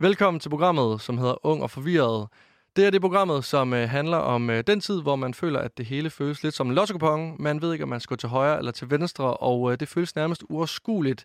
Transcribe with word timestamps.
Velkommen 0.00 0.40
til 0.40 0.48
programmet, 0.48 1.00
som 1.00 1.18
hedder 1.18 1.46
Ung 1.46 1.62
og 1.62 1.70
Forvirret. 1.70 2.28
Det 2.76 2.86
er 2.86 2.90
det 2.90 3.00
programmet, 3.00 3.44
som 3.44 3.72
øh, 3.74 3.88
handler 3.88 4.16
om 4.16 4.50
øh, 4.50 4.64
den 4.66 4.80
tid, 4.80 5.02
hvor 5.02 5.16
man 5.16 5.34
føler, 5.34 5.60
at 5.60 5.78
det 5.78 5.86
hele 5.86 6.10
føles 6.10 6.42
lidt 6.42 6.54
som 6.54 6.68
en 6.68 6.74
lotto 6.74 7.16
Man 7.38 7.62
ved 7.62 7.72
ikke, 7.72 7.84
om 7.84 7.88
man 7.88 8.00
skal 8.00 8.14
gå 8.14 8.16
til 8.16 8.28
højre 8.28 8.58
eller 8.58 8.72
til 8.72 8.90
venstre, 8.90 9.34
og 9.36 9.72
øh, 9.72 9.80
det 9.80 9.88
føles 9.88 10.16
nærmest 10.16 10.44
uoverskueligt 10.48 11.24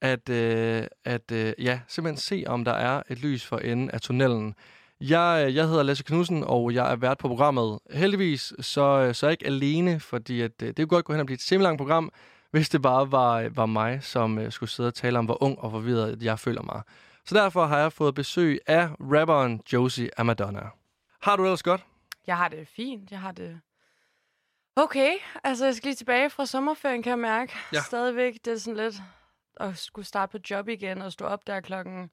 at, 0.00 0.28
øh, 0.28 0.82
at 1.04 1.32
øh, 1.32 1.52
ja, 1.58 1.80
simpelthen 1.88 2.20
se, 2.20 2.44
om 2.46 2.64
der 2.64 2.72
er 2.72 3.02
et 3.10 3.18
lys 3.18 3.46
for 3.46 3.58
enden 3.58 3.90
af 3.90 4.00
tunnelen. 4.00 4.54
Jeg, 5.00 5.44
øh, 5.46 5.54
jeg 5.54 5.68
hedder 5.68 5.82
Lasse 5.82 6.04
Knudsen, 6.04 6.44
og 6.46 6.74
jeg 6.74 6.92
er 6.92 6.96
vært 6.96 7.18
på 7.18 7.28
programmet. 7.28 7.78
Heldigvis 7.90 8.52
så, 8.60 8.80
øh, 8.80 9.14
så 9.14 9.26
er 9.26 9.30
jeg 9.30 9.32
ikke 9.32 9.46
alene, 9.46 10.00
fordi 10.00 10.40
at, 10.40 10.62
øh, 10.62 10.68
det 10.68 10.76
kunne 10.76 10.86
godt 10.86 11.04
gå 11.04 11.12
hen 11.12 11.20
og 11.20 11.26
blive 11.26 11.36
et 11.36 11.42
simpelthen 11.42 11.76
program, 11.76 12.10
hvis 12.50 12.68
det 12.68 12.82
bare 12.82 13.12
var, 13.12 13.40
øh, 13.40 13.56
var 13.56 13.66
mig, 13.66 14.02
som 14.02 14.38
øh, 14.38 14.52
skulle 14.52 14.70
sidde 14.70 14.86
og 14.86 14.94
tale 14.94 15.18
om, 15.18 15.24
hvor 15.24 15.42
ung 15.42 15.58
og 15.58 15.70
forvirret 15.70 16.22
jeg 16.22 16.38
føler 16.38 16.62
mig. 16.62 16.82
Så 17.26 17.34
derfor 17.34 17.66
har 17.66 17.78
jeg 17.78 17.92
fået 17.92 18.14
besøg 18.14 18.60
af 18.66 18.88
rapperen 19.00 19.60
Josie 19.72 20.20
Amadonna. 20.20 20.68
Har 21.22 21.36
du 21.36 21.44
ellers 21.44 21.62
godt? 21.62 21.84
Jeg 22.26 22.36
har 22.36 22.48
det 22.48 22.68
fint. 22.68 23.10
Jeg 23.10 23.20
har 23.20 23.32
det 23.32 23.60
okay. 24.76 25.12
Altså, 25.44 25.64
jeg 25.64 25.74
skal 25.74 25.88
lige 25.88 25.94
tilbage 25.94 26.30
fra 26.30 26.46
sommerferien, 26.46 27.02
kan 27.02 27.10
jeg 27.10 27.18
mærke. 27.18 27.52
Ja. 27.72 27.80
Stadigvæk, 27.80 28.34
det 28.44 28.52
er 28.52 28.56
sådan 28.56 28.76
lidt 28.76 29.02
at 29.56 29.78
skulle 29.78 30.06
starte 30.06 30.30
på 30.30 30.38
job 30.50 30.68
igen 30.68 31.02
og 31.02 31.12
stå 31.12 31.24
op 31.24 31.46
der 31.46 31.60
klokken 31.60 32.10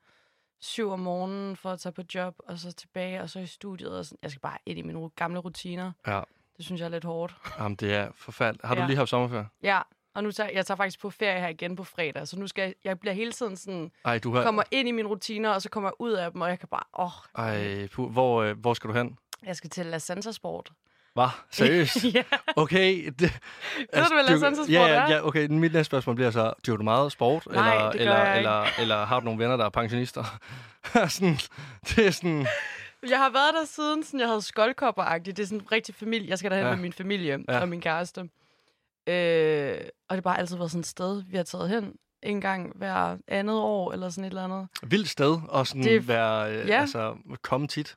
syv 0.59 0.89
om 0.89 0.99
morgenen 0.99 1.55
for 1.55 1.71
at 1.71 1.79
tage 1.79 1.93
på 1.93 2.01
job, 2.15 2.35
og 2.39 2.59
så 2.59 2.71
tilbage, 2.71 3.21
og 3.21 3.29
så 3.29 3.39
i 3.39 3.45
studiet. 3.45 3.97
Og 3.97 4.05
sådan. 4.05 4.19
Jeg 4.21 4.31
skal 4.31 4.41
bare 4.41 4.57
ind 4.65 4.79
i 4.79 4.81
mine 4.81 5.09
gamle 5.09 5.39
rutiner. 5.39 5.91
Ja. 6.07 6.21
Det 6.57 6.65
synes 6.65 6.81
jeg 6.81 6.85
er 6.85 6.89
lidt 6.89 7.03
hårdt. 7.03 7.35
Jamen, 7.59 7.75
det 7.75 7.93
er 7.93 8.11
forfærdeligt. 8.15 8.65
Har 8.65 8.75
du 8.75 8.81
ja. 8.81 8.87
lige 8.87 8.97
haft 8.97 9.09
sommerferie? 9.09 9.47
Ja, 9.63 9.81
og 10.15 10.23
nu 10.23 10.31
tager 10.31 10.49
jeg 10.49 10.65
tager 10.65 10.75
faktisk 10.75 10.99
på 10.99 11.09
ferie 11.09 11.39
her 11.39 11.47
igen 11.47 11.75
på 11.75 11.83
fredag, 11.83 12.27
så 12.27 12.39
nu 12.39 12.47
skal 12.47 12.61
jeg, 12.61 12.73
jeg 12.83 12.99
bliver 12.99 13.13
hele 13.13 13.31
tiden 13.31 13.57
sådan, 13.57 13.91
Ej, 14.05 14.19
du 14.19 14.33
har... 14.33 14.43
kommer 14.43 14.63
ind 14.71 14.87
i 14.87 14.91
mine 14.91 15.07
rutiner, 15.07 15.49
og 15.49 15.61
så 15.61 15.69
kommer 15.69 15.89
jeg 15.89 15.93
ud 15.99 16.11
af 16.11 16.31
dem, 16.31 16.41
og 16.41 16.49
jeg 16.49 16.59
kan 16.59 16.67
bare, 16.67 16.83
åh. 16.99 17.05
Oh, 17.05 17.45
Ej, 17.45 17.87
hvor, 17.95 18.41
øh, 18.41 18.57
hvor 18.57 18.73
skal 18.73 18.89
du 18.89 18.93
hen? 18.93 19.17
Jeg 19.45 19.55
skal 19.55 19.69
til 19.69 19.85
La 19.85 19.97
Santa 19.97 20.31
Sport. 20.31 20.71
Hvad? 21.13 21.27
Seriøst? 21.51 22.03
ja. 22.15 22.23
Okay. 22.55 23.05
Det, 23.19 23.21
altså, 23.21 23.39
Ved 23.93 24.03
du, 24.03 24.13
hvad 24.13 24.23
La 24.23 24.39
Santa 24.39 24.63
Sport 24.63 24.69
ja, 24.69 24.87
er? 24.87 25.09
Ja, 25.09 25.27
okay. 25.27 25.47
Mit 25.47 25.73
næste 25.73 25.83
spørgsmål 25.83 26.15
bliver 26.15 26.31
så, 26.31 26.53
dyrker 26.67 26.77
du 26.77 26.83
meget 26.83 27.11
sport? 27.11 27.47
Nej, 27.51 27.73
eller, 27.73 27.91
det 27.91 28.01
eller, 28.01 28.17
jeg 28.17 28.37
eller, 28.37 28.65
eller 28.79 29.05
har 29.05 29.19
du 29.19 29.25
nogle 29.25 29.43
venner, 29.43 29.57
der 29.57 29.65
er 29.65 29.69
pensionister? 29.69 30.39
sådan, 31.07 31.37
det 31.89 32.07
er 32.07 32.11
sådan... 32.11 32.47
Jeg 33.09 33.17
har 33.17 33.29
været 33.29 33.53
der 33.59 33.65
siden, 33.65 34.03
sådan, 34.03 34.19
jeg 34.19 34.27
havde 34.27 34.41
skoldkopper-agtigt. 34.41 35.37
Det 35.37 35.39
er 35.39 35.45
sådan 35.45 35.59
en 35.59 35.71
rigtig 35.71 35.95
familie. 35.95 36.29
Jeg 36.29 36.37
skal 36.37 36.51
derhen 36.51 36.65
ja. 36.65 36.71
med 36.71 36.81
min 36.81 36.93
familie 36.93 37.39
ja. 37.49 37.59
og 37.59 37.69
min 37.69 37.81
kæreste. 37.81 38.29
Øh, 39.07 39.77
og 40.09 40.17
det 40.17 40.17
har 40.17 40.21
bare 40.21 40.39
altid 40.39 40.57
været 40.57 40.71
sådan 40.71 40.79
et 40.79 40.85
sted, 40.85 41.23
vi 41.27 41.37
har 41.37 41.43
taget 41.43 41.69
hen 41.69 41.93
en 42.23 42.41
gang 42.41 42.71
hver 42.75 43.17
andet 43.27 43.59
år, 43.59 43.91
eller 43.91 44.09
sådan 44.09 44.23
et 44.23 44.29
eller 44.29 44.43
andet. 44.43 44.67
Vildt 44.83 45.09
sted, 45.09 45.39
og 45.49 45.67
sådan 45.67 45.83
det, 45.83 46.07
være, 46.07 46.53
øh, 46.53 46.67
ja. 46.67 46.81
altså, 46.81 47.15
komme 47.41 47.67
tit. 47.67 47.95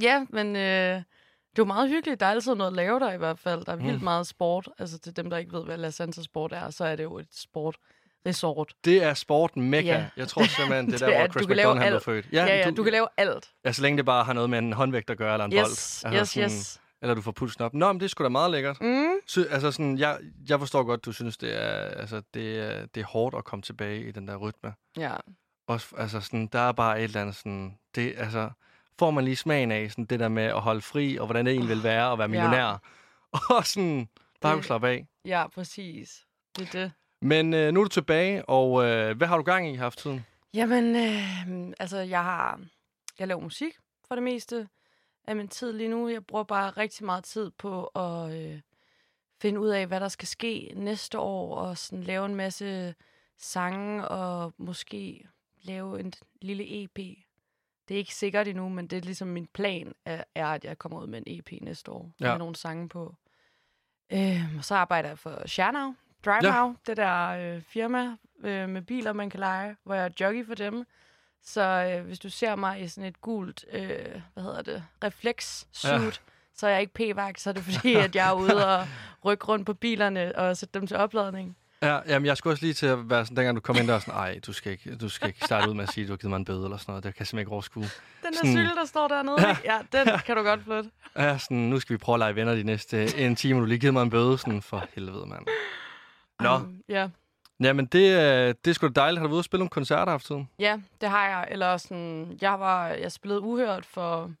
Ja, 0.00 0.26
men 0.30 0.56
øh, 0.56 1.02
det 1.56 1.58
var 1.58 1.64
meget 1.64 1.88
hyggeligt. 1.88 2.20
Der 2.20 2.26
er 2.26 2.30
altid 2.30 2.54
noget 2.54 2.70
at 2.70 2.76
lave 2.76 3.00
der 3.00 3.12
i 3.12 3.16
hvert 3.16 3.38
fald. 3.38 3.64
Der 3.64 3.72
er 3.72 3.76
vildt 3.76 3.98
mm. 3.98 4.04
meget 4.04 4.26
sport. 4.26 4.68
Altså 4.78 4.98
til 4.98 5.16
dem, 5.16 5.30
der 5.30 5.36
ikke 5.36 5.52
ved, 5.52 5.64
hvad 5.64 5.76
La 5.76 5.90
Santa 5.90 6.22
Sport 6.22 6.52
er, 6.52 6.70
så 6.70 6.84
er 6.84 6.96
det 6.96 7.02
jo 7.02 7.18
et 7.18 7.28
sport 7.32 7.76
resort. 8.26 8.74
Det 8.84 9.02
er 9.02 9.14
sporten 9.14 9.70
mekka. 9.70 9.92
Ja. 9.92 10.06
Jeg 10.16 10.28
tror 10.28 10.42
simpelthen, 10.42 10.86
det 10.86 11.02
er 11.02 11.06
der, 11.10 11.18
hvor 11.18 11.28
Chris 11.28 11.48
McDonald 11.48 11.90
blev 11.90 12.00
født. 12.00 12.26
Ja, 12.32 12.44
ja, 12.44 12.56
ja 12.56 12.70
du, 12.70 12.76
du 12.76 12.82
kan 12.82 12.92
lave 12.92 13.08
alt. 13.16 13.50
Ja, 13.64 13.72
så 13.72 13.82
længe 13.82 13.96
det 13.96 14.04
bare 14.04 14.24
har 14.24 14.32
noget 14.32 14.50
med 14.50 14.58
en 14.58 14.72
håndvægt 14.72 15.10
at 15.10 15.18
gøre, 15.18 15.32
eller 15.32 15.44
en 15.44 15.52
yes, 15.52 15.60
bold. 16.02 16.14
Altså 16.14 16.40
yes, 16.40 16.50
sådan, 16.50 16.58
yes. 16.58 16.80
Eller 17.04 17.14
du 17.14 17.22
får 17.22 17.32
pulsen 17.32 17.62
op. 17.62 17.74
Nå, 17.74 17.92
men 17.92 18.00
det 18.00 18.04
er 18.04 18.08
sgu 18.08 18.24
da 18.24 18.28
meget 18.28 18.50
lækkert. 18.50 18.80
Mm. 18.80 19.14
Så, 19.26 19.46
altså 19.50 19.70
sådan, 19.70 19.98
jeg, 19.98 20.18
jeg 20.48 20.58
forstår 20.58 20.82
godt, 20.82 21.04
du 21.04 21.12
synes, 21.12 21.36
det 21.36 21.62
er, 21.62 21.76
altså, 21.76 22.22
det, 22.34 22.58
er, 22.58 22.86
det 22.86 23.00
er 23.00 23.04
hårdt 23.04 23.36
at 23.36 23.44
komme 23.44 23.62
tilbage 23.62 24.08
i 24.08 24.10
den 24.10 24.28
der 24.28 24.36
rytme. 24.36 24.74
Ja. 24.96 25.14
Også, 25.66 25.94
altså 25.98 26.20
sådan, 26.20 26.46
der 26.46 26.58
er 26.58 26.72
bare 26.72 26.98
et 26.98 27.04
eller 27.04 27.20
andet 27.20 27.36
sådan, 27.36 27.78
det, 27.94 28.14
altså, 28.16 28.50
får 28.98 29.10
man 29.10 29.24
lige 29.24 29.36
smagen 29.36 29.72
af 29.72 29.90
sådan, 29.90 30.04
det 30.04 30.20
der 30.20 30.28
med 30.28 30.42
at 30.42 30.60
holde 30.60 30.80
fri, 30.80 31.16
og 31.16 31.26
hvordan 31.26 31.46
det 31.46 31.52
egentlig 31.52 31.70
vil 31.70 31.82
være 31.82 32.12
at 32.12 32.18
være 32.18 32.28
millionær. 32.28 32.66
Ja. 32.66 32.76
Og 33.56 33.66
sådan, 33.66 34.08
bare 34.40 34.56
det, 34.56 34.64
slappe 34.64 34.88
af. 34.88 35.06
Ja, 35.24 35.46
præcis. 35.48 36.26
Det 36.58 36.74
er 36.74 36.80
det. 36.80 36.92
Men 37.22 37.54
øh, 37.54 37.72
nu 37.72 37.80
er 37.80 37.84
du 37.84 37.88
tilbage, 37.88 38.48
og 38.48 38.84
øh, 38.84 39.16
hvad 39.16 39.26
har 39.26 39.36
du 39.36 39.42
gang 39.42 39.68
i 39.68 39.74
haft 39.74 39.98
tiden? 39.98 40.26
Jamen, 40.54 40.96
øh, 40.96 41.74
altså, 41.78 41.98
jeg 41.98 42.22
har... 42.22 42.60
Jeg 43.18 43.28
laver 43.28 43.40
musik 43.40 43.72
for 44.08 44.14
det 44.14 44.22
meste 44.24 44.68
af 45.26 45.36
min 45.36 45.48
tid 45.48 45.72
lige 45.72 45.88
nu. 45.88 46.08
Jeg 46.08 46.26
bruger 46.26 46.44
bare 46.44 46.70
rigtig 46.70 47.06
meget 47.06 47.24
tid 47.24 47.50
på 47.50 47.86
at 47.86 48.32
øh, 48.32 48.60
finde 49.40 49.60
ud 49.60 49.68
af, 49.68 49.86
hvad 49.86 50.00
der 50.00 50.08
skal 50.08 50.28
ske 50.28 50.72
næste 50.76 51.18
år, 51.18 51.56
og 51.56 51.78
sådan 51.78 52.04
lave 52.04 52.26
en 52.26 52.34
masse 52.34 52.94
sange, 53.38 54.08
og 54.08 54.54
måske 54.56 55.28
lave 55.62 56.00
en 56.00 56.12
lille 56.42 56.82
EP. 56.82 56.96
Det 57.88 57.94
er 57.94 57.98
ikke 57.98 58.14
sikkert 58.14 58.48
endnu, 58.48 58.68
men 58.68 58.86
det 58.86 58.96
er 58.96 59.02
ligesom 59.02 59.28
min 59.28 59.46
plan, 59.46 59.94
er, 60.04 60.24
at 60.34 60.64
jeg 60.64 60.78
kommer 60.78 61.00
ud 61.00 61.06
med 61.06 61.22
en 61.26 61.38
EP 61.38 61.62
næste 61.62 61.90
år, 61.90 62.12
ja. 62.20 62.30
med 62.30 62.38
nogle 62.38 62.56
sange 62.56 62.88
på. 62.88 63.14
Øh, 64.12 64.56
og 64.58 64.64
så 64.64 64.74
arbejder 64.74 65.08
jeg 65.08 65.18
for 65.18 65.48
Shernau, 65.48 65.94
Drive 66.24 66.54
ja. 66.54 66.72
Det 66.86 66.96
der 66.96 67.28
øh, 67.28 67.62
firma 67.62 68.16
øh, 68.44 68.68
med 68.68 68.82
biler, 68.82 69.12
man 69.12 69.30
kan 69.30 69.40
lege, 69.40 69.76
hvor 69.82 69.94
jeg 69.94 70.04
er 70.04 70.10
jockey 70.20 70.46
for 70.46 70.54
dem. 70.54 70.86
Så 71.44 71.62
øh, 71.62 72.06
hvis 72.06 72.18
du 72.18 72.30
ser 72.30 72.56
mig 72.56 72.82
i 72.82 72.88
sådan 72.88 73.08
et 73.08 73.20
gult, 73.20 73.64
øh, 73.72 74.20
hvad 74.34 74.42
hedder 74.42 74.62
det, 74.62 74.84
reflex-suit, 75.04 76.02
ja. 76.02 76.10
så 76.54 76.66
er 76.66 76.70
jeg 76.70 76.80
ikke 76.80 76.94
p-vagt, 76.94 77.40
så 77.40 77.50
er 77.50 77.54
det 77.54 77.62
fordi, 77.62 77.94
at 77.94 78.16
jeg 78.16 78.28
er 78.28 78.32
ude 78.32 78.78
og 78.78 78.86
rykke 79.24 79.44
rundt 79.44 79.66
på 79.66 79.74
bilerne 79.74 80.38
og 80.38 80.56
sætte 80.56 80.80
dem 80.80 80.86
til 80.86 80.96
opladning. 80.96 81.56
Ja, 81.82 82.00
jamen, 82.06 82.26
jeg 82.26 82.36
skulle 82.36 82.54
også 82.54 82.64
lige 82.64 82.74
til 82.74 82.86
at 82.86 83.10
være 83.10 83.24
sådan, 83.24 83.36
dengang 83.36 83.56
du 83.56 83.60
kom 83.60 83.76
ind 83.76 83.88
der, 83.88 83.98
sådan, 83.98 84.14
ej, 84.14 84.40
du 84.46 84.52
skal, 84.52 84.72
ikke, 84.72 84.96
du 84.96 85.08
skal 85.08 85.28
ikke 85.28 85.44
starte 85.44 85.68
ud 85.68 85.74
med 85.74 85.84
at 85.84 85.92
sige, 85.92 86.04
at 86.04 86.08
du 86.08 86.12
har 86.12 86.16
givet 86.16 86.30
mig 86.30 86.36
en 86.36 86.44
bøde 86.44 86.64
eller 86.64 86.76
sådan 86.76 86.92
noget. 86.92 87.04
Det 87.04 87.14
kan 87.14 87.20
jeg 87.20 87.26
simpelthen 87.26 87.38
ikke 87.38 87.52
overskue. 87.52 87.82
Den 87.82 87.90
der 88.22 88.36
sådan, 88.36 88.52
cykel, 88.52 88.76
der 88.76 88.84
står 88.84 89.08
dernede, 89.08 89.48
ja, 89.48 89.56
ja 89.64 89.78
den 89.98 90.08
ja. 90.08 90.20
kan 90.20 90.36
du 90.36 90.42
godt 90.42 90.62
flytte. 90.64 90.90
Ja, 91.18 91.38
sådan, 91.38 91.56
nu 91.56 91.80
skal 91.80 91.94
vi 91.94 91.98
prøve 91.98 92.14
at 92.14 92.18
lege 92.18 92.34
venner 92.34 92.54
de 92.54 92.62
næste 92.62 93.16
en 93.18 93.36
time, 93.36 93.60
du 93.60 93.64
lige 93.64 93.78
givet 93.78 93.94
mig 93.94 94.02
en 94.02 94.10
bøde, 94.10 94.38
sådan, 94.38 94.62
for 94.62 94.86
helvede, 94.94 95.26
mand. 95.26 95.46
Nå. 96.40 96.54
Um, 96.54 96.80
ja. 96.88 97.08
Jamen, 97.60 97.86
det, 97.86 98.64
det 98.64 98.70
er 98.70 98.74
sgu 98.74 98.86
da 98.86 98.92
dejligt. 98.92 99.18
Har 99.18 99.26
du 99.26 99.28
været 99.28 99.34
ude 99.34 99.40
og 99.40 99.44
spille 99.44 99.60
nogle 99.60 99.70
koncerter 99.70 100.14
efter 100.14 100.28
tiden? 100.28 100.50
Ja, 100.58 100.80
det 101.00 101.08
har 101.08 101.28
jeg. 101.28 101.48
Eller 101.50 101.76
sådan, 101.76 102.38
jeg 102.40 102.60
var, 102.60 102.88
jeg 102.88 103.12
spillede 103.12 103.40
uhørt 103.40 103.86
for, 103.86 104.32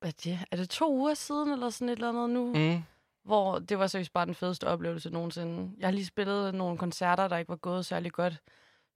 hvad 0.00 0.12
det, 0.24 0.38
er 0.50 0.56
det 0.56 0.70
to 0.70 0.92
uger 0.92 1.14
siden, 1.14 1.52
eller 1.52 1.70
sådan 1.70 1.88
et 1.88 1.96
eller 1.96 2.08
andet 2.08 2.30
nu? 2.30 2.54
Mm. 2.54 2.82
Hvor 3.24 3.58
det 3.58 3.78
var 3.78 3.86
seriøst 3.86 4.12
bare 4.12 4.26
den 4.26 4.34
fedeste 4.34 4.66
oplevelse 4.66 5.10
nogensinde. 5.10 5.72
Jeg 5.78 5.86
har 5.86 5.92
lige 5.92 6.06
spillet 6.06 6.54
nogle 6.54 6.78
koncerter, 6.78 7.28
der 7.28 7.36
ikke 7.36 7.48
var 7.48 7.56
gået 7.56 7.86
særlig 7.86 8.12
godt, 8.12 8.42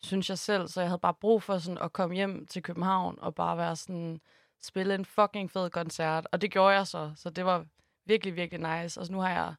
synes 0.02 0.30
jeg 0.30 0.38
selv. 0.38 0.68
Så 0.68 0.80
jeg 0.80 0.90
havde 0.90 0.98
bare 0.98 1.14
brug 1.14 1.42
for 1.42 1.58
sådan 1.58 1.78
at 1.82 1.92
komme 1.92 2.14
hjem 2.14 2.46
til 2.46 2.62
København 2.62 3.18
og 3.20 3.34
bare 3.34 3.56
være 3.56 3.76
sådan, 3.76 4.20
spille 4.62 4.94
en 4.94 5.04
fucking 5.04 5.50
fed 5.50 5.70
koncert. 5.70 6.26
Og 6.32 6.40
det 6.40 6.50
gjorde 6.50 6.74
jeg 6.74 6.86
så, 6.86 7.12
så 7.16 7.30
det 7.30 7.44
var 7.44 7.64
virkelig, 8.06 8.36
virkelig 8.36 8.82
nice. 8.82 9.00
Og 9.00 9.06
så 9.06 9.12
nu 9.12 9.20
har 9.20 9.30
jeg 9.30 9.54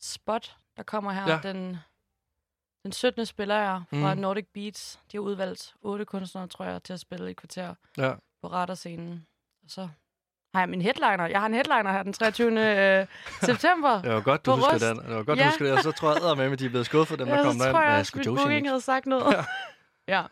Spot, 0.00 0.56
der 0.76 0.82
kommer 0.82 1.12
her 1.12 1.28
ja. 1.28 1.40
den 1.42 1.76
den 2.82 2.92
17. 2.92 3.26
spiller 3.26 3.56
jeg 3.56 3.82
fra 3.90 4.14
mm. 4.14 4.20
Nordic 4.20 4.46
Beats. 4.54 5.00
De 5.12 5.16
har 5.16 5.22
udvalgt 5.22 5.74
otte 5.82 6.04
kunstnere, 6.04 6.46
tror 6.46 6.64
jeg, 6.64 6.82
til 6.82 6.92
at 6.92 7.00
spille 7.00 7.30
i 7.30 7.34
kvarter 7.34 7.74
ja. 7.98 8.12
på 8.42 8.48
raдаrscenen. 8.48 9.26
Og 9.64 9.70
så 9.70 9.88
har 10.54 10.60
jeg 10.60 10.68
min 10.68 10.82
headliner. 10.82 11.26
Jeg 11.26 11.40
har 11.40 11.46
en 11.46 11.54
headliner 11.54 11.92
her 11.92 12.02
den 12.02 12.12
23. 12.12 12.48
Øh, 12.50 13.06
september. 13.50 14.02
Det 14.02 14.12
var 14.12 14.20
godt, 14.20 14.46
du 14.46 14.52
husker 14.52 14.78
den. 14.78 14.98
Det 14.98 15.16
var 15.16 15.22
godt, 15.22 15.38
ja. 15.38 15.44
du 15.44 15.48
husker 15.48 15.64
det. 15.64 15.74
Og 15.74 15.82
så 15.82 15.92
tror 15.92 16.08
jeg, 16.36 16.52
at 16.52 16.58
de 16.58 16.64
er 16.64 16.68
blevet 16.68 16.86
skuffet, 16.86 17.18
dem, 17.18 17.28
ja, 17.28 17.36
der 17.36 17.44
kom 17.44 17.58
derind. 17.58 17.76
Ja, 17.76 18.04
så 18.04 18.12
tror 18.12 18.22
jeg, 18.22 18.26
at 18.26 18.26
mit 18.26 18.26
booking 18.26 18.68
havde 18.68 18.80
sagt 18.80 19.06
noget. 19.06 19.34
Ja. 19.34 19.44
ja. 20.16 20.22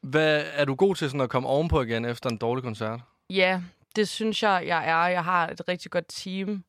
Hvad, 0.00 0.44
er 0.52 0.64
du 0.64 0.74
god 0.74 0.94
til 0.94 1.08
sådan 1.08 1.20
at 1.20 1.30
komme 1.30 1.48
ovenpå 1.48 1.82
igen 1.82 2.04
efter 2.04 2.30
en 2.30 2.36
dårlig 2.36 2.64
koncert? 2.64 3.00
Ja, 3.30 3.62
det 3.96 4.08
synes 4.08 4.42
jeg, 4.42 4.64
jeg 4.66 4.88
er. 4.88 5.06
Jeg 5.06 5.24
har 5.24 5.48
et 5.48 5.68
rigtig 5.68 5.90
godt 5.90 6.04
team 6.08 6.64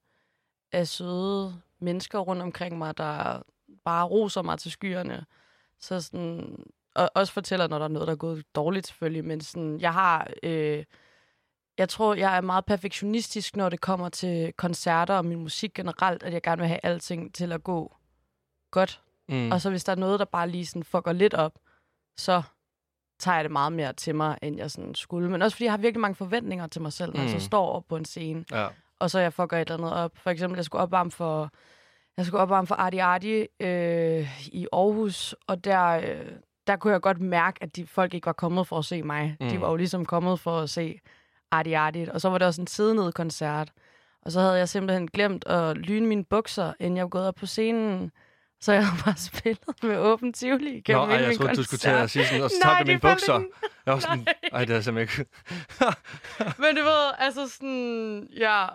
af 0.72 0.88
søde 0.88 1.62
mennesker 1.80 2.20
rundt 2.20 2.42
omkring 2.42 2.78
mig, 2.78 2.98
der 2.98 3.42
bare 3.86 4.06
roser 4.06 4.42
mig 4.42 4.60
til 4.60 4.72
skyerne. 4.72 5.26
Så 5.80 6.02
sådan, 6.02 6.58
og 6.96 7.12
også 7.16 7.34
fortæller, 7.34 7.68
når 7.68 7.78
der 7.78 7.86
er 7.86 7.90
noget, 7.90 8.08
der 8.08 8.14
er 8.14 8.18
gået 8.18 8.46
dårligt 8.56 8.88
selvfølgelig, 8.88 9.26
men 9.26 9.42
sådan, 9.42 9.80
jeg 9.80 9.94
har, 9.94 10.28
øh, 10.44 10.84
jeg 11.78 11.90
tror, 11.90 12.14
jeg 12.14 12.38
er 12.38 12.42
meget 12.42 12.66
perfektionistisk, 12.66 13.56
når 13.56 13.70
det 13.70 13.82
kommer 13.82 14.10
til 14.10 14.54
koncerter 14.54 15.16
og 15.16 15.26
min 15.26 15.40
musik 15.40 15.74
generelt, 15.74 16.24
at 16.24 16.34
jeg 16.34 16.42
gerne 16.42 16.60
vil 16.60 16.68
have 16.68 16.80
alting 16.84 17.34
til 17.34 17.52
at 17.52 17.64
gå 17.64 17.96
godt. 18.72 19.02
Mm. 19.30 19.52
Og 19.52 19.62
så 19.62 19.70
hvis 19.70 19.84
der 19.84 19.92
er 19.92 19.96
noget, 19.96 20.20
der 20.20 20.26
bare 20.26 20.50
lige 20.50 20.66
sådan 20.66 20.84
fucker 20.84 21.12
lidt 21.12 21.34
op, 21.34 21.60
så 22.18 22.42
tager 23.20 23.36
jeg 23.36 23.44
det 23.44 23.52
meget 23.52 23.74
mere 23.74 23.94
til 23.94 24.16
mig, 24.16 24.38
end 24.42 24.58
jeg 24.58 24.72
sådan 24.72 24.96
skulle. 24.96 25.32
Men 25.32 25.42
også 25.42 25.56
fordi 25.58 25.64
jeg 25.64 25.74
har 25.74 25.78
virkelig 25.78 26.02
mange 26.02 26.16
forventninger 26.16 26.68
til 26.68 26.82
mig 26.82 26.94
selv, 26.94 27.14
når 27.14 27.18
mm. 27.18 27.24
jeg 27.24 27.30
så 27.30 27.36
mm. 27.36 27.42
står 27.42 27.72
op 27.72 27.84
på 27.90 27.96
en 27.96 28.06
scene. 28.06 28.46
Ja. 28.52 28.68
Og 29.00 29.12
så 29.12 29.20
jeg 29.20 29.34
fucker 29.34 29.58
et 29.58 29.62
eller 29.72 29.88
andet 29.88 29.94
op. 30.04 30.18
For 30.18 30.30
eksempel, 30.30 30.58
jeg 30.58 30.66
skulle 30.66 30.82
opvarme 30.82 31.12
for 31.12 31.52
jeg 32.18 32.26
skulle 32.26 32.42
opvarme 32.42 32.68
for 32.68 32.76
Arti 32.76 32.98
Arti 32.98 33.46
øh, 33.60 34.48
i 34.48 34.68
Aarhus, 34.74 35.36
og 35.48 35.64
der, 35.64 35.88
øh, 35.88 36.32
der 36.68 36.76
kunne 36.76 36.94
jeg 36.94 37.02
godt 37.02 37.22
mærke, 37.22 37.64
at 37.64 37.76
de 37.76 37.88
folk 37.88 38.14
ikke 38.14 38.26
var 38.26 38.34
kommet 38.34 38.68
for 38.68 38.78
at 38.78 38.86
se 38.86 39.04
mig. 39.04 39.38
Mm. 39.40 39.50
De 39.50 39.62
var 39.62 39.70
jo 39.70 39.76
ligesom 39.76 40.06
kommet 40.06 40.40
for 40.40 40.60
at 40.60 40.70
se 40.70 41.00
Arti 41.52 41.74
Arti, 41.74 42.08
og 42.14 42.22
så 42.22 42.30
var 42.30 42.38
det 42.38 42.48
også 42.48 42.62
en 42.62 42.68
sidenede 42.68 43.12
koncert. 43.12 43.72
Og 44.22 44.32
så 44.32 44.40
havde 44.40 44.58
jeg 44.58 44.70
simpelthen 44.70 45.08
glemt 45.08 45.48
at 45.48 45.78
lyne 45.78 46.08
mine 46.08 46.24
bukser, 46.24 46.74
inden 46.80 46.98
jeg 46.98 47.04
var 47.04 47.10
gået 47.10 47.28
op 47.28 47.36
på 47.36 47.46
scenen. 47.46 48.12
Så 48.62 48.74
jeg 48.74 48.88
har 48.88 49.04
bare 49.06 49.18
spillet 49.32 49.84
med 49.84 49.98
åben 49.98 50.34
tivoli 50.34 50.74
Nå, 50.74 50.82
gennem 50.86 51.10
ej, 51.10 51.16
jeg 51.16 51.38
troede, 51.38 51.56
du 51.56 51.64
skulle 51.64 51.80
til 51.80 51.90
at 51.90 52.10
sige 52.10 52.26
sådan, 52.26 52.44
og 52.44 52.50
så 52.50 52.56
Nej, 52.64 52.74
tabte 52.74 52.86
mine 52.86 52.94
det 52.94 53.02
faldt 53.02 53.16
bukser. 53.16 53.42
Jeg 53.86 53.94
var 53.94 54.00
sådan, 54.00 54.28
ej, 54.52 54.66
det 54.66 54.76
er 54.76 54.82
simpelthen 54.82 55.22
ikke... 55.22 55.32
Men 56.62 56.76
du 56.76 56.84
ved, 56.84 57.12
altså 57.18 57.50
sådan, 57.50 58.28
ja, 58.38 58.66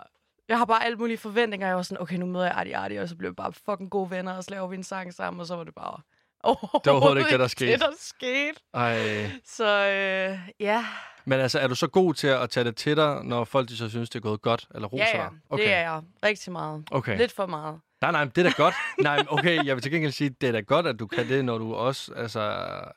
jeg 0.49 0.57
har 0.57 0.65
bare 0.65 0.85
alle 0.85 0.97
mulige 0.97 1.17
forventninger. 1.17 1.67
Jeg 1.67 1.75
var 1.75 1.81
sådan, 1.81 2.01
okay, 2.01 2.17
nu 2.17 2.25
møder 2.25 2.45
jeg 2.45 2.53
Artie 2.55 2.77
Artie, 2.77 3.01
og 3.01 3.09
så 3.09 3.15
bliver 3.15 3.31
vi 3.31 3.35
bare 3.35 3.53
fucking 3.53 3.89
gode 3.89 4.11
venner, 4.11 4.33
og 4.33 4.43
så 4.43 4.51
laver 4.51 4.67
vi 4.67 4.75
en 4.75 4.83
sang 4.83 5.13
sammen, 5.13 5.39
og 5.41 5.47
så 5.47 5.55
var 5.55 5.63
det 5.63 5.75
bare... 5.75 6.01
Oh, 6.43 6.55
Det 6.73 6.81
var 6.85 6.91
overhovedet 6.91 7.19
ikke 7.19 7.31
det, 7.31 7.39
der 7.39 7.47
skete. 7.47 7.71
Det, 7.71 7.79
der 7.79 7.91
skete. 7.99 8.59
Ej. 8.73 9.31
Så 9.45 9.87
øh, 9.87 10.39
ja, 10.59 10.85
Men 11.25 11.39
altså, 11.39 11.59
er 11.59 11.67
du 11.67 11.75
så 11.75 11.87
god 11.87 12.13
til 12.13 12.27
at 12.27 12.49
tage 12.49 12.63
det 12.63 12.75
til 12.75 12.97
dig, 12.97 13.23
når 13.23 13.43
folk 13.43 13.69
de 13.69 13.77
så 13.77 13.89
synes, 13.89 14.09
det 14.09 14.19
er 14.19 14.23
gået 14.23 14.41
godt, 14.41 14.67
eller 14.75 14.87
roser 14.87 15.05
ja, 15.13 15.21
ja, 15.23 15.29
okay. 15.49 15.63
det 15.63 15.73
er 15.73 15.79
jeg. 15.79 16.01
Rigtig 16.23 16.51
meget. 16.51 16.87
Okay. 16.91 17.17
Lidt 17.17 17.31
for 17.31 17.45
meget. 17.45 17.79
Nej, 18.01 18.11
nej, 18.11 18.23
det 18.25 18.37
er 18.37 18.43
da 18.43 18.53
godt. 18.57 18.75
nej, 18.99 19.25
okay, 19.29 19.65
jeg 19.65 19.75
vil 19.75 19.81
til 19.83 19.91
gengæld 19.91 20.11
sige, 20.11 20.29
det 20.29 20.47
er 20.47 20.51
da 20.51 20.59
godt, 20.59 20.87
at 20.87 20.99
du 20.99 21.07
kan 21.07 21.27
det, 21.27 21.45
når 21.45 21.57
du 21.57 21.75
også 21.75 22.13
altså, 22.13 22.39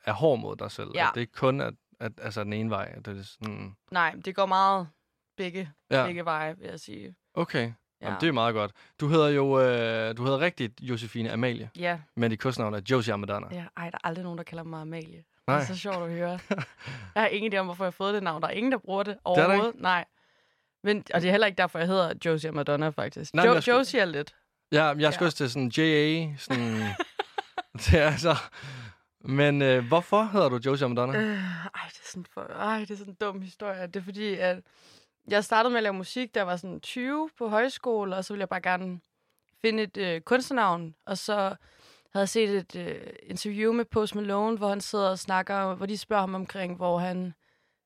er 0.04 0.12
hård 0.12 0.38
mod 0.38 0.56
dig 0.56 0.70
selv. 0.70 0.88
Ja. 0.94 1.08
At 1.08 1.10
det 1.14 1.16
er 1.16 1.20
ikke 1.20 1.32
kun 1.32 1.60
at, 1.60 1.74
at, 2.00 2.12
altså, 2.22 2.44
den 2.44 2.52
ene 2.52 2.70
vej. 2.70 2.92
At 2.96 3.06
det 3.06 3.18
er 3.18 3.22
sådan, 3.22 3.76
Nej, 3.90 4.14
det 4.24 4.36
går 4.36 4.46
meget 4.46 4.88
begge, 5.36 5.70
ja. 5.90 6.06
begge 6.06 6.24
veje, 6.24 6.56
vil 6.58 6.66
jeg 6.70 6.80
sige. 6.80 7.14
Okay. 7.34 7.72
Ja. 8.00 8.06
Jamen, 8.06 8.20
det 8.20 8.28
er 8.28 8.32
meget 8.32 8.54
godt. 8.54 8.72
Du 9.00 9.08
hedder 9.08 9.28
jo 9.28 9.60
øh, 9.60 10.16
du 10.16 10.24
hedder 10.24 10.40
rigtigt 10.40 10.80
Josefine 10.80 11.32
Amalie, 11.32 11.70
Ja, 11.76 11.98
men 12.16 12.30
dit 12.30 12.40
kunstnavn 12.40 12.74
er 12.74 12.80
Josie 12.90 13.14
Amadonna. 13.14 13.46
ja. 13.52 13.64
Ej, 13.76 13.90
der 13.90 13.98
er 14.04 14.06
aldrig 14.06 14.22
nogen, 14.24 14.38
der 14.38 14.44
kalder 14.44 14.64
mig 14.64 14.80
Amalie. 14.80 15.24
Nej. 15.46 15.56
Det 15.60 15.62
er 15.70 15.74
så 15.74 15.80
sjovt 15.80 15.96
at 15.96 16.10
høre. 16.12 16.38
jeg 17.14 17.22
har 17.22 17.26
ingen 17.26 17.52
idé 17.52 17.56
om, 17.56 17.66
hvorfor 17.66 17.84
jeg 17.84 17.86
har 17.86 17.90
fået 17.90 18.14
det 18.14 18.22
navn. 18.22 18.42
Der 18.42 18.48
er 18.48 18.52
ingen, 18.52 18.72
der 18.72 18.78
bruger 18.78 19.02
det 19.02 19.12
er 19.12 19.16
overhovedet. 19.24 19.80
Nej. 19.80 20.04
Men, 20.84 21.04
og 21.14 21.20
det 21.20 21.26
er 21.28 21.30
heller 21.30 21.46
ikke 21.46 21.56
derfor, 21.56 21.78
jeg 21.78 21.88
hedder 21.88 22.12
Josie 22.24 22.50
Madonna, 22.52 22.88
faktisk. 22.88 23.34
Nej, 23.34 23.46
jo, 23.46 23.60
skulle- 23.60 23.76
Josie 23.76 24.00
er 24.00 24.04
lidt. 24.04 24.34
Ja, 24.72 24.84
jeg 24.84 25.12
skal 25.14 25.24
Ja. 25.24 25.26
også 25.26 25.36
til 25.36 25.50
sådan 25.50 25.68
JA, 25.76 26.36
sådan... 26.38 26.80
det 27.82 27.94
er 27.94 28.06
altså... 28.10 28.36
Men 29.24 29.62
øh, 29.62 29.86
hvorfor 29.88 30.24
hedder 30.32 30.48
du 30.48 30.60
Josie 30.66 30.84
Amadonna? 30.84 31.18
Øh, 31.18 31.24
ej, 31.64 31.88
det 31.88 31.98
er 31.98 32.08
sådan 32.10 32.26
for, 32.34 32.40
ej, 32.40 32.78
det 32.78 32.90
er 32.90 32.96
sådan 32.96 33.12
en 33.12 33.16
dum 33.20 33.40
historie. 33.42 33.86
Det 33.86 33.96
er 33.96 34.02
fordi, 34.04 34.34
at 34.34 34.58
jeg 35.28 35.44
startede 35.44 35.70
med 35.70 35.76
at 35.78 35.82
lave 35.82 35.92
musik, 35.94 36.34
da 36.34 36.40
jeg 36.40 36.46
var 36.46 36.56
sådan 36.56 36.80
20 36.80 37.30
på 37.38 37.48
højskole, 37.48 38.16
og 38.16 38.24
så 38.24 38.32
ville 38.32 38.40
jeg 38.40 38.48
bare 38.48 38.60
gerne 38.60 39.00
finde 39.60 39.82
et 39.82 39.96
øh, 39.96 40.20
kunstnernavn. 40.20 40.94
Og 41.06 41.18
så 41.18 41.34
havde 42.12 42.22
jeg 42.22 42.28
set 42.28 42.50
et 42.50 42.76
øh, 42.76 43.00
interview 43.22 43.72
med 43.72 43.84
Post 43.84 44.14
Malone, 44.14 44.56
hvor 44.58 44.68
han 44.68 44.80
sidder 44.80 45.10
og 45.10 45.18
snakker, 45.18 45.74
hvor 45.74 45.86
de 45.86 45.98
spørger 45.98 46.20
ham 46.20 46.34
omkring, 46.34 46.76
hvor 46.76 46.98
han 46.98 47.34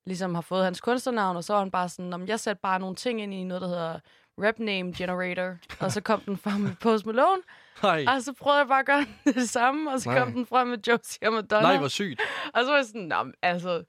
ligesom 0.07 0.35
har 0.35 0.43
fået 0.43 0.65
hans 0.65 0.81
kunstnernavn, 0.81 1.37
og 1.37 1.45
så 1.45 1.53
var 1.53 1.61
han 1.61 1.71
bare 1.71 1.89
sådan, 1.89 2.13
om 2.13 2.27
jeg 2.29 2.41
satte 2.41 2.61
bare 2.63 2.81
nogle 2.81 2.97
ting 2.97 3.23
ind 3.23 3.35
i 3.35 3.45
noget, 3.45 3.61
der 3.63 3.69
hedder 3.69 3.99
Rap 4.39 4.59
Name 4.59 4.93
Generator, 4.97 5.57
og 5.81 5.93
så 5.93 6.01
kom 6.01 6.21
den 6.21 6.37
frem 6.37 6.61
med 6.61 6.71
Post 6.81 7.07
Malone, 7.07 7.43
Nej, 7.83 8.05
og 8.09 8.23
så 8.23 8.33
prøvede 8.33 8.59
jeg 8.59 8.69
bare 8.69 8.81
at 8.81 8.87
gøre 8.87 9.07
det 9.35 9.49
samme, 9.51 9.91
og 9.91 10.01
så 10.01 10.09
Nej. 10.11 10.19
kom 10.19 10.33
den 10.33 10.47
frem 10.47 10.69
med 10.69 10.79
Josie 10.89 11.29
og 11.29 11.33
Madonna. 11.33 11.63
nej, 11.69 11.79
hvor 11.79 11.89
sygt. 11.89 12.21
Og 12.55 12.63
så 12.65 12.71
var 12.71 12.77
jeg 12.77 12.87
sådan, 12.87 13.35
altså, 13.43 13.85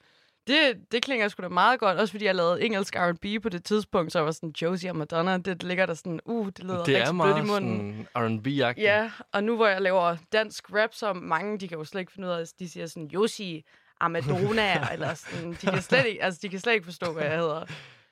det, 0.48 0.74
det 0.92 1.04
klinger 1.04 1.28
sgu 1.28 1.44
da 1.44 1.48
meget 1.48 1.80
godt. 1.80 1.98
Også 1.98 2.12
fordi 2.12 2.26
jeg 2.26 2.36
lavede 2.36 2.64
engelsk 2.66 2.96
R&B 2.96 3.44
på 3.44 3.50
det 3.50 3.64
tidspunkt, 3.64 4.12
så 4.12 4.20
jeg 4.20 4.26
var 4.26 4.32
sådan, 4.32 4.54
Josie 4.62 4.90
og 4.90 4.96
Madonna, 4.96 5.38
det 5.38 5.64
ligger 5.64 5.86
der 5.86 5.94
sådan, 5.94 6.20
uh, 6.26 6.48
det 6.48 6.60
lyder 6.64 6.84
Det 6.84 6.96
er 6.98 7.00
rigtig 7.02 7.16
blødt 7.16 7.38
i 7.38 7.42
munden. 7.42 8.08
sådan 8.16 8.38
R&B-agtigt. 8.38 8.82
Ja, 8.84 9.12
og 9.34 9.44
nu 9.44 9.56
hvor 9.56 9.68
jeg 9.68 9.82
laver 9.82 10.18
dansk 10.32 10.74
rap, 10.74 10.90
så 10.94 11.14
mange, 11.14 11.58
de 11.60 11.68
kan 11.68 11.78
jo 11.78 11.84
slet 11.84 12.00
ikke 12.02 12.12
finde 12.12 12.28
ud 12.28 12.34
af, 12.34 12.46
de 12.60 12.70
siger 12.70 12.88
sådan, 12.88 13.08
Josie 13.08 13.64
Amadonna, 14.02 14.88
eller 14.94 15.14
sådan, 15.14 15.52
de 15.52 15.56
kan, 15.68 15.82
slet 15.82 16.06
ikke, 16.06 16.24
altså, 16.24 16.40
de 16.44 16.50
kan 16.50 16.60
slet 16.60 16.74
ikke 16.74 16.86
forstå, 16.86 17.14
hvad 17.14 17.24
jeg 17.24 17.38
hedder. 17.40 17.66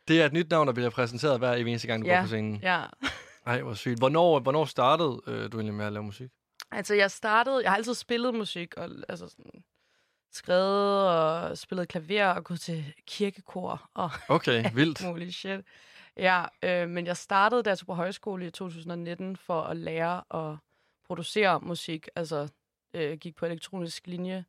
Det 0.08 0.22
er 0.22 0.26
et 0.26 0.34
nyt 0.34 0.50
navn, 0.50 0.68
der 0.68 0.74
bliver 0.74 0.90
præsenteret 0.90 1.40
hver 1.40 1.54
eneste 1.54 1.88
gang, 1.88 2.04
du 2.04 2.08
Ja. 2.10 2.16
går 2.16 2.22
på 2.22 2.28
scenen. 2.28 2.60
Ja. 2.64 2.82
Nej, 3.46 3.62
hvor 3.62 3.74
sygt. 3.74 3.98
Hvornår, 4.00 4.40
hvornår 4.40 4.66
startede 4.66 5.22
øh, 5.28 5.52
du 5.52 5.58
egentlig 5.58 5.74
med 5.74 5.86
at 5.86 5.94
lave 5.94 6.04
musik? 6.04 6.30
Altså, 6.72 6.94
jeg 6.96 7.12
startede, 7.12 7.62
jeg 7.64 7.72
har 7.72 7.76
altid 7.78 7.94
spillet 7.94 8.34
musik, 8.36 8.74
og 8.78 8.90
altså 9.10 9.28
sådan, 9.28 9.52
skrevet 10.36 11.10
og 11.10 11.58
spillet 11.58 11.88
klaver 11.88 12.26
og 12.28 12.44
gået 12.44 12.60
til 12.60 12.94
kirkekor 13.08 13.90
og 13.94 14.12
Okay, 14.30 14.72
vildt. 14.74 15.06
muligt 15.06 15.36
shit. 15.36 15.62
Ja, 16.18 16.46
øh, 16.64 16.90
men 16.90 17.06
jeg 17.06 17.18
startede 17.18 17.64
da 17.64 17.70
jeg 17.70 17.78
tog 17.78 17.86
på 17.86 17.94
højskole 17.94 18.48
i 18.48 18.52
2019 18.52 19.38
for 19.38 19.62
at 19.62 19.78
lære 19.78 20.24
at 20.52 20.58
producere 21.08 21.60
musik. 21.60 22.08
Altså 22.16 22.48
øh, 22.94 23.18
gik 23.18 23.36
på 23.36 23.46
elektronisk 23.46 24.08
linje 24.08 24.46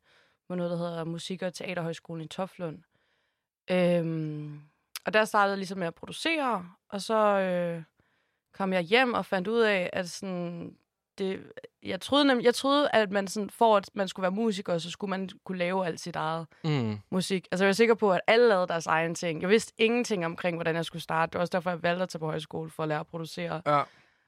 på 0.47 0.55
noget, 0.55 0.71
der 0.71 0.77
hedder 0.77 1.03
Musik- 1.03 1.41
og 1.41 1.53
Teaterhøjskolen 1.53 2.25
i 2.25 2.27
Toflund. 2.27 2.79
Øhm, 3.71 4.61
og 5.05 5.13
der 5.13 5.25
startede 5.25 5.51
jeg 5.51 5.57
ligesom 5.57 5.77
med 5.77 5.87
at 5.87 5.95
producere, 5.95 6.69
og 6.89 7.01
så 7.01 7.17
øh, 7.39 7.83
kom 8.53 8.73
jeg 8.73 8.81
hjem 8.81 9.13
og 9.13 9.25
fandt 9.25 9.47
ud 9.47 9.59
af, 9.61 9.89
at 9.93 10.09
sådan, 10.09 10.77
det, 11.17 11.51
jeg 11.83 12.01
troede 12.01 12.25
nemlig, 12.25 12.45
jeg 12.45 12.55
troede, 12.55 12.89
at 12.93 13.11
man 13.11 13.27
sådan, 13.27 13.49
for 13.49 13.77
at 13.77 13.89
man 13.93 14.07
skulle 14.07 14.23
være 14.23 14.31
musiker, 14.31 14.77
så 14.77 14.91
skulle 14.91 15.09
man 15.09 15.29
kunne 15.43 15.57
lave 15.57 15.85
alt 15.85 15.99
sit 15.99 16.15
eget 16.15 16.47
Mm. 16.63 16.97
musik. 17.09 17.47
Altså, 17.51 17.63
jeg 17.65 17.67
var 17.67 17.73
sikker 17.73 17.95
på, 17.95 18.11
at 18.13 18.21
alle 18.27 18.47
lavede 18.49 18.67
deres 18.67 18.87
egen 18.87 19.15
ting. 19.15 19.41
Jeg 19.41 19.49
vidste 19.49 19.73
ingenting 19.77 20.25
omkring, 20.25 20.57
hvordan 20.57 20.75
jeg 20.75 20.85
skulle 20.85 21.03
starte. 21.03 21.29
Det 21.29 21.33
var 21.37 21.41
også 21.41 21.51
derfor, 21.51 21.69
jeg 21.69 21.83
valgte 21.83 22.03
at 22.03 22.09
tage 22.09 22.19
på 22.19 22.25
højskole 22.25 22.69
for 22.69 22.83
at 22.83 22.89
lære 22.89 22.99
at 22.99 23.07
producere. 23.07 23.61
Ja. 23.65 23.81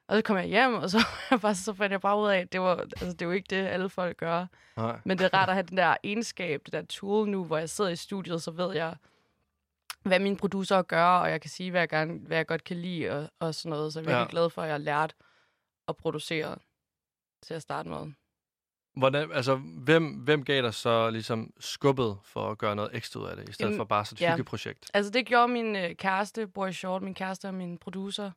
Og 0.07 0.15
så 0.15 0.21
kom 0.21 0.37
jeg 0.37 0.45
hjem, 0.45 0.73
og 0.73 0.89
så, 0.89 0.97
var 0.97 1.19
jeg 1.31 1.41
bare, 1.41 1.55
så 1.55 1.73
fandt 1.73 1.91
jeg 1.91 2.01
bare 2.01 2.19
ud 2.19 2.27
af, 2.29 2.37
at 2.39 2.53
det, 2.53 2.61
var, 2.61 2.75
altså, 2.75 3.07
det 3.07 3.21
er 3.21 3.25
jo 3.25 3.31
ikke 3.31 3.47
det, 3.49 3.67
alle 3.67 3.89
folk 3.89 4.17
gør. 4.17 4.45
Nej. 4.77 4.99
Men 5.05 5.17
det 5.17 5.25
er 5.25 5.33
rart 5.37 5.49
at 5.49 5.55
have 5.55 5.65
den 5.69 5.77
der 5.77 5.95
egenskab, 6.03 6.61
det 6.65 6.73
der 6.73 6.81
tool 6.81 7.27
nu, 7.29 7.43
hvor 7.45 7.57
jeg 7.57 7.69
sidder 7.69 7.89
i 7.89 7.95
studiet, 7.95 8.41
så 8.43 8.51
ved 8.51 8.75
jeg, 8.75 8.95
hvad 10.03 10.19
mine 10.19 10.37
producer 10.37 10.81
gør, 10.81 11.05
og 11.05 11.29
jeg 11.31 11.41
kan 11.41 11.49
sige, 11.49 11.71
hvad 11.71 11.81
jeg, 11.81 11.89
gerne, 11.89 12.19
hvad 12.27 12.37
jeg 12.37 12.47
godt 12.47 12.63
kan 12.63 12.77
lide, 12.77 13.09
og, 13.11 13.29
og 13.39 13.55
sådan 13.55 13.69
noget. 13.69 13.93
Så 13.93 13.99
jeg 13.99 14.03
er 14.03 14.07
virkelig 14.07 14.17
Ja. 14.17 14.21
ja. 14.21 14.29
glad 14.41 14.49
for, 14.49 14.61
at 14.61 14.67
jeg 14.67 14.73
har 14.73 14.77
lært 14.79 15.13
at 15.87 15.97
producere 15.97 16.55
til 17.41 17.53
at 17.53 17.61
starte 17.61 17.89
med. 17.89 18.11
Hvordan, 18.97 19.31
altså, 19.31 19.55
hvem, 19.55 20.13
hvem 20.13 20.43
gav 20.45 20.61
dig 20.61 20.73
så 20.73 21.09
ligesom 21.09 21.53
skubbet 21.59 22.17
for 22.23 22.51
at 22.51 22.57
gøre 22.57 22.75
noget 22.75 22.91
ekstra 22.93 23.19
ud 23.19 23.25
af 23.27 23.35
det, 23.35 23.49
i 23.49 23.51
stedet 23.51 23.69
Jamen, 23.69 23.77
for 23.79 23.83
bare 23.83 24.05
sådan 24.05 24.15
et 24.15 24.21
ja. 24.21 24.31
hyggeprojekt? 24.31 24.91
Altså, 24.93 25.11
det 25.11 25.25
gjorde 25.25 25.47
min 25.47 25.75
øh, 25.75 25.95
kæreste, 25.95 26.47
Boy 26.47 26.71
Short, 26.71 27.01
min 27.01 27.13
kæreste 27.13 27.47
og 27.47 27.53
min 27.53 27.77
producer. 27.77 28.31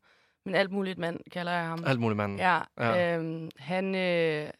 Min 0.47 0.55
alt 0.55 0.71
muligt 0.71 0.99
mand, 0.99 1.21
kalder 1.33 1.53
jeg 1.53 1.65
ham. 1.65 1.85
Alt 1.87 2.01
muligt 2.01 2.17
manden. 2.17 2.39
Ja, 2.39 2.61
Ja. 2.79 2.93
ja. 2.93 3.17
Øhm, 3.17 3.51
han, 3.57 3.95
øh, 3.95 4.51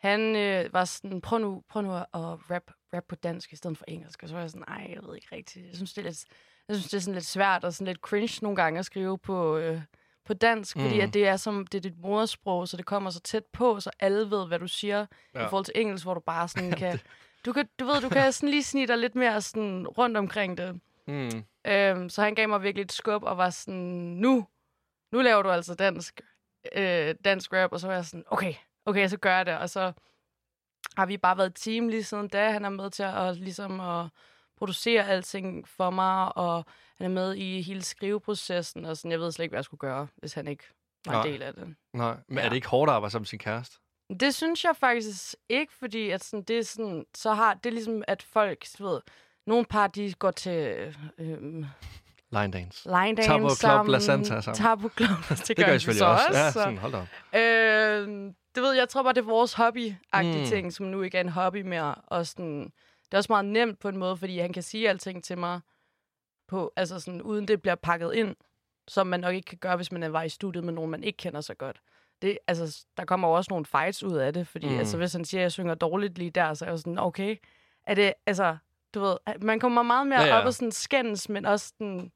han 0.00 0.36
øh, 0.36 0.72
var 0.72 0.84
sådan, 0.84 1.20
prøv 1.20 1.38
nu, 1.38 1.62
prøv 1.68 1.82
nu 1.82 1.94
at 1.94 2.06
rap, 2.14 2.70
rap 2.94 3.04
på 3.08 3.14
dansk 3.14 3.52
i 3.52 3.56
stedet 3.56 3.78
for 3.78 3.84
engelsk. 3.88 4.22
Og 4.22 4.28
så 4.28 4.34
var 4.34 4.40
jeg 4.40 4.50
sådan, 4.50 4.64
nej, 4.68 4.90
jeg 4.94 5.02
ved 5.02 5.14
ikke 5.16 5.28
rigtigt. 5.32 5.66
Jeg 5.66 5.74
synes, 5.76 5.92
det 5.94 6.00
er 6.02 6.06
lidt, 6.08 6.24
jeg 6.68 6.76
synes, 6.76 6.90
det 6.90 6.96
er 6.96 7.00
sådan 7.00 7.14
lidt 7.14 7.26
svært 7.26 7.64
og 7.64 7.72
sådan 7.74 7.86
lidt 7.86 7.98
cringe 7.98 8.38
nogle 8.42 8.56
gange 8.56 8.78
at 8.78 8.84
skrive 8.84 9.18
på, 9.18 9.56
øh, 9.56 9.80
på 10.24 10.34
dansk, 10.34 10.76
fordi 10.80 10.94
Mm. 10.94 11.00
at 11.00 11.14
det 11.14 11.26
er 11.28 11.36
som 11.36 11.66
det 11.66 11.78
er 11.78 11.82
dit 11.82 11.98
modersprog, 11.98 12.68
så 12.68 12.76
det 12.76 12.86
kommer 12.86 13.10
så 13.10 13.20
tæt 13.20 13.44
på, 13.44 13.80
så 13.80 13.90
alle 14.00 14.30
ved, 14.30 14.46
hvad 14.46 14.58
du 14.58 14.68
siger, 14.68 15.06
ja. 15.34 15.46
I 15.46 15.48
forhold 15.48 15.64
til 15.64 15.74
engelsk, 15.76 16.04
hvor 16.04 16.14
du 16.14 16.20
bare 16.20 16.48
sådan 16.48 16.72
kan... 16.82 17.00
Du, 17.46 17.52
kan, 17.52 17.68
du 17.78 17.84
ved, 17.84 18.00
du 18.00 18.08
kan 18.08 18.32
sådan 18.32 18.48
lige 18.48 18.62
snige 18.64 18.86
dig 18.86 18.98
lidt 18.98 19.14
mere 19.14 19.40
sådan 19.42 19.86
rundt 19.88 20.16
omkring 20.16 20.58
det. 20.58 20.80
Mm. 21.06 21.44
Øhm, 21.66 22.08
så 22.08 22.22
han 22.22 22.34
gav 22.34 22.48
mig 22.48 22.62
virkelig 22.62 22.84
et 22.84 22.92
skub 22.92 23.22
og 23.22 23.38
var 23.38 23.50
sådan, 23.50 23.80
nu, 24.20 24.46
nu 25.12 25.20
laver 25.20 25.42
du 25.42 25.50
altså 25.50 25.74
dansk, 25.74 26.20
øh, 26.76 27.14
dansk 27.24 27.52
rap. 27.52 27.72
Og 27.72 27.80
så 27.80 27.86
var 27.86 27.94
jeg 27.94 28.04
sådan, 28.04 28.24
okay, 28.26 28.54
okay, 28.86 29.08
så 29.08 29.16
gør 29.16 29.36
jeg 29.36 29.46
det. 29.46 29.58
Og 29.58 29.70
så 29.70 29.92
har 30.96 31.06
vi 31.06 31.16
bare 31.16 31.36
været 31.36 31.48
et 31.48 31.54
team 31.54 31.88
lige 31.88 32.04
siden 32.04 32.28
da. 32.28 32.50
Han 32.50 32.64
er 32.64 32.68
med 32.68 32.90
til 32.90 33.02
at, 33.02 33.36
ligesom 33.36 33.80
at 33.80 34.06
producere 34.64 35.08
alting 35.08 35.68
for 35.68 35.90
mig, 35.90 36.36
og 36.36 36.64
han 36.98 37.04
er 37.04 37.08
med 37.14 37.34
i 37.34 37.62
hele 37.62 37.82
skriveprocessen. 37.82 38.84
Og 38.84 38.96
sådan, 38.96 39.10
jeg 39.10 39.20
ved 39.20 39.32
slet 39.32 39.42
ikke, 39.44 39.52
hvad 39.52 39.58
jeg 39.58 39.64
skulle 39.64 39.78
gøre, 39.78 40.06
hvis 40.16 40.32
han 40.34 40.48
ikke 40.48 40.64
var 41.06 41.22
en 41.22 41.32
del 41.32 41.42
af 41.42 41.54
det. 41.54 41.74
Nej, 41.92 42.16
men 42.28 42.38
Ja. 42.38 42.44
er 42.44 42.48
det 42.48 42.56
ikke 42.56 42.68
hårdt 42.68 42.90
at 42.90 42.94
arbejde 42.94 43.12
sammen 43.12 43.22
med 43.22 43.26
sin 43.26 43.38
kæreste? 43.38 43.76
Det 44.20 44.34
synes 44.34 44.64
jeg 44.64 44.76
faktisk 44.76 45.34
ikke, 45.48 45.72
fordi 45.78 46.10
at 46.10 46.24
sådan, 46.24 46.42
det 46.42 46.58
er 46.58 46.62
sådan, 46.62 47.04
så 47.16 47.32
har 47.34 47.54
det 47.54 47.66
er 47.66 47.72
ligesom, 47.74 48.02
at 48.08 48.22
folk, 48.22 48.64
ved, 48.78 49.00
nogle 49.46 49.64
par, 49.64 49.86
de 49.86 50.12
går 50.12 50.30
til 50.30 50.92
øh, 51.18 51.42
Line 52.32 52.52
dance. 52.52 52.88
line 52.88 53.16
dance 53.16 53.22
Tager 53.22 53.38
på 53.38 53.48
Club 53.48 53.50
sammen. 53.56 53.92
La 53.92 53.98
Santa 53.98 54.40
sammen. 54.40 54.82
På 54.82 54.88
Club. 54.96 55.08
Det, 55.28 55.48
Det 55.48 55.56
gør 55.56 55.66
jeg 55.66 55.80
selvfølgelig 55.80 55.98
så 55.98 56.04
også. 56.06 56.38
Ja, 56.38 56.50
så. 56.50 56.52
sådan, 56.52 56.78
hold 56.78 56.92
da 56.92 56.98
op. 56.98 57.06
Øh, 57.34 58.32
det 58.54 58.62
ved 58.62 58.72
jeg, 58.72 58.88
tror 58.88 59.02
bare, 59.02 59.12
det 59.12 59.20
er 59.20 59.24
vores 59.24 59.54
hobby-agtige 59.54 60.34
Mm. 60.34 60.40
mm. 60.40 60.46
ting, 60.46 60.72
som 60.72 60.86
nu 60.86 61.02
ikke 61.02 61.16
er 61.16 61.20
en 61.20 61.28
hobby 61.28 61.62
mere. 61.62 61.94
Og 61.94 62.26
sådan, 62.26 62.72
det 63.14 63.18
er 63.18 63.20
også 63.20 63.32
meget 63.32 63.44
nemt 63.44 63.78
på 63.78 63.88
en 63.88 63.96
måde, 63.96 64.16
fordi 64.16 64.38
han 64.38 64.52
kan 64.52 64.62
sige 64.62 64.88
alting 64.88 65.24
til 65.24 65.38
mig, 65.38 65.60
på, 66.48 66.72
altså 66.76 67.00
sådan, 67.00 67.22
uden 67.22 67.48
det 67.48 67.62
bliver 67.62 67.74
pakket 67.74 68.14
ind, 68.14 68.36
som 68.88 69.06
man 69.06 69.20
nok 69.20 69.34
ikke 69.34 69.46
kan 69.46 69.58
gøre, 69.58 69.76
hvis 69.76 69.92
man 69.92 70.12
var 70.12 70.22
i 70.22 70.28
studiet 70.28 70.64
med 70.64 70.72
nogen, 70.72 70.90
man 70.90 71.04
ikke 71.04 71.16
kender 71.16 71.40
så 71.40 71.54
godt. 71.54 71.80
Det, 72.22 72.38
altså, 72.46 72.84
der 72.96 73.04
kommer 73.04 73.28
jo 73.28 73.34
også 73.34 73.48
nogle 73.50 73.66
fights 73.66 74.02
ud 74.02 74.16
af 74.16 74.32
det, 74.32 74.46
fordi 74.48 74.66
Mm. 74.66 74.72
mm. 74.72 74.78
altså, 74.78 74.96
hvis 74.96 75.12
han 75.12 75.24
siger, 75.24 75.40
at 75.40 75.42
jeg 75.42 75.52
synger 75.52 75.74
dårligt 75.74 76.18
lige 76.18 76.30
der, 76.30 76.54
så 76.54 76.64
er 76.64 76.68
jeg 76.68 76.72
jo 76.72 76.76
sådan, 76.76 76.98
okay, 76.98 77.36
er 77.84 77.94
det, 77.94 78.14
altså, 78.26 78.56
du 78.94 79.00
ved, 79.00 79.16
man 79.40 79.60
kommer 79.60 79.82
meget 79.82 80.06
mere 80.06 80.20
Ja, 80.20 80.26
ja, 80.26 80.38
op 80.38 80.46
og 80.46 80.54
sådan 80.54 80.72
skændes, 80.72 81.28
men 81.28 81.44
også 81.46 81.68
sådan, 81.68 82.12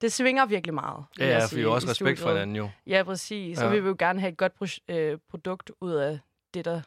det 0.00 0.12
svinger 0.12 0.46
virkelig 0.46 0.74
meget. 0.74 1.04
Ja, 1.18 1.26
ja, 1.26 1.44
for 1.46 1.54
vi 1.54 1.62
har 1.62 1.68
også 1.68 1.88
respekt 1.88 2.18
for 2.18 2.22
studiet. 2.24 2.34
hinanden 2.38 2.56
jo. 2.56 2.70
Ja, 2.86 3.02
præcis. 3.02 3.58
Så 3.58 3.64
Ja. 3.64 3.70
vi 3.70 3.80
vil 3.80 3.88
jo 3.88 3.96
gerne 3.98 4.20
have 4.20 4.32
et 4.32 4.36
godt 4.38 4.52
pro- 4.62 4.84
øh, 4.94 5.18
produkt 5.28 5.70
ud 5.80 5.92
af 5.92 6.18
det, 6.54 6.64
der, 6.64 6.80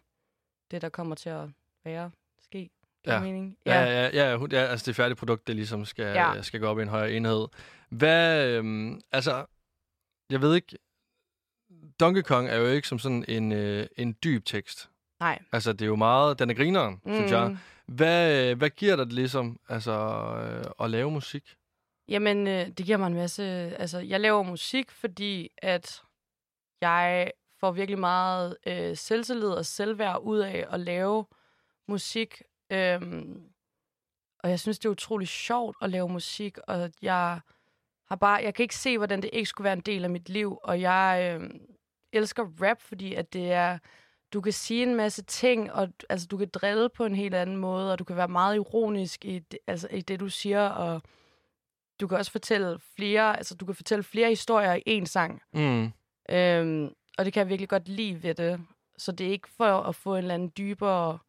det, 0.72 0.82
der 0.82 0.90
kommer 0.90 1.16
til 1.16 1.30
at 1.30 1.50
være, 1.84 2.12
Ja. 3.14 3.20
mening? 3.20 3.58
Ja, 3.66 3.82
ja, 3.84 4.10
ja, 4.14 4.30
ja, 4.30 4.36
hun- 4.38 4.52
ja 4.52 4.58
altså 4.58 4.86
det 4.86 4.96
færdige 4.96 5.16
produkt, 5.16 5.48
det 5.48 5.56
ligesom 5.56 5.86
skal, 5.86 6.06
ja. 6.06 6.34
Ja. 6.34 6.42
skal 6.42 6.60
gå 6.60 6.68
op 6.68 6.80
i 6.80 6.82
en 6.82 6.88
højere 6.88 7.12
enhed. 7.12 7.48
Hvad, 7.90 8.48
øhm, 8.48 9.02
altså, 9.12 9.46
jeg 10.30 10.42
ved 10.42 10.56
ikke, 10.56 10.78
Donkey 12.00 12.22
Kong 12.22 12.50
er 12.50 12.56
jo 12.56 12.68
ikke 12.68 12.88
som 12.88 13.00
sådan 13.00 13.26
en, 13.28 13.52
øh, 13.52 13.88
en 13.98 14.18
dyb 14.24 14.46
tekst. 14.46 14.90
Nej. 15.20 15.40
Altså, 15.52 15.74
det 15.74 15.82
er 15.82 15.86
jo 15.86 15.96
meget... 15.96 16.40
Den 16.40 16.50
er 16.50 16.54
grineren, 16.54 17.02
mm. 17.06 17.14
synes 17.14 17.32
jeg. 17.32 17.50
Mm. 17.50 17.58
Hvad, 17.88 18.56
hvad 18.56 18.70
giver 18.70 18.96
dig 18.96 19.06
det 19.06 19.14
ligesom, 19.14 19.60
altså, 19.70 19.92
øh, 20.42 20.86
at 20.86 20.90
lave 20.90 21.12
musik? 21.12 21.56
Jamen, 22.08 22.48
øh, 22.48 22.68
det 22.68 22.86
giver 22.86 22.98
mig 22.98 23.08
en 23.08 23.14
masse... 23.14 23.44
Altså, 23.80 24.00
jeg 24.00 24.20
laver 24.20 24.44
musik, 24.44 24.92
fordi 24.92 25.50
at 25.58 26.02
jeg 26.82 27.32
får 27.60 27.72
virkelig 27.72 28.00
meget 28.00 28.58
øh, 28.68 28.98
selvtillid 28.98 29.50
og 29.50 29.66
selvværd 29.66 30.20
ud 30.22 30.40
af 30.40 30.68
at 30.70 30.80
lave 30.80 31.26
musik. 31.88 32.42
Øhm, 32.70 33.44
og 34.40 34.50
jeg 34.50 34.60
synes, 34.60 34.80
det 34.80 34.86
er 34.86 34.90
utrolig 34.92 35.28
sjovt 35.28 35.78
at 35.82 35.90
lave 35.90 36.10
musik, 36.10 36.58
og 36.58 36.92
jeg 37.02 37.40
har 38.08 38.16
bare... 38.16 38.44
Jeg 38.44 38.54
kan 38.54 38.64
ikke 38.64 38.76
se, 38.76 38.98
hvordan 38.98 39.22
det 39.22 39.30
ikke 39.34 39.50
skulle 39.50 39.66
være 39.66 39.74
en 39.74 39.82
del 39.82 40.04
af 40.04 40.10
mit 40.10 40.30
liv, 40.30 40.60
og 40.64 40.82
jeg 40.82 41.38
øh, 41.42 41.50
elsker 42.14 42.44
rap, 42.62 42.82
fordi 42.82 43.14
at 43.14 43.34
det 43.34 43.52
er... 43.52 43.78
Du 44.34 44.42
kan 44.42 44.54
sige 44.54 44.84
en 44.84 44.96
masse 44.96 45.24
ting, 45.24 45.74
og 45.74 45.90
altså, 46.10 46.28
du 46.28 46.38
kan 46.38 46.50
drille 46.54 46.90
på 46.90 47.06
en 47.06 47.16
helt 47.16 47.36
anden 47.36 47.58
måde, 47.58 47.92
og 47.92 48.00
du 48.00 48.04
kan 48.04 48.16
være 48.16 48.28
meget 48.28 48.56
ironisk 48.56 49.26
i 49.26 49.40
det, 49.40 49.60
altså, 49.68 49.88
i 49.92 50.02
det 50.02 50.20
du 50.20 50.30
siger, 50.30 50.70
og 50.70 51.02
du 52.00 52.08
kan 52.08 52.18
også 52.18 52.32
fortælle 52.32 52.80
flere, 52.80 53.38
altså 53.38 53.56
du 53.56 53.66
kan 53.66 53.76
fortælle 53.76 54.04
flere 54.04 54.30
historier 54.30 54.80
i 54.86 55.00
én 55.00 55.06
sang. 55.06 55.42
Mm. 55.54 55.92
Øhm, 56.30 56.94
og 57.18 57.26
det 57.26 57.34
kan 57.34 57.40
jeg 57.40 57.50
virkelig 57.50 57.70
godt 57.70 57.88
lide 57.88 58.24
ved 58.24 58.36
det. 58.36 58.62
Så 58.98 59.12
det 59.12 59.28
er 59.28 59.32
ikke 59.32 59.50
for 59.50 59.82
at 59.82 59.96
få 59.96 60.12
en 60.16 60.18
eller 60.18 60.34
anden 60.34 60.52
dybere... 60.58 61.20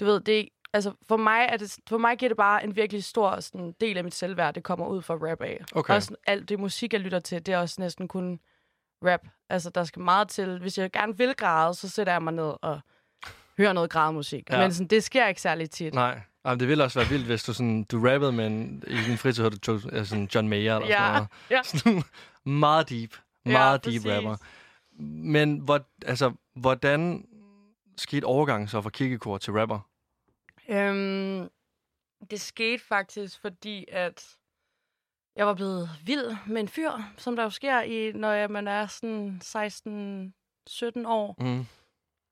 Du 0.00 0.04
ved, 0.04 0.20
det 0.20 0.48
altså 0.72 0.92
for 1.08 1.16
mig, 1.16 1.46
er 1.52 1.56
det, 1.56 1.76
for 1.88 1.98
mig 1.98 2.18
giver 2.18 2.28
det 2.28 2.36
bare 2.36 2.64
en 2.64 2.76
virkelig 2.76 3.04
stor 3.04 3.40
sådan, 3.40 3.74
del 3.80 3.96
af 3.98 4.04
mit 4.04 4.14
selvværd, 4.14 4.54
det 4.54 4.62
kommer 4.62 4.86
ud 4.86 5.02
fra 5.02 5.14
rap 5.14 5.40
af. 5.40 5.64
Okay. 5.72 5.94
Også 5.94 6.16
alt 6.26 6.48
det 6.48 6.60
musik, 6.60 6.92
jeg 6.92 7.00
lytter 7.00 7.18
til, 7.20 7.46
det 7.46 7.54
er 7.54 7.58
også 7.58 7.80
næsten 7.80 8.08
kun 8.08 8.40
rap. 9.04 9.20
Altså, 9.48 9.70
der 9.70 9.84
skal 9.84 10.02
meget 10.02 10.28
til. 10.28 10.58
Hvis 10.58 10.78
jeg 10.78 10.92
gerne 10.92 11.18
vil 11.18 11.34
græde, 11.34 11.74
så 11.74 11.88
sætter 11.88 12.12
jeg 12.12 12.22
mig 12.22 12.32
ned 12.32 12.52
og 12.62 12.80
hører 13.58 13.72
noget 13.72 13.90
grædemusik. 13.90 14.50
Ja. 14.50 14.58
Men 14.60 14.72
sådan, 14.72 14.86
det 14.86 15.04
sker 15.04 15.26
ikke 15.26 15.40
særlig 15.40 15.70
tit. 15.70 15.94
Nej. 15.94 16.20
Jamen, 16.46 16.60
det 16.60 16.68
ville 16.68 16.84
også 16.84 16.98
være 16.98 17.08
vildt, 17.08 17.26
hvis 17.26 17.44
du, 17.44 17.52
sådan, 17.52 17.84
du 17.84 18.08
rappede 18.08 18.32
med 18.32 18.46
en, 18.46 18.82
i 18.86 18.96
din 18.96 19.18
fritid, 19.18 19.42
hørte 19.42 19.56
du 19.56 19.78
sådan 20.04 20.28
John 20.34 20.48
Mayer 20.48 20.76
eller 20.76 20.88
Ja, 20.88 20.96
sådan 20.96 21.12
noget. 21.12 21.28
ja. 21.50 21.62
Sådan, 21.62 22.02
meget 22.44 22.88
deep. 22.90 23.10
Ja, 23.46 23.50
Meget 23.50 23.84
deep 23.84 24.02
præcis. 24.02 24.16
rapper. 24.16 24.36
Men 25.02 25.58
hvor, 25.58 25.80
altså, 26.06 26.32
hvordan 26.54 27.26
skete 27.96 28.24
overgangen 28.24 28.68
så 28.68 28.80
fra 28.80 28.90
kikkekor 28.90 29.38
til 29.38 29.52
rapper? 29.52 29.80
Øhm, 30.68 31.48
det 32.30 32.40
skete 32.40 32.84
faktisk, 32.84 33.40
fordi 33.40 33.84
at 33.88 34.36
jeg 35.36 35.46
var 35.46 35.54
blevet 35.54 35.90
vild 36.04 36.36
med 36.46 36.60
en 36.60 36.68
fyr, 36.68 36.90
som 37.16 37.36
der 37.36 37.42
jo 37.42 37.50
sker, 37.50 37.80
i, 37.80 38.12
når 38.12 38.48
man 38.48 38.68
er 38.68 38.86
sådan 38.86 39.40
16-17 39.44 41.08
år. 41.08 41.36
Mm. 41.38 41.66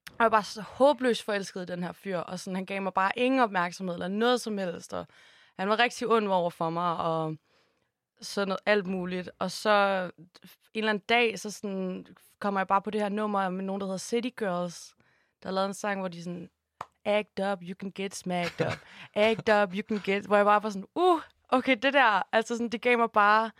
Og 0.06 0.18
jeg 0.18 0.24
var 0.24 0.28
bare 0.28 0.44
så 0.44 0.62
håbløst 0.62 1.22
forelsket 1.22 1.62
i 1.62 1.72
den 1.72 1.82
her 1.82 1.92
fyr, 1.92 2.18
og 2.18 2.40
sådan, 2.40 2.56
han 2.56 2.66
gav 2.66 2.82
mig 2.82 2.94
bare 2.94 3.12
ingen 3.16 3.40
opmærksomhed 3.40 3.94
eller 3.94 4.08
noget 4.08 4.40
som 4.40 4.58
helst. 4.58 4.92
Og 4.92 5.06
han 5.58 5.68
var 5.68 5.78
rigtig 5.78 6.08
ond 6.08 6.28
over 6.28 6.50
for 6.50 6.70
mig, 6.70 6.96
og 6.96 7.36
sådan 8.20 8.48
noget, 8.48 8.60
alt 8.66 8.86
muligt. 8.86 9.30
Og 9.38 9.50
så 9.50 9.70
en 10.14 10.28
eller 10.74 10.90
anden 10.90 11.04
dag, 11.08 11.38
så 11.38 11.50
sådan, 11.50 12.06
kommer 12.38 12.60
jeg 12.60 12.66
bare 12.66 12.82
på 12.82 12.90
det 12.90 13.00
her 13.00 13.08
nummer 13.08 13.48
med 13.48 13.64
nogen, 13.64 13.80
der 13.80 13.86
hedder 13.86 13.98
City 13.98 14.28
Girls, 14.38 14.93
der 15.44 15.50
lavet 15.50 15.66
en 15.66 15.74
sang, 15.74 16.00
hvor 16.00 16.08
de 16.08 16.22
sådan, 16.24 16.50
act 17.04 17.40
up, 17.52 17.62
you 17.62 17.74
can 17.80 17.92
get 17.94 18.14
smacked 18.14 18.66
up. 18.66 18.78
Act 19.14 19.48
up, 19.48 19.74
you 19.74 19.82
can 19.88 20.00
get... 20.04 20.26
Hvor 20.26 20.36
jeg 20.36 20.44
bare 20.44 20.62
var 20.62 20.68
sådan, 20.70 20.86
uh, 20.94 21.20
okay, 21.48 21.76
det 21.82 21.92
der, 21.92 22.22
altså 22.32 22.56
sådan, 22.56 22.68
det 22.68 22.80
gav 22.82 22.98
mig 22.98 23.10
bare 23.10 23.50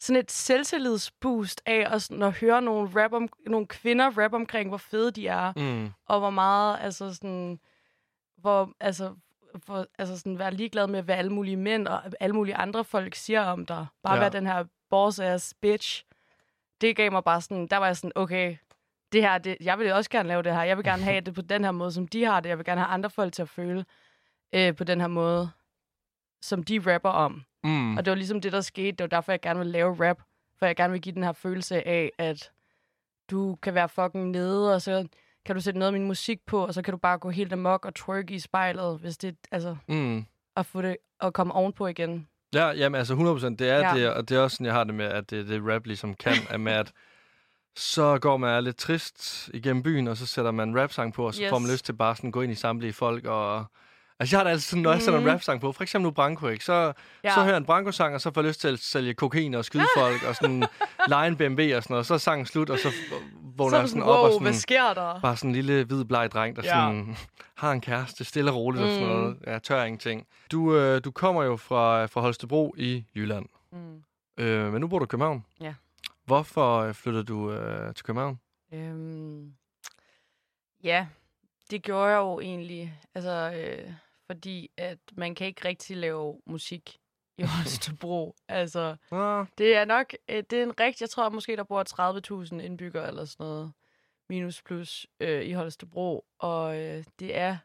sådan 0.00 0.20
et 0.22 0.30
selvtillidsboost 0.30 1.62
af 1.66 1.86
at, 1.94 2.02
sådan, 2.02 2.22
at 2.22 2.32
høre 2.32 2.62
nogle, 2.62 3.02
rap 3.02 3.12
om, 3.12 3.28
nogle 3.46 3.66
kvinder 3.66 4.18
rap 4.18 4.32
omkring, 4.32 4.68
hvor 4.68 4.78
fede 4.78 5.10
de 5.10 5.28
er, 5.28 5.52
Mm. 5.56 5.90
og 6.06 6.18
hvor 6.18 6.30
meget, 6.30 6.78
altså 6.80 7.14
sådan, 7.14 7.60
hvor, 8.36 8.72
altså, 8.80 9.14
for, 9.66 9.86
altså 9.98 10.18
sådan, 10.18 10.38
være 10.38 10.54
ligeglad 10.54 10.86
med, 10.86 11.02
hvad 11.02 11.14
alle 11.14 11.32
mulige 11.32 11.56
mænd 11.56 11.88
og 11.88 12.02
alle 12.20 12.34
mulige 12.36 12.54
andre 12.56 12.84
folk 12.84 13.14
siger 13.14 13.42
om 13.42 13.66
dig. 13.66 13.86
Bare 14.02 14.14
ja. 14.14 14.20
være 14.20 14.30
den 14.30 14.46
her 14.46 14.64
boss-ass 14.90 15.52
bitch. 15.60 16.04
Det 16.80 16.96
gav 16.96 17.12
mig 17.12 17.24
bare 17.24 17.40
sådan, 17.40 17.66
der 17.66 17.76
var 17.76 17.86
jeg 17.86 17.96
sådan, 17.96 18.12
okay, 18.14 18.56
det 19.12 19.22
her, 19.22 19.38
det, 19.38 19.56
jeg 19.60 19.78
vil 19.78 19.92
også 19.92 20.10
gerne 20.10 20.28
lave 20.28 20.42
det 20.42 20.52
her. 20.54 20.62
Jeg 20.62 20.76
vil 20.76 20.84
gerne 20.84 21.02
have 21.02 21.20
det 21.20 21.34
på 21.34 21.42
den 21.42 21.64
her 21.64 21.70
måde, 21.70 21.92
som 21.92 22.08
de 22.08 22.24
har 22.24 22.40
det. 22.40 22.48
Jeg 22.48 22.58
vil 22.58 22.64
gerne 22.66 22.80
have 22.80 22.88
andre 22.94 23.10
folk 23.10 23.32
til 23.32 23.42
at 23.42 23.48
føle 23.48 23.84
øh, 24.52 24.76
på 24.76 24.84
den 24.84 25.00
her 25.00 25.08
måde, 25.08 25.50
som 26.42 26.62
de 26.62 26.94
rapper 26.94 27.10
om. 27.10 27.42
Mm. 27.64 27.96
Og 27.96 28.04
det 28.04 28.10
var 28.10 28.14
ligesom 28.16 28.40
det, 28.40 28.52
der 28.52 28.60
skete. 28.60 28.90
Det 28.92 29.00
var 29.00 29.06
derfor, 29.06 29.32
jeg 29.32 29.40
gerne 29.40 29.58
vil 29.58 29.68
lave 29.68 30.08
rap. 30.08 30.18
For 30.58 30.66
jeg 30.66 30.76
gerne 30.76 30.92
vil 30.92 31.00
give 31.02 31.14
den 31.14 31.22
her 31.24 31.32
følelse 31.32 31.88
af, 31.88 32.10
at 32.18 32.50
du 33.30 33.56
kan 33.62 33.74
være 33.74 33.88
fucking 33.88 34.30
nede, 34.30 34.74
og 34.74 34.82
så 34.82 35.08
kan 35.44 35.54
du 35.54 35.60
sætte 35.60 35.78
noget 35.78 35.92
af 35.94 35.98
min 35.98 36.06
musik 36.06 36.40
på, 36.46 36.66
og 36.66 36.74
så 36.74 36.82
kan 36.82 36.92
du 36.92 36.98
bare 36.98 37.18
gå 37.18 37.30
helt 37.30 37.52
amok 37.52 37.84
og 37.84 37.94
twerk 37.94 38.30
i 38.30 38.38
spejlet, 38.38 38.98
hvis 38.98 39.18
det, 39.18 39.36
altså, 39.50 39.76
Mm. 39.88 40.24
at 40.56 40.66
få 40.66 40.82
det, 40.82 40.96
at 41.20 41.32
komme 41.32 41.52
ovenpå 41.52 41.86
igen. 41.86 42.28
Ja, 42.54 42.66
jamen 42.68 42.98
altså 42.98 43.14
100%, 43.14 43.56
det 43.56 43.70
er 43.70 43.78
Ja. 43.78 43.94
det, 43.94 44.10
og 44.14 44.28
det 44.28 44.36
er 44.36 44.40
også 44.40 44.54
sådan, 44.54 44.66
jeg 44.66 44.74
har 44.74 44.84
det 44.84 44.94
med, 44.94 45.04
at 45.04 45.30
det, 45.30 45.48
det 45.48 45.62
rap 45.74 45.86
ligesom 45.86 46.14
kan, 46.14 46.32
er 46.50 46.56
med, 46.58 46.72
at 46.72 46.92
så 47.76 48.18
går 48.18 48.36
man 48.36 48.64
lidt 48.64 48.76
trist 48.76 49.50
igennem 49.54 49.82
byen, 49.82 50.08
og 50.08 50.16
så 50.16 50.26
sætter 50.26 50.50
man 50.50 50.80
rap-sang 50.80 51.12
på, 51.14 51.26
og 51.26 51.34
så 51.34 51.42
yes. 51.42 51.50
Får 51.50 51.58
man 51.58 51.70
lyst 51.70 51.84
til 51.84 51.92
bare 51.92 52.16
sådan 52.16 52.28
at 52.28 52.32
gå 52.34 52.40
ind 52.42 52.52
i 52.52 52.54
samtlige 52.54 52.92
folk, 52.92 53.24
og... 53.24 53.64
Altså, 54.20 54.36
jeg 54.36 54.38
har 54.40 54.44
det 54.44 54.50
altid 54.50 54.60
sådan, 54.62 54.82
når 54.82 54.92
jeg 54.92 55.02
sætter 55.02 55.18
en 55.18 55.24
Mhm. 55.24 55.32
rap-sang 55.32 55.60
på, 55.60 55.72
for 55.72 55.82
eksempel 55.82 56.02
nu 56.06 56.10
Branko, 56.10 56.48
ikke? 56.48 56.64
Så, 56.64 56.92
ja. 57.24 57.30
Så 57.34 57.40
hører 57.40 57.46
jeg 57.48 57.56
en 57.56 57.64
Branko-sang, 57.64 58.14
og 58.14 58.20
så 58.20 58.30
får 58.34 58.40
jeg 58.40 58.48
lyst 58.48 58.60
til 58.60 58.68
at 58.68 58.78
sælge 58.78 59.14
kokain 59.14 59.54
og 59.54 59.64
skyde 59.64 59.84
folk, 59.98 60.22
og 60.28 60.34
sådan 60.36 60.64
lege 61.08 61.28
en 61.28 61.36
BMW 61.36 61.76
og 61.76 61.82
sådan 61.82 61.92
noget, 61.94 61.98
og 62.00 62.06
så 62.06 62.14
er 62.14 62.18
sangen 62.18 62.46
slut, 62.46 62.70
og 62.70 62.78
så 62.78 62.88
vågner 63.56 63.70
så 63.70 63.76
jeg 63.76 63.88
sådan 63.88 63.88
sådan, 63.88 64.02
op 64.02 64.08
wow, 64.08 64.24
og 64.26 64.32
sådan... 64.32 64.42
hvad 64.44 64.52
sker 64.54 64.94
der? 64.94 65.20
Bare 65.20 65.36
sådan 65.36 65.50
en 65.50 65.54
lille, 65.54 65.84
hvid, 65.84 66.04
bleg 66.04 66.30
dreng, 66.32 66.56
der 66.56 66.62
Ja. 66.64 66.68
sådan 66.70 67.16
har 67.54 67.72
en 67.72 67.80
kæreste, 67.80 68.24
stille 68.24 68.50
og 68.50 68.56
roligt 68.56 68.84
og 68.84 68.90
sådan 68.90 69.06
Mm. 69.08 69.12
noget. 69.14 69.36
Ja, 69.46 69.58
tør 69.58 69.84
ingenting. 69.84 70.26
Du, 70.52 70.76
øh, 70.76 71.00
du 71.04 71.10
kommer 71.10 71.42
jo 71.42 71.56
fra, 71.56 72.06
fra 72.06 72.20
Holstebro 72.20 72.74
i 72.78 73.04
Jylland, 73.16 73.46
Mm. 73.72 74.44
øh, 74.44 74.72
men 74.72 74.80
nu 74.80 74.88
bor 74.88 74.98
du 74.98 75.04
i 75.04 75.08
København. 75.08 75.44
Ja. 75.60 75.74
Hvorfor 76.26 76.78
øh, 76.80 76.94
flyttede 76.94 77.24
du 77.24 77.52
øh, 77.52 77.94
til 77.94 78.04
København? 78.04 78.40
Øhm, 78.72 79.54
ja, 80.84 81.08
det 81.70 81.82
gjorde 81.82 82.10
jeg 82.10 82.18
jo 82.18 82.40
egentlig. 82.40 83.00
Altså, 83.14 83.52
øh, 83.56 83.92
fordi 84.26 84.70
at 84.76 84.98
man 85.12 85.34
kan 85.34 85.46
ikke 85.46 85.64
rigtig 85.68 85.96
lave 85.96 86.40
musik 86.46 86.98
i 87.38 87.42
Holstebro. 87.56 88.34
altså, 88.48 88.96
Ah. 89.10 89.46
det 89.58 89.76
er 89.76 89.84
nok, 89.84 90.12
øh, 90.28 90.42
det 90.50 90.52
er 90.58 90.62
en 90.62 90.80
rigtig, 90.80 91.00
jeg 91.02 91.10
tror 91.10 91.28
måske, 91.28 91.56
der 91.56 91.64
bor 91.64 92.44
30.000 92.44 92.60
indbyggere 92.64 93.08
eller 93.08 93.24
sådan 93.24 93.44
noget, 93.46 93.72
minus 94.28 94.62
plus 94.62 95.06
øh, 95.20 95.42
i 95.44 95.52
Holstebro. 95.52 96.26
Og 96.38 96.78
øh, 96.80 97.04
det 97.18 97.36
er 97.36 97.56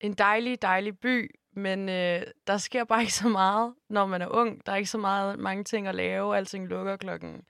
en 0.00 0.12
dejlig, 0.14 0.62
dejlig 0.62 0.98
by, 0.98 1.30
men 1.52 1.88
øh, 1.88 2.22
der 2.46 2.56
sker 2.56 2.84
bare 2.84 3.00
ikke 3.00 3.14
så 3.14 3.28
meget, 3.28 3.74
når 3.88 4.06
man 4.06 4.22
er 4.22 4.28
ung. 4.28 4.66
Der 4.66 4.72
er 4.72 4.76
ikke 4.76 4.90
så 4.90 4.98
meget, 4.98 5.38
mange 5.38 5.64
ting 5.64 5.86
at 5.86 5.94
lave. 5.94 6.36
Alting 6.36 6.66
lukker 6.68 6.96
klokken 6.96 7.42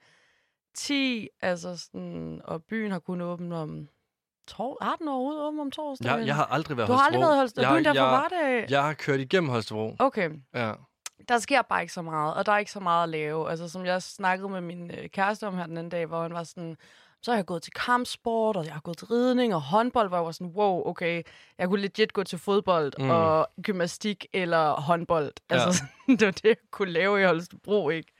10, 0.75 1.27
altså 1.41 1.77
sådan, 1.77 2.41
og 2.43 2.63
byen 2.63 2.91
har 2.91 2.99
kun 2.99 3.21
åbent 3.21 3.53
om... 3.53 3.87
Tor- 4.47 4.77
har 4.81 4.95
den 4.95 5.07
overhovedet 5.07 5.41
åbent 5.43 5.61
om 5.61 5.71
torsdagen? 5.71 6.19
Jeg, 6.19 6.27
jeg 6.27 6.35
har 6.35 6.45
aldrig 6.45 6.77
været 6.77 6.87
i 6.87 6.91
du 6.91 6.93
har 6.97 7.05
aldrig 7.05 7.21
været 7.21 7.37
Holstebro. 7.37 7.65
Holstebro? 7.67 7.75
Byen 7.75 7.85
derfor 7.85 8.39
jeg, 8.39 8.51
var 8.51 8.59
det... 8.61 8.71
jeg 8.71 8.83
har 8.83 8.93
kørt 8.93 9.19
igennem 9.19 9.49
Holstebro. 9.49 9.95
Okay, 9.99 10.29
Ja. 10.53 10.73
der 11.27 11.37
sker 11.39 11.61
bare 11.61 11.81
ikke 11.81 11.93
så 11.93 12.01
meget, 12.01 12.33
og 12.33 12.45
der 12.45 12.51
er 12.51 12.57
ikke 12.57 12.71
så 12.71 12.79
meget 12.79 13.03
at 13.03 13.09
lave. 13.09 13.49
Altså, 13.49 13.69
som 13.69 13.85
jeg 13.85 14.01
snakkede 14.01 14.49
med 14.49 14.61
min 14.61 14.91
øh, 14.91 15.09
kæreste 15.09 15.47
om 15.47 15.57
her 15.57 15.65
den 15.65 15.77
anden 15.77 15.89
dag, 15.91 16.05
hvor 16.05 16.21
han 16.21 16.33
var 16.33 16.43
sådan, 16.43 16.77
så 17.23 17.31
har 17.31 17.37
jeg 17.37 17.45
gået 17.45 17.61
til 17.63 17.73
kampsport, 17.73 18.57
og 18.57 18.65
jeg 18.65 18.73
har 18.73 18.81
gået 18.81 18.97
til 18.97 19.07
ridning 19.07 19.55
og 19.55 19.61
håndbold, 19.61 20.07
hvor 20.07 20.17
jeg 20.17 20.25
var 20.25 20.31
sådan, 20.31 20.53
wow, 20.55 20.87
okay, 20.87 21.23
jeg 21.57 21.67
kunne 21.67 21.81
legit 21.81 22.13
gå 22.13 22.23
til 22.23 22.39
fodbold 22.39 22.93
Mm. 22.99 23.09
og 23.09 23.47
gymnastik 23.63 24.25
eller 24.33 24.69
håndbold. 24.81 25.31
Ja. 25.49 25.55
Altså, 25.55 25.83
det 26.19 26.25
var 26.25 26.31
det, 26.31 26.45
jeg 26.45 26.55
kunne 26.71 26.91
lave 26.91 27.21
i 27.21 27.25
Holstebro, 27.25 27.89
ikke? 27.89 28.11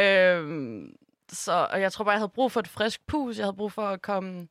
Øhm, 0.00 0.96
så 1.32 1.68
og 1.70 1.80
jeg 1.80 1.92
tror 1.92 2.04
bare, 2.04 2.12
jeg 2.12 2.20
havde 2.20 2.32
brug 2.34 2.52
for 2.52 2.60
et 2.60 2.68
frisk 2.68 3.06
pus. 3.06 3.38
Jeg 3.38 3.44
havde 3.46 3.56
brug 3.56 3.72
for 3.72 3.82
at 3.88 4.02
komme, 4.02 4.48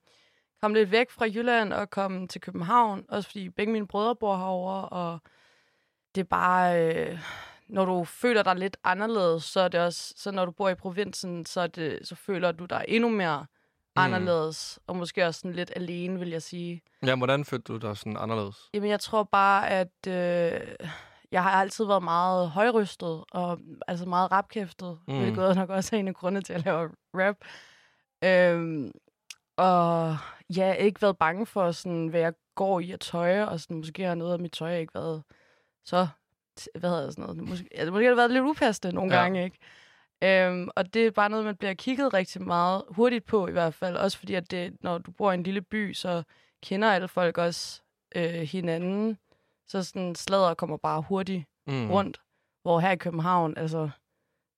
komme 0.61 0.77
lidt 0.77 0.91
væk 0.91 1.11
fra 1.11 1.25
Jylland 1.25 1.73
og 1.73 1.89
komme 1.89 2.27
til 2.27 2.41
København. 2.41 3.05
Også 3.09 3.29
fordi 3.29 3.49
begge 3.49 3.73
mine 3.73 3.87
brødre 3.87 4.15
bor 4.15 4.37
herovre, 4.37 4.89
og 4.89 5.19
det 6.15 6.21
er 6.21 6.25
bare... 6.25 6.85
Øh, 6.95 7.19
når 7.67 7.85
du 7.85 8.03
føler 8.03 8.43
dig 8.43 8.55
lidt 8.55 8.77
anderledes, 8.83 9.43
så 9.43 9.59
er 9.61 9.67
det 9.67 9.79
også... 9.79 10.13
Så 10.17 10.31
når 10.31 10.45
du 10.45 10.51
bor 10.51 10.69
i 10.69 10.75
provinsen, 10.75 11.45
så, 11.45 11.61
er 11.61 11.67
det, 11.67 11.99
så 12.07 12.15
føler 12.15 12.51
du 12.51 12.65
dig 12.65 12.85
endnu 12.87 13.09
mere. 13.09 13.45
Anderledes. 14.03 14.79
Og 14.87 14.95
måske 14.95 15.25
også 15.27 15.39
sådan 15.39 15.53
lidt 15.55 15.71
alene, 15.75 16.19
vil 16.19 16.29
jeg 16.29 16.41
sige. 16.41 16.81
ja, 17.05 17.15
hvordan 17.15 17.45
følte 17.45 17.73
du 17.73 17.77
dig 17.77 17.97
sådan 17.97 18.17
anderledes? 18.17 18.69
Jamen, 18.73 18.89
jeg 18.89 18.99
tror 18.99 19.23
bare, 19.23 19.69
at 19.69 20.07
øh, 20.07 20.61
jeg 21.31 21.43
har 21.43 21.51
altid 21.51 21.85
været 21.85 22.03
meget 22.03 22.49
højrystet, 22.49 23.23
og 23.31 23.59
altså 23.87 24.05
meget 24.05 24.31
rapkæftet, 24.31 24.99
Mm. 25.07 25.13
mm. 25.13 25.19
hvilket 25.21 25.55
nok 25.55 25.69
også 25.69 25.95
er 25.95 25.99
en 25.99 26.07
af 26.07 26.15
grundene 26.15 26.41
til 26.41 26.53
at 26.53 26.65
lave 26.65 26.89
rap. 27.13 27.35
Øhm, 28.23 28.91
og 29.57 30.17
ja, 30.55 30.73
ikke 30.73 31.01
været 31.01 31.17
bange 31.17 31.45
for, 31.45 31.71
sådan, 31.71 32.07
hvad 32.07 32.19
jeg 32.19 32.33
går 32.55 32.79
i 32.79 32.91
at 32.91 32.99
tøj, 32.99 33.41
og 33.43 33.59
sådan, 33.59 33.77
måske 33.77 34.03
har 34.03 34.15
noget 34.15 34.33
af 34.33 34.39
mit 34.39 34.51
tøj 34.51 34.77
ikke 34.77 34.95
været 34.95 35.23
så, 35.85 36.07
hvad 36.79 36.89
hedder 36.89 37.09
sådan 37.11 37.21
noget, 37.21 37.37
måske, 37.49 37.67
altså, 37.71 37.91
måske 37.91 38.03
har 38.03 38.09
det 38.11 38.17
været 38.17 38.31
lidt 38.31 38.43
upassende 38.45 38.95
nogle 38.95 39.15
ja. 39.15 39.21
gange, 39.21 39.43
ikke? 39.43 39.57
Øhm, 40.23 40.69
og 40.75 40.93
det 40.93 41.07
er 41.07 41.11
bare 41.11 41.29
noget, 41.29 41.45
man 41.45 41.55
bliver 41.55 41.73
kigget 41.73 42.13
rigtig 42.13 42.41
meget 42.41 42.83
hurtigt 42.89 43.25
på 43.25 43.47
i 43.47 43.51
hvert 43.51 43.73
fald. 43.73 43.97
Også 43.97 44.17
fordi, 44.17 44.33
at 44.33 44.51
det, 44.51 44.77
når 44.83 44.97
du 44.97 45.11
bor 45.11 45.31
i 45.31 45.33
en 45.33 45.43
lille 45.43 45.61
by, 45.61 45.93
så 45.93 46.23
kender 46.63 46.91
alle 46.91 47.07
folk 47.07 47.37
også 47.37 47.81
øh, 48.15 48.33
hinanden. 48.33 49.17
Så 49.67 49.83
sådan 49.83 50.15
slader 50.15 50.53
kommer 50.53 50.77
bare 50.77 51.01
hurtigt 51.01 51.45
mm. 51.67 51.91
rundt. 51.91 52.21
Hvor 52.61 52.79
her 52.79 52.91
i 52.91 52.95
København, 52.97 53.57
altså, 53.57 53.89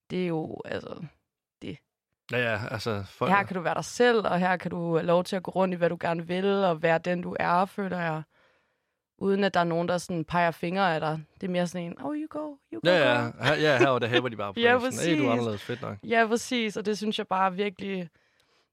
det 0.10 0.24
er 0.24 0.28
jo, 0.28 0.62
altså, 0.66 1.06
Ja, 2.32 2.38
ja, 2.38 2.60
altså... 2.72 3.04
Folk... 3.08 3.32
Her 3.32 3.44
kan 3.44 3.56
du 3.56 3.62
være 3.62 3.76
dig 3.76 3.86
selv, 3.86 4.18
og 4.28 4.40
her 4.40 4.58
kan 4.58 4.72
du 4.72 4.96
have 4.96 5.06
lov 5.06 5.24
til 5.24 5.36
at 5.36 5.44
gå 5.44 5.52
rundt 5.52 5.74
i, 5.74 5.78
hvad 5.78 5.90
du 5.90 5.98
gerne 6.00 6.28
vil, 6.28 6.46
og 6.46 6.82
være 6.82 6.98
den, 6.98 7.22
du 7.22 7.36
er, 7.40 7.66
føler 7.66 8.00
jeg. 8.00 8.24
Uden 9.22 9.44
at 9.44 9.54
der 9.54 9.60
er 9.60 9.64
nogen, 9.64 9.88
der 9.88 9.98
sådan 9.98 10.26
peger 10.26 10.52
fingre 10.52 10.96
af 10.96 11.00
dig. 11.00 11.20
Det 11.42 11.48
er 11.48 11.52
mere 11.52 11.68
sådan 11.68 11.88
en, 11.88 12.02
oh, 12.02 12.16
you 12.16 12.28
go, 12.30 12.56
you 12.74 12.80
go. 12.84 12.90
Ja, 12.90 13.14
ja, 13.14 13.32
her, 13.42 13.56
ja 13.56 13.78
her 13.78 13.88
og 13.88 14.02
der 14.02 14.08
hæver 14.08 14.30
de 14.30 14.36
bare 14.36 14.54
på 14.54 14.60
ja, 14.68 14.78
præcis. 14.80 15.06
Hey, 15.06 15.20
du 15.20 15.28
er 15.28 15.32
anderledes 15.32 15.62
fedt 15.64 15.82
nok. 15.82 15.98
Ja, 16.04 16.26
præcis, 16.28 16.78
og 16.78 16.86
det 16.86 16.98
synes 16.98 17.18
jeg 17.18 17.28
bare 17.28 17.46
er 17.46 17.50
virkelig, 17.50 18.10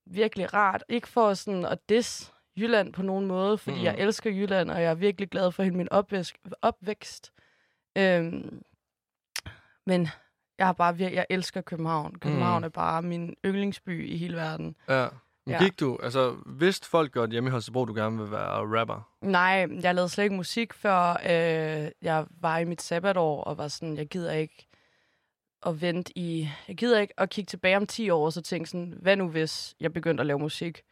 virkelig 0.07 0.55
rart. 0.55 0.85
Ikke 0.89 1.09
for 1.09 1.35
sådan 1.35 1.65
at 1.65 1.79
dis 1.89 2.33
Jylland 2.57 2.93
på 2.93 3.03
nogen 3.03 3.27
måde, 3.27 3.59
fordi 3.59 3.77
mm. 3.79 3.85
jeg 3.85 3.95
elsker 3.99 4.31
Jylland, 4.31 4.71
og 4.71 4.83
jeg 4.83 4.91
er 4.91 4.95
virkelig 4.95 5.29
glad 5.31 5.53
for 5.53 5.63
hele 5.63 5.77
min 5.77 5.89
opvækst. 5.93 6.37
opvækst. 6.63 7.33
Øhm, 7.99 8.63
men 9.87 10.09
jeg 10.59 10.67
har 10.67 10.73
bare 10.73 10.95
vir- 10.95 11.15
jeg 11.15 11.27
elsker 11.31 11.61
København. 11.61 12.15
København 12.19 12.61
mm. 12.61 12.65
er 12.65 12.69
bare 12.69 13.03
min 13.03 13.35
yndlingsby 13.45 14.09
i 14.09 14.17
hele 14.17 14.37
verden. 14.37 14.77
Ja. 14.89 15.09
Ja. 15.49 15.59
gik 15.63 15.81
du, 15.81 15.99
altså 16.03 16.37
vidste 16.47 16.89
folk 16.89 17.13
godt 17.13 17.31
hjemme 17.31 17.49
i 17.49 17.51
Holstebro, 17.51 17.85
du 17.85 17.95
gerne 17.95 18.19
vil 18.19 18.31
være 18.31 18.79
rapper? 18.81 19.09
Nej, 19.21 19.69
jeg 19.83 19.95
lavede 19.95 20.09
slet 20.09 20.25
ikke 20.25 20.37
musik, 20.37 20.73
før 20.73 21.11
øh, 21.11 21.91
jeg 22.03 22.27
var 22.41 22.59
i 22.59 22.65
mit 22.65 22.83
sabbatår, 22.83 23.45
og 23.45 23.59
var 23.59 23.69
sådan, 23.69 23.97
jeg 23.97 24.07
gider 24.07 24.33
ikke 24.33 24.69
at 25.67 25.81
vente 25.81 26.19
i, 26.19 26.49
jeg 26.69 26.77
gider 26.77 27.01
ikke 27.01 27.15
at 27.21 27.31
kigge 27.31 27.49
tilbage 27.49 27.77
om 27.77 27.87
10 27.87 28.11
år, 28.11 28.25
og 28.25 28.33
så 28.33 28.43
tænke 28.43 28.71
sådan, 28.71 28.95
hvad 29.03 29.17
nu 29.17 29.29
hvis 29.29 29.75
jeg 29.81 29.93
begyndte 29.93 30.21
at 30.21 30.27
lave 30.27 30.39
musik? 30.39 30.83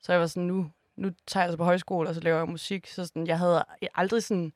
Så 0.00 0.12
jeg 0.12 0.20
var 0.20 0.26
sådan, 0.26 0.46
nu, 0.46 0.70
nu 0.96 1.10
tager 1.26 1.44
jeg 1.44 1.52
så 1.52 1.56
på 1.56 1.64
højskole, 1.64 2.08
og 2.08 2.14
så 2.14 2.20
laver 2.20 2.38
jeg 2.38 2.48
musik. 2.48 2.86
Så 2.86 3.06
sådan, 3.06 3.26
jeg 3.26 3.38
havde 3.38 3.64
aldrig 3.94 4.22
sådan, 4.22 4.52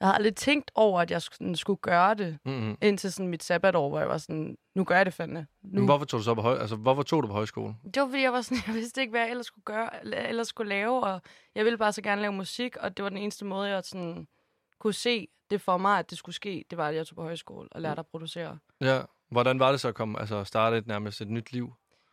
jeg 0.00 0.06
havde 0.08 0.16
aldrig 0.16 0.36
tænkt 0.36 0.70
over, 0.74 1.00
at 1.00 1.10
jeg 1.10 1.22
sådan, 1.22 1.56
skulle 1.56 1.80
gøre 1.80 2.14
det, 2.14 2.38
mm-hmm. 2.44 2.76
indtil 2.82 3.12
sådan 3.12 3.28
mit 3.28 3.42
sabbatår, 3.42 3.88
hvor 3.88 3.98
jeg 3.98 4.08
var 4.08 4.18
sådan, 4.18 4.56
nu 4.74 4.84
gør 4.84 4.96
jeg 4.96 5.06
det 5.06 5.14
fandme. 5.14 5.46
Nu. 5.62 5.80
Men 5.80 5.84
hvorfor 5.84 6.04
tog 6.04 6.18
du 6.18 6.24
så 6.24 6.34
på 6.34 6.40
høj, 6.40 6.58
altså, 6.58 6.76
hvorfor 6.76 7.02
tog 7.02 7.22
du 7.22 7.26
på 7.26 7.34
højskole? 7.34 7.74
Det 7.94 8.02
var, 8.02 8.08
fordi 8.08 8.22
jeg 8.22 8.32
var 8.32 8.40
sådan, 8.40 8.58
jeg 8.66 8.74
vidste 8.74 9.00
ikke, 9.00 9.10
hvad 9.10 9.20
jeg 9.20 9.30
ellers 9.30 9.46
skulle 9.46 9.64
gøre, 9.64 10.06
ellers 10.28 10.48
skulle 10.48 10.68
lave, 10.68 11.04
og 11.04 11.22
jeg 11.54 11.64
ville 11.64 11.78
bare 11.78 11.92
så 11.92 12.02
gerne 12.02 12.22
lave 12.22 12.32
musik, 12.32 12.76
og 12.76 12.96
det 12.96 13.02
var 13.02 13.08
den 13.08 13.18
eneste 13.18 13.44
måde, 13.44 13.68
jeg 13.68 13.82
sådan, 13.84 14.26
kunne 14.78 14.92
se 14.92 15.28
det 15.50 15.60
for 15.60 15.76
mig, 15.78 15.98
at 15.98 16.10
det 16.10 16.18
skulle 16.18 16.34
ske, 16.34 16.64
det 16.70 16.78
var, 16.78 16.88
at 16.88 16.94
jeg 16.94 17.06
tog 17.06 17.16
på 17.16 17.22
højskole 17.22 17.68
og 17.72 17.80
lærte 17.80 17.98
at 17.98 18.06
producere. 18.06 18.58
Ja, 18.80 19.00
hvordan 19.30 19.58
var 19.58 19.70
det 19.70 19.80
så 19.80 19.88
at 19.88 19.94
komme, 19.94 20.20
altså 20.20 20.44
starte 20.44 20.78
et, 20.78 20.86
nærmest 20.86 21.20
et 21.20 21.28
nyt 21.28 21.52
liv 21.52 21.72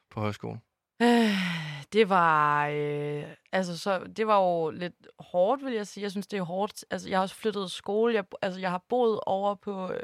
på 0.10 0.20
højskole? 0.20 0.60
Øh, 1.02 1.57
det 1.94 2.10
var, 2.10 2.68
øh, 2.68 3.24
altså 3.52 3.78
så, 3.78 4.00
det 4.18 4.28
var 4.28 4.40
jo 4.40 4.70
lidt 4.70 5.08
hårdt, 5.20 5.66
vil 5.66 5.74
jeg 5.74 5.88
sige. 5.88 6.02
Jeg 6.02 6.12
synes, 6.12 6.28
det 6.28 6.38
er 6.38 6.44
hårdt. 6.44 6.86
Altså, 6.92 7.10
jeg 7.10 7.18
har 7.18 7.22
også 7.22 7.36
flyttet 7.36 7.72
skole. 7.72 8.14
Jeg, 8.14 8.24
altså, 8.42 8.60
jeg 8.60 8.72
har 8.72 8.84
boet 8.90 9.20
over 9.26 9.56
på, 9.56 9.92
øh, 9.92 10.00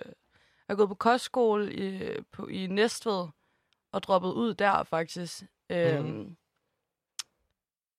jeg 0.68 0.70
har 0.70 0.76
gået 0.76 0.90
på 0.90 0.96
kostskole 0.96 1.74
i, 1.74 2.18
på, 2.32 2.48
i 2.48 2.68
Næstved, 2.68 3.28
og 3.92 4.04
droppet 4.04 4.32
ud 4.32 4.54
der, 4.54 4.84
faktisk. 4.84 5.42
Mm. 5.70 5.76
Øhm, 5.76 6.36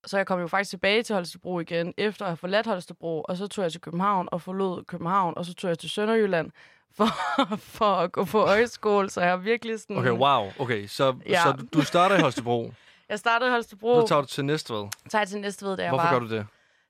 så 0.07 0.17
jeg 0.17 0.27
kom 0.27 0.41
jo 0.41 0.47
faktisk 0.47 0.71
tilbage 0.71 1.03
til 1.03 1.15
Holstebro 1.15 1.61
igen, 1.61 1.95
efter 1.97 2.25
at 2.25 2.31
have 2.31 2.37
forladt 2.37 2.67
Holstebro, 2.67 3.25
og 3.29 3.37
så 3.37 3.47
tog 3.47 3.63
jeg 3.63 3.73
til 3.73 3.81
København 3.81 4.29
og 4.33 4.41
forlod 4.41 4.85
København, 4.85 5.35
og 5.37 5.45
så 5.45 5.55
tog 5.55 5.69
jeg 5.69 5.79
til 5.79 5.91
Sønderjylland 5.91 6.51
for, 6.97 7.09
for 7.57 7.95
at 7.95 8.13
gå 8.13 8.25
på 8.25 8.41
højskole, 8.41 9.11
så 9.11 9.21
jeg 9.21 9.31
har 9.31 9.37
virkelig 9.37 9.81
sådan... 9.81 9.97
Okay, 9.97 10.11
wow. 10.11 10.53
Okay, 10.59 10.87
så, 10.87 11.17
ja. 11.27 11.43
så 11.43 11.67
du 11.73 11.83
starter 11.83 12.17
i 12.17 12.21
Holstebro. 12.21 12.73
Jeg 13.09 13.19
startede 13.19 13.49
i 13.49 13.53
Holstebro. 13.53 14.01
Så 14.01 14.07
tager 14.07 14.21
du 14.21 14.27
til 14.27 14.45
Næstved? 14.45 14.89
Så 15.03 15.09
tager 15.09 15.21
jeg 15.21 15.29
til 15.29 15.41
Næstved, 15.41 15.77
da 15.77 15.83
jeg 15.83 15.91
Hvorfor 15.91 16.05
var... 16.05 16.13
gør 16.13 16.19
du 16.19 16.29
det? 16.29 16.47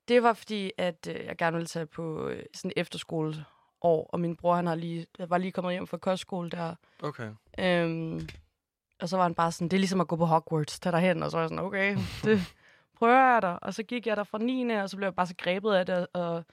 Det 0.08 0.22
var 0.22 0.32
fordi, 0.32 0.72
at 0.78 1.08
øh, 1.10 1.24
jeg 1.24 1.36
gerne 1.36 1.56
ville 1.56 1.66
tage 1.66 1.86
på 1.86 2.28
øh, 2.28 2.42
sådan 2.54 2.72
efterskole 2.76 3.44
år, 3.80 4.10
og 4.12 4.20
min 4.20 4.36
bror 4.36 4.54
han 4.54 4.66
har 4.66 4.74
lige, 4.74 5.06
var 5.18 5.38
lige 5.38 5.52
kommet 5.52 5.72
hjem 5.72 5.86
fra 5.86 5.96
kostskole 5.96 6.50
der. 6.50 6.74
Okay. 7.02 7.30
Øhm, 7.58 8.28
og 9.00 9.08
så 9.08 9.16
var 9.16 9.22
han 9.22 9.34
bare 9.34 9.52
sådan, 9.52 9.68
det 9.68 9.76
er 9.76 9.80
ligesom 9.80 10.00
at 10.00 10.08
gå 10.08 10.16
på 10.16 10.24
Hogwarts, 10.24 10.80
tag 10.80 10.92
dig 10.92 11.00
hen, 11.00 11.22
og 11.22 11.30
så 11.30 11.36
var 11.36 11.42
jeg 11.42 11.48
sådan, 11.48 11.64
okay, 11.64 11.96
det 12.24 12.54
prøver 12.98 13.32
jeg 13.32 13.42
der. 13.42 13.52
Og 13.52 13.74
så 13.74 13.82
gik 13.82 14.06
jeg 14.06 14.16
der 14.16 14.24
fra 14.24 14.38
9. 14.38 14.70
og 14.70 14.90
så 14.90 14.96
blev 14.96 15.06
jeg 15.06 15.14
bare 15.14 15.26
så 15.26 15.34
grebet 15.38 15.72
af 15.72 15.86
det, 15.86 16.06
og 16.12 16.44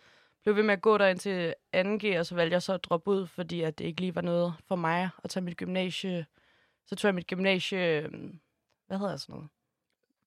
blev 0.44 0.56
ved 0.56 0.64
med 0.64 0.74
at 0.74 0.82
gå 0.82 0.98
der 0.98 1.08
ind 1.08 1.20
til 1.20 1.54
2G, 1.76 2.20
og 2.20 2.26
så 2.26 2.36
valgte 2.36 2.54
jeg 2.54 2.62
så 2.62 2.74
at 2.74 2.84
droppe 2.84 3.12
ud, 3.12 3.28
fordi 3.28 3.62
at 3.62 3.80
det 3.80 3.86
ikke 3.86 4.02
lige 4.02 4.16
var 4.16 4.22
noget 4.22 4.54
for 4.68 4.76
mig 4.76 5.10
at 5.24 5.30
tage 5.30 5.44
mit 5.44 5.58
gymnasie. 5.58 6.26
Så 6.86 6.96
tog 6.96 7.08
jeg 7.08 7.16
mit 7.16 7.28
gymnasie, 7.28 8.02
øhm, 8.02 8.40
hvad 8.88 8.98
hedder 8.98 9.18
sådan 9.18 9.34
noget? 9.34 9.50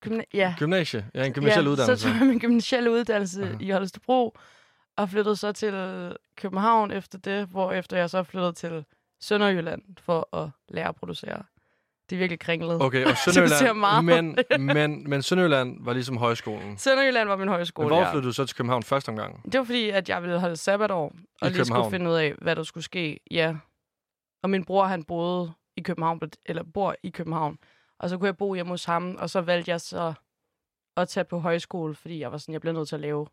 Gymna- 0.07 0.25
ja. 0.35 0.55
Gymnasie? 0.59 1.11
Ja, 1.15 1.25
en 1.25 1.33
gymnasial 1.33 1.65
ja, 1.65 1.71
uddannelse. 1.71 2.03
så 2.03 2.09
tog 2.09 2.19
jeg 2.19 2.27
min 2.27 2.39
gymnasielle 2.39 2.91
uddannelse 2.91 3.43
uh-huh. 3.43 3.63
i 3.63 3.71
Holstebro, 3.71 4.37
og 4.97 5.09
flyttede 5.11 5.37
så 5.37 5.53
til 5.53 5.73
København 6.37 6.91
efter 6.91 7.19
det, 7.19 7.47
hvor 7.47 7.73
efter 7.73 7.97
jeg 7.97 8.11
så 8.11 8.23
flyttede 8.23 8.53
til 8.53 8.85
Sønderjylland 9.21 9.83
for 10.03 10.37
at 10.37 10.51
lære 10.69 10.89
at 10.89 10.97
producere. 10.97 11.43
Det 12.11 12.17
er 12.17 12.19
virkelig 12.19 12.41
kringlet. 12.41 12.83
Okay, 12.83 13.05
og 13.07 13.17
Sønderjylland, 13.25 13.79
meget. 13.79 14.05
men, 14.05 14.39
men, 14.75 15.11
men 15.11 15.23
Sønderjylland 15.23 15.85
var 15.85 15.93
ligesom 15.93 16.17
højskolen. 16.17 16.79
Sønderjylland 16.79 17.29
var 17.29 17.37
min 17.37 17.49
højskole, 17.49 17.89
Men 17.89 17.97
hvor 17.97 18.05
flyttede 18.05 18.25
ja. 18.25 18.29
du 18.29 18.33
så 18.33 18.47
til 18.47 18.57
København 18.57 18.83
første 18.83 19.09
omgang? 19.09 19.45
Det 19.53 19.59
var 19.59 19.65
fordi, 19.65 19.91
at 19.91 20.09
jeg 20.09 20.23
ville 20.23 20.41
holde 20.41 20.57
sabbatår, 20.57 21.03
og 21.05 21.13
I 21.43 21.45
lige 21.45 21.57
København. 21.57 21.85
skulle 21.85 21.99
finde 21.99 22.11
ud 22.11 22.17
af, 22.17 22.35
hvad 22.43 22.57
der 22.57 22.63
skulle 22.63 22.85
ske. 22.85 23.21
Ja. 23.31 23.55
Og 24.43 24.51
min 24.51 24.65
bror, 24.65 24.85
han 24.85 25.05
boede 25.05 25.53
i 25.77 25.81
København, 25.83 26.21
eller 26.47 26.63
bor 26.75 26.95
i 27.03 27.11
København. 27.11 27.59
Og 27.99 28.09
så 28.09 28.19
kunne 28.19 28.27
jeg 28.27 28.37
bo 28.37 28.55
hjemme 28.55 28.71
hos 28.71 28.85
ham, 28.85 29.17
og 29.19 29.31
så 29.31 29.41
valgte 29.41 29.71
jeg 29.71 29.81
så 29.81 30.15
at 30.97 31.09
tage 31.09 31.25
på 31.25 31.39
højskole, 31.39 31.95
fordi 31.95 32.21
jeg 32.21 32.33
var 32.33 32.39
sådan, 32.39 32.53
jeg 32.53 32.61
blev 32.61 32.73
nødt 32.73 32.89
til 32.89 32.95
at 32.95 33.01
lave 33.01 33.27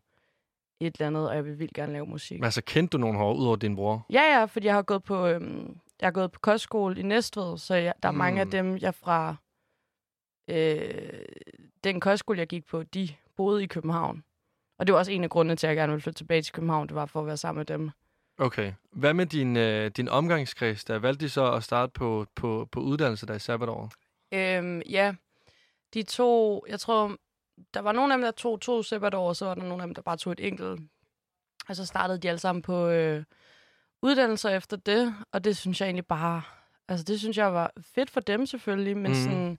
et 0.80 0.94
eller 0.94 1.06
andet, 1.06 1.28
og 1.28 1.36
jeg 1.36 1.44
vil 1.44 1.58
vildt 1.58 1.74
gerne 1.74 1.92
lave 1.92 2.06
musik. 2.06 2.40
Men 2.40 2.44
altså, 2.44 2.62
kendte 2.66 2.92
du 2.92 2.98
nogen 2.98 3.16
hår 3.16 3.34
ud 3.34 3.46
over 3.46 3.56
din 3.56 3.76
bror? 3.76 4.06
Ja, 4.10 4.22
ja, 4.22 4.44
fordi 4.44 4.66
jeg 4.66 4.74
har 4.74 4.82
gået 4.82 5.02
på, 5.02 5.26
øhm, 5.26 5.78
jeg 6.00 6.06
har 6.06 6.12
gået 6.12 6.32
på 6.32 6.40
kostskole 6.40 7.00
i 7.00 7.02
Næstved, 7.02 7.58
så 7.58 7.74
jeg, 7.74 7.94
der 8.02 8.08
er 8.08 8.12
mm. 8.12 8.18
mange 8.18 8.40
af 8.40 8.46
mm. 8.46 8.50
dem, 8.50 8.78
jeg 8.78 8.94
fra 8.94 9.36
øh, 10.48 11.24
den 11.84 12.00
kostskole, 12.00 12.38
jeg 12.38 12.46
gik 12.46 12.66
på, 12.66 12.82
de 12.82 13.08
boede 13.36 13.62
i 13.62 13.66
København. 13.66 14.24
Og 14.78 14.86
det 14.86 14.92
var 14.92 14.98
også 14.98 15.12
en 15.12 15.24
af 15.24 15.30
grundene 15.30 15.56
til, 15.56 15.66
at 15.66 15.68
jeg 15.68 15.76
gerne 15.76 15.92
ville 15.92 16.02
flytte 16.02 16.18
tilbage 16.18 16.42
til 16.42 16.52
København, 16.52 16.88
det 16.88 16.94
var 16.94 17.06
for 17.06 17.20
at 17.20 17.26
være 17.26 17.36
sammen 17.36 17.58
med 17.60 17.66
dem. 17.66 17.90
Okay. 18.38 18.72
Hvad 18.92 19.14
med 19.14 19.26
din, 19.26 19.56
øh, 19.56 19.90
din 19.90 20.08
omgangskreds? 20.08 20.84
Der 20.84 20.98
valgte 20.98 21.24
de 21.24 21.30
så 21.30 21.52
at 21.52 21.64
starte 21.64 21.92
på, 21.92 22.26
på, 22.34 22.68
på 22.72 22.80
uddannelse 22.80 23.26
der 23.26 23.34
i 23.34 23.38
sabbatår? 23.38 23.92
Øhm, 24.32 24.80
ja, 24.80 25.14
de 25.94 26.02
to, 26.02 26.64
jeg 26.68 26.80
tror, 26.80 27.16
der 27.74 27.80
var 27.80 27.92
nogle 27.92 28.12
af 28.12 28.18
dem, 28.18 28.22
der 28.22 28.30
tog 28.30 28.60
to 28.60 28.82
sabbatår, 28.82 29.28
og 29.28 29.36
så 29.36 29.46
var 29.46 29.54
der 29.54 29.62
nogle 29.62 29.82
af 29.82 29.86
dem, 29.86 29.94
der 29.94 30.02
bare 30.02 30.16
tog 30.16 30.32
et 30.32 30.40
enkelt. 30.40 30.80
Og 31.68 31.76
så 31.76 31.86
startede 31.86 32.18
de 32.18 32.28
alle 32.28 32.38
sammen 32.38 32.62
på 32.62 32.88
øh, 32.88 33.24
uddannelser 34.02 34.50
efter 34.50 34.76
det, 34.76 35.14
og 35.32 35.44
det 35.44 35.56
synes 35.56 35.80
jeg 35.80 35.86
egentlig 35.86 36.06
bare, 36.06 36.42
altså 36.88 37.04
det 37.04 37.18
synes 37.18 37.38
jeg 37.38 37.54
var 37.54 37.72
fedt 37.80 38.10
for 38.10 38.20
dem 38.20 38.46
selvfølgelig, 38.46 38.96
men 38.96 39.10
mm. 39.10 39.14
sådan, 39.14 39.58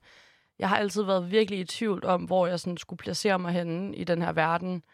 jeg 0.58 0.68
har 0.68 0.76
altid 0.76 1.02
været 1.02 1.30
virkelig 1.30 1.60
i 1.60 1.64
tvivl 1.64 2.04
om, 2.04 2.24
hvor 2.24 2.46
jeg 2.46 2.60
sådan 2.60 2.76
skulle 2.76 2.98
placere 2.98 3.38
mig 3.38 3.52
henne 3.52 3.96
i 3.96 4.04
den 4.04 4.22
her 4.22 4.32
verden. 4.32 4.84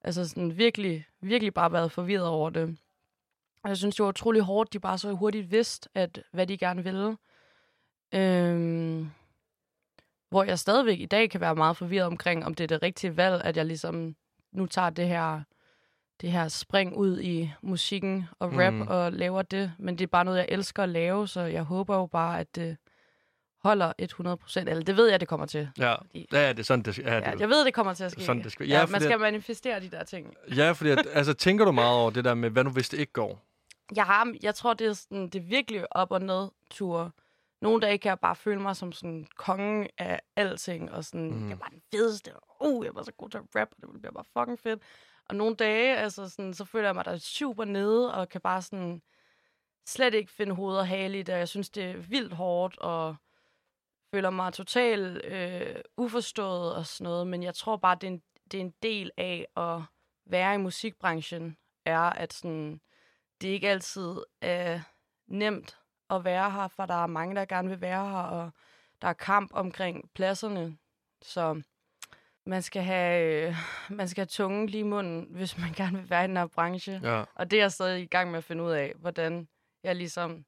Altså 0.00 0.28
sådan 0.28 0.56
virkelig, 0.56 1.06
virkelig 1.20 1.54
bare 1.54 1.72
været 1.72 1.92
forvirret 1.92 2.26
over 2.26 2.50
det. 2.50 2.78
Og 3.62 3.68
jeg 3.68 3.76
synes, 3.76 3.96
det 3.96 4.02
var 4.02 4.08
utrolig 4.08 4.42
hårdt, 4.42 4.72
de 4.72 4.80
bare 4.80 4.98
så 4.98 5.12
hurtigt 5.12 5.50
vidste, 5.50 5.88
at 5.94 6.22
hvad 6.32 6.46
de 6.46 6.58
gerne 6.58 6.84
ville. 6.84 7.16
Øhm, 8.14 9.10
hvor 10.30 10.44
jeg 10.44 10.58
stadigvæk 10.58 11.00
i 11.00 11.06
dag 11.06 11.30
kan 11.30 11.40
være 11.40 11.54
meget 11.54 11.76
forvirret 11.76 12.06
omkring, 12.06 12.44
om 12.44 12.54
det 12.54 12.64
er 12.64 12.68
det 12.68 12.82
rigtige 12.82 13.16
valg, 13.16 13.44
at 13.44 13.56
jeg 13.56 13.66
ligesom 13.66 14.16
nu 14.52 14.66
tager 14.66 14.90
det 14.90 15.08
her, 15.08 15.40
det 16.20 16.32
her 16.32 16.48
spring 16.48 16.96
ud 16.96 17.20
i 17.20 17.52
musikken 17.62 18.24
og 18.38 18.52
rap 18.58 18.72
mm. 18.72 18.86
og 18.88 19.12
laver 19.12 19.42
det. 19.42 19.72
Men 19.78 19.98
det 19.98 20.04
er 20.04 20.08
bare 20.08 20.24
noget, 20.24 20.38
jeg 20.38 20.46
elsker 20.48 20.82
at 20.82 20.88
lave, 20.88 21.28
så 21.28 21.40
jeg 21.40 21.62
håber 21.62 21.96
jo 21.96 22.06
bare, 22.06 22.40
at 22.40 22.56
det 22.56 22.76
holder 23.62 23.92
100 23.98 24.36
procent. 24.36 24.68
Eller 24.68 24.84
det 24.84 24.96
ved 24.96 25.10
jeg, 25.10 25.20
det 25.20 25.28
kommer 25.28 25.46
til. 25.46 25.68
Ja, 25.78 25.94
fordi, 25.94 26.26
ja 26.32 26.48
det 26.48 26.58
er 26.58 26.62
sådan, 26.62 26.82
det, 26.82 26.98
ja, 26.98 27.14
ja, 27.14 27.30
det, 27.32 27.40
jeg 27.40 27.48
ved, 27.48 27.64
det 27.64 27.74
kommer 27.74 27.94
til 27.94 28.04
at 28.04 28.12
ske. 28.12 28.24
Sådan, 28.24 28.42
det 28.42 28.52
skal, 28.52 28.68
ja, 28.68 28.78
ja, 28.78 28.86
man 28.86 29.00
skal 29.00 29.12
at, 29.12 29.20
manifestere 29.20 29.80
de 29.80 29.88
der 29.88 30.04
ting. 30.04 30.34
Ja, 30.56 30.72
fordi 30.72 30.90
at, 30.90 31.06
altså, 31.12 31.34
tænker 31.34 31.64
du 31.64 31.72
meget 31.72 31.96
over 31.96 32.10
det 32.10 32.24
der 32.24 32.34
med, 32.34 32.50
hvad 32.50 32.64
nu 32.64 32.70
hvis 32.70 32.88
det 32.88 32.98
ikke 32.98 33.12
går? 33.12 33.42
Jeg, 33.96 34.04
har, 34.04 34.34
jeg 34.42 34.54
tror, 34.54 34.74
det 34.74 34.86
er, 34.86 34.92
sådan, 34.92 35.28
det 35.28 35.34
er 35.34 35.46
virkelig 35.48 35.96
op- 35.96 36.12
og 36.12 36.22
ned-tur 36.22 37.14
nogle 37.60 37.80
dage 37.80 37.98
kan 37.98 38.08
jeg 38.08 38.20
bare 38.20 38.36
føle 38.36 38.60
mig 38.60 38.76
som 38.76 38.92
sådan 38.92 39.26
kongen 39.36 39.88
af 39.98 40.20
alting, 40.36 40.92
og 40.92 41.04
sådan, 41.04 41.30
mm. 41.30 41.48
jeg 41.48 41.60
var 41.60 41.66
den 41.66 41.82
fedeste, 41.90 42.32
uh, 42.60 42.84
jeg 42.86 42.94
var 42.94 43.02
så 43.02 43.12
god 43.12 43.30
til 43.30 43.38
at 43.38 43.44
rap, 43.56 43.68
og 43.72 43.92
det 43.92 44.00
bliver 44.00 44.12
bare 44.12 44.24
fucking 44.38 44.58
fedt. 44.58 44.82
Og 45.28 45.36
nogle 45.36 45.56
dage, 45.56 45.96
altså 45.96 46.28
sådan, 46.28 46.54
så 46.54 46.64
føler 46.64 46.88
jeg 46.88 46.94
mig 46.94 47.04
der 47.04 47.18
super 47.18 47.64
nede, 47.64 48.14
og 48.14 48.28
kan 48.28 48.40
bare 48.40 48.62
sådan 48.62 49.02
slet 49.86 50.14
ikke 50.14 50.32
finde 50.32 50.54
hoved 50.54 50.76
og 50.76 50.88
hale 50.88 51.18
i 51.18 51.22
det, 51.22 51.32
jeg 51.32 51.48
synes, 51.48 51.70
det 51.70 51.84
er 51.84 51.96
vildt 51.96 52.32
hårdt, 52.32 52.78
og 52.78 53.16
føler 54.10 54.30
mig 54.30 54.52
totalt 54.52 55.24
øh, 55.24 55.76
uforstået 55.96 56.74
og 56.74 56.86
sådan 56.86 57.04
noget, 57.04 57.26
men 57.26 57.42
jeg 57.42 57.54
tror 57.54 57.76
bare, 57.76 57.94
det 57.94 58.04
er 58.04 58.10
en, 58.10 58.22
det 58.52 58.60
er 58.60 58.64
en 58.64 58.74
del 58.82 59.10
af 59.16 59.46
at 59.56 59.82
være 60.26 60.54
i 60.54 60.58
musikbranchen, 60.58 61.56
er, 61.84 62.00
at 62.00 62.32
sådan, 62.32 62.80
det 63.40 63.48
ikke 63.48 63.68
altid 63.68 64.16
er 64.40 64.80
nemt 65.26 65.78
at 66.10 66.24
være 66.24 66.50
her, 66.50 66.68
for 66.68 66.86
der 66.86 67.02
er 67.02 67.06
mange, 67.06 67.34
der 67.34 67.44
gerne 67.44 67.68
vil 67.68 67.80
være 67.80 68.08
her, 68.10 68.22
og 68.22 68.50
der 69.02 69.08
er 69.08 69.12
kamp 69.12 69.50
omkring 69.54 70.10
pladserne. 70.14 70.76
Så 71.22 71.62
man 72.46 72.62
skal 72.62 72.82
have, 72.82 73.48
øh, 73.48 73.56
man 73.90 74.08
skal 74.08 74.20
have 74.22 74.26
tungen 74.26 74.66
lige 74.68 74.80
i 74.80 74.82
munden, 74.82 75.26
hvis 75.38 75.58
man 75.58 75.72
gerne 75.72 75.98
vil 75.98 76.10
være 76.10 76.24
i 76.24 76.28
den 76.28 76.36
her 76.36 76.46
branche. 76.46 77.00
Ja. 77.02 77.24
Og 77.34 77.50
det 77.50 77.56
er 77.56 77.62
jeg 77.62 77.72
stadig 77.72 78.02
i 78.02 78.06
gang 78.06 78.30
med 78.30 78.38
at 78.38 78.44
finde 78.44 78.64
ud 78.64 78.70
af, 78.70 78.92
hvordan 78.96 79.48
jeg 79.84 79.96
ligesom 79.96 80.44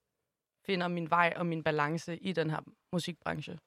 finder 0.67 0.89
min 0.89 1.11
vej 1.11 1.33
og 1.37 1.47
min 1.47 1.63
balance 1.63 2.17
i 2.17 2.33
den 2.33 2.51
her 2.51 2.59
musikbranche. 2.93 3.59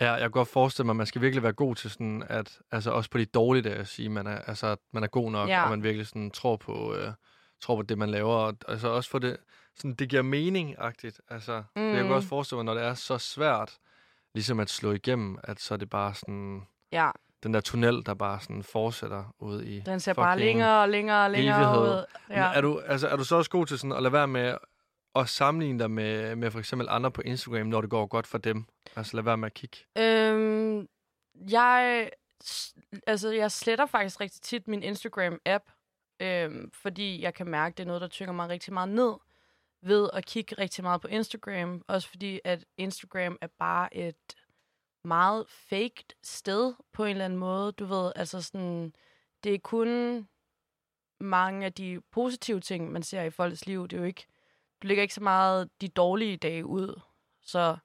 Ja, 0.00 0.10
jeg 0.12 0.20
kan 0.20 0.30
godt 0.30 0.48
forestille 0.48 0.84
mig, 0.86 0.92
at 0.92 0.96
man 0.96 1.06
skal 1.06 1.20
virkelig 1.22 1.42
være 1.42 1.52
god 1.52 1.74
til 1.74 1.90
sådan, 1.90 2.22
at 2.28 2.58
altså 2.72 2.90
også 2.90 3.10
på 3.10 3.18
de 3.18 3.24
dårlige 3.24 3.62
dage 3.62 3.74
at 3.76 3.88
sige, 3.88 4.08
man 4.08 4.26
er, 4.26 4.38
altså, 4.38 4.66
at 4.66 4.78
man 4.92 5.02
er 5.02 5.06
god 5.06 5.30
nok, 5.30 5.48
Ja. 5.48 5.62
og 5.64 5.70
man 5.70 5.82
virkelig 5.82 6.06
sådan 6.06 6.30
tror 6.30 6.56
på, 6.56 6.94
øh, 6.94 7.12
tror 7.60 7.76
på 7.76 7.82
det, 7.82 7.98
man 7.98 8.10
laver, 8.10 8.34
og 8.34 8.56
altså 8.68 8.88
også 8.88 9.10
for 9.10 9.18
det, 9.18 9.36
sådan, 9.76 9.94
det 9.94 10.08
giver 10.08 10.22
mening-agtigt. 10.22 11.18
Altså, 11.28 11.62
mm. 11.76 11.82
Jeg 11.94 12.02
kan 12.04 12.12
også 12.12 12.28
forestille 12.28 12.56
mig, 12.56 12.64
når 12.64 12.74
det 12.74 12.88
er 12.88 12.94
så 12.94 13.18
svært, 13.18 13.78
ligesom 14.34 14.60
at 14.60 14.70
slå 14.70 14.92
igennem, 14.92 15.38
at 15.42 15.60
så 15.60 15.74
er 15.74 15.78
det 15.78 15.90
bare 15.90 16.14
sådan, 16.14 16.66
Ja, 16.92 17.10
den 17.42 17.54
der 17.54 17.60
tunnel, 17.60 18.06
der 18.06 18.14
bare 18.14 18.40
sådan 18.40 18.62
fortsætter 18.62 19.34
ud 19.38 19.62
i 19.62 19.80
den 19.80 20.00
ser 20.00 20.12
bare 20.12 20.38
længere 20.38 20.82
og 20.82 20.88
længere 20.88 21.24
og 21.24 21.30
længere 21.30 21.56
evighed. 21.56 21.80
ud. 21.82 22.04
Men 22.28 22.36
Ja. 22.36 22.52
Er, 22.52 22.60
du, 22.60 22.78
altså, 22.78 23.08
er 23.08 23.16
du 23.16 23.24
så 23.24 23.36
også 23.36 23.50
god 23.50 23.66
til 23.66 23.78
sådan 23.78 23.92
at 23.96 24.02
lade 24.02 24.12
være 24.12 24.28
med 24.28 24.54
at 25.14 25.28
sammenligne 25.28 25.78
dig 25.78 25.90
med, 25.90 26.36
med 26.36 26.50
for 26.50 26.58
eksempel 26.58 26.88
andre 26.90 27.10
på 27.10 27.20
Instagram, 27.22 27.66
når 27.66 27.80
det 27.80 27.90
går 27.90 28.06
godt 28.06 28.26
for 28.26 28.38
dem? 28.38 28.64
Altså 28.96 29.16
lad 29.16 29.24
være 29.24 29.36
med 29.36 29.46
at 29.46 29.54
kigge. 29.54 29.76
Øhm, 29.98 30.86
jeg, 31.50 32.10
altså, 33.06 33.30
jeg 33.30 33.50
sletter 33.52 33.86
faktisk 33.86 34.20
rigtig 34.20 34.42
tit 34.42 34.68
min 34.68 34.82
Instagram-app, 34.82 35.72
øhm, 36.20 36.70
fordi 36.82 37.22
jeg 37.22 37.34
kan 37.34 37.48
mærke, 37.48 37.74
det 37.76 37.82
er 37.82 37.86
noget, 37.86 38.02
der 38.02 38.08
tynger 38.08 38.32
mig 38.32 38.48
rigtig 38.48 38.72
meget 38.72 38.88
ned 38.88 39.12
ved 39.82 40.10
at 40.12 40.26
kigge 40.26 40.54
rigtig 40.58 40.84
meget 40.84 41.00
på 41.00 41.08
Instagram. 41.08 41.84
Også 41.88 42.08
fordi, 42.08 42.40
at 42.44 42.64
Instagram 42.76 43.38
er 43.40 43.46
bare 43.58 43.96
et 43.96 44.36
meget 45.04 45.46
faked 45.48 46.04
sted 46.22 46.74
på 46.92 47.04
en 47.04 47.10
eller 47.10 47.24
anden 47.24 47.38
måde. 47.38 47.72
Du 47.72 47.84
ved, 47.84 48.12
altså 48.16 48.42
sådan, 48.42 48.92
det 49.44 49.54
er 49.54 49.58
kun 49.58 50.28
mange 51.20 51.66
af 51.66 51.72
de 51.72 52.00
positive 52.12 52.60
ting, 52.60 52.92
man 52.92 53.02
ser 53.02 53.22
i 53.22 53.30
folks 53.30 53.66
liv. 53.66 53.88
Det 53.88 53.96
er 53.96 54.00
jo 54.00 54.06
ikke, 54.06 54.26
du 54.82 54.86
lægger 54.86 55.02
ikke 55.02 55.14
så 55.14 55.22
meget 55.22 55.70
de 55.80 55.88
dårlige 55.88 56.36
dage 56.36 56.66
ud. 56.66 57.00
Så 57.42 57.76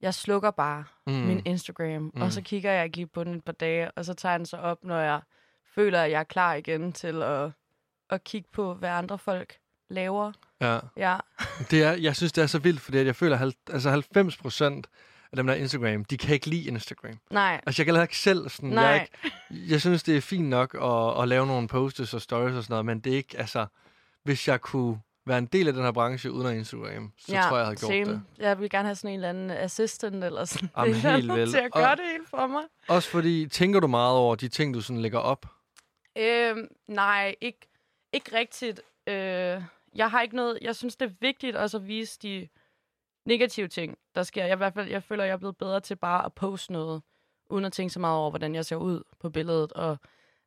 jeg 0.00 0.14
slukker 0.14 0.50
bare 0.50 0.84
Mm. 1.06 1.12
mm. 1.12 1.18
min 1.20 1.42
Instagram, 1.46 2.02
mm. 2.02 2.10
Mm. 2.14 2.22
og 2.22 2.32
så 2.32 2.42
kigger 2.42 2.72
jeg 2.72 2.84
ikke 2.84 2.96
lige 2.96 3.06
på 3.06 3.24
den 3.24 3.34
et 3.34 3.44
par 3.44 3.52
dage, 3.52 3.90
og 3.90 4.04
så 4.04 4.14
tager 4.14 4.36
den 4.36 4.46
så 4.46 4.56
op, 4.56 4.84
når 4.84 4.98
jeg 4.98 5.20
føler, 5.74 6.02
at 6.02 6.10
jeg 6.10 6.20
er 6.20 6.24
klar 6.24 6.54
igen 6.54 6.92
til 6.92 7.22
at, 7.22 7.50
at 8.10 8.24
kigge 8.24 8.48
på, 8.52 8.74
hvad 8.74 8.88
andre 8.90 9.18
folk 9.18 9.58
laver. 9.88 10.32
Ja. 10.64 10.78
Ja, 10.96 11.16
Det 11.70 11.82
er, 11.82 11.92
jeg 11.92 12.16
synes, 12.16 12.32
det 12.32 12.42
er 12.42 12.46
så 12.46 12.58
vildt, 12.58 12.80
fordi 12.80 12.98
at 12.98 13.06
jeg 13.06 13.16
føler, 13.16 13.38
at 13.38 13.54
altså 13.72 13.90
90 13.90 14.36
procent 14.36 14.86
af 15.32 15.36
dem, 15.36 15.46
der 15.46 15.54
er 15.54 15.58
Instagram, 15.58 16.04
de 16.04 16.18
kan 16.18 16.34
ikke 16.34 16.46
lide 16.46 16.64
Instagram. 16.68 17.18
nej, 17.30 17.60
Altså, 17.66 17.82
jeg 17.82 17.94
kan 17.94 18.02
ikke 18.02 18.18
selv 18.18 18.48
sådan... 18.48 18.70
nej, 18.70 18.84
Jeg, 18.84 19.08
ikke, 19.24 19.36
jeg 19.72 19.80
synes, 19.80 20.02
det 20.02 20.16
er 20.16 20.20
fint 20.20 20.48
nok 20.48 20.74
at, 20.82 21.22
at 21.22 21.28
lave 21.28 21.46
nogle 21.46 21.68
posts 21.68 22.14
og 22.14 22.20
stories 22.22 22.56
og 22.56 22.62
sådan 22.62 22.72
noget, 22.72 22.86
men 22.86 23.00
det 23.00 23.12
er 23.12 23.16
ikke, 23.16 23.38
altså... 23.38 23.66
Hvis 24.22 24.48
jeg 24.48 24.60
kunne 24.60 25.00
være 25.26 25.38
en 25.38 25.46
del 25.46 25.66
af 25.68 25.72
den 25.74 25.82
her 25.82 25.92
branche 25.92 26.32
uden 26.32 26.46
at 26.46 26.54
Instagram, 26.56 27.12
så 27.18 27.32
ja, 27.34 27.42
tror 27.42 27.56
jeg, 27.56 27.58
jeg 27.58 27.64
havde 27.66 27.76
gjort 27.76 27.90
same. 27.90 28.04
det. 28.04 28.22
Jeg 28.38 28.60
vil 28.60 28.70
gerne 28.70 28.88
have 28.88 28.94
sådan 28.96 29.10
en 29.10 29.14
eller 29.14 29.28
anden 29.28 29.50
assistant 29.50 30.24
eller 30.24 30.44
sådan 30.44 30.68
Jamen, 30.76 30.94
helt 30.94 31.32
vildt. 31.32 31.50
til 31.54 31.58
at 31.58 31.64
Og- 31.72 31.80
gøre 31.80 31.96
det 31.96 32.04
helt 32.12 32.28
for 32.30 32.46
mig. 32.46 32.62
Også 32.88 33.10
fordi, 33.10 33.48
tænker 33.48 33.80
du 33.80 33.86
meget 33.86 34.14
over 34.16 34.34
de 34.34 34.48
ting, 34.48 34.74
du 34.74 34.80
sådan 34.80 35.02
lægger 35.02 35.18
op? 35.18 35.46
Øhm, 36.18 36.68
nej, 36.88 37.34
ikke, 37.40 37.68
ikke 38.12 38.36
rigtigt. 38.38 38.80
Øh, 39.06 39.62
jeg 39.94 40.10
har 40.10 40.22
ikke 40.22 40.36
noget... 40.36 40.58
Jeg 40.62 40.76
synes, 40.76 40.96
det 40.96 41.06
er 41.10 41.14
vigtigt 41.20 41.56
også 41.56 41.76
at 41.76 41.86
vise 41.86 42.18
de 42.22 42.48
negative 43.26 43.68
ting, 43.68 43.98
der 44.14 44.22
sker. 44.22 44.44
Jeg, 44.44 44.52
i 44.52 44.56
hvert 44.56 44.74
fald, 44.74 44.88
jeg 44.88 45.02
føler, 45.02 45.24
jeg 45.24 45.32
er 45.32 45.36
blevet 45.36 45.56
bedre 45.56 45.80
til 45.80 45.96
bare 45.96 46.24
at 46.24 46.32
poste 46.34 46.72
noget, 46.72 47.02
uden 47.50 47.64
at 47.64 47.72
tænke 47.72 47.92
så 47.92 48.00
meget 48.00 48.18
over, 48.18 48.30
hvordan 48.30 48.54
jeg 48.54 48.64
ser 48.64 48.76
ud 48.76 49.02
på 49.20 49.30
billedet, 49.30 49.72
og 49.72 49.98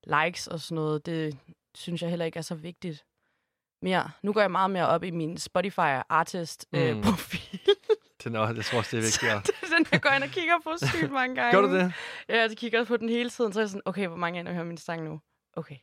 likes 0.04 0.48
og 0.48 0.60
sådan 0.60 0.76
noget. 0.76 1.06
Det 1.06 1.38
synes 1.76 2.02
jeg 2.02 2.10
heller 2.10 2.26
ikke 2.26 2.38
er 2.38 2.42
så 2.42 2.56
vigtigt 2.56 3.06
mere. 3.82 4.12
Nu 4.24 4.34
går 4.34 4.42
jeg 4.42 4.52
meget 4.52 4.72
mere 4.72 4.88
op 4.88 5.04
i 5.04 5.12
min 5.12 5.38
Spotify 5.38 6.02
artist 6.10 6.66
øh, 6.74 6.96
Mm. 6.96 7.02
profil. 7.02 7.60
Det, 8.24 8.32
nå, 8.32 8.48
jeg 8.48 8.66
tror 8.66 8.78
også, 8.78 8.98
det 8.98 9.24
er 9.24 9.36
er 9.36 9.78
den, 9.78 9.86
jeg 9.92 10.02
går 10.02 10.10
ind 10.10 10.24
og 10.24 10.30
kigger 10.30 10.54
på 10.64 10.72
sygt 10.78 11.12
mange 11.12 11.36
gange. 11.36 11.52
Gør 11.56 11.62
du 11.68 11.76
det? 11.76 11.94
Ja, 12.30 12.42
jeg 12.42 12.58
kigger 12.58 12.86
på 12.86 12.98
den 12.98 13.10
hele 13.10 13.30
tiden, 13.30 13.54
så 13.54 13.60
er 13.60 13.64
jeg 13.64 13.70
sådan, 13.70 13.82
okay, 13.86 14.08
hvor 14.08 14.18
mange 14.18 14.40
ender 14.40 14.54
hører 14.54 14.64
min 14.66 14.78
sang 14.78 15.04
nu? 15.04 15.22
Okay, 15.54 15.76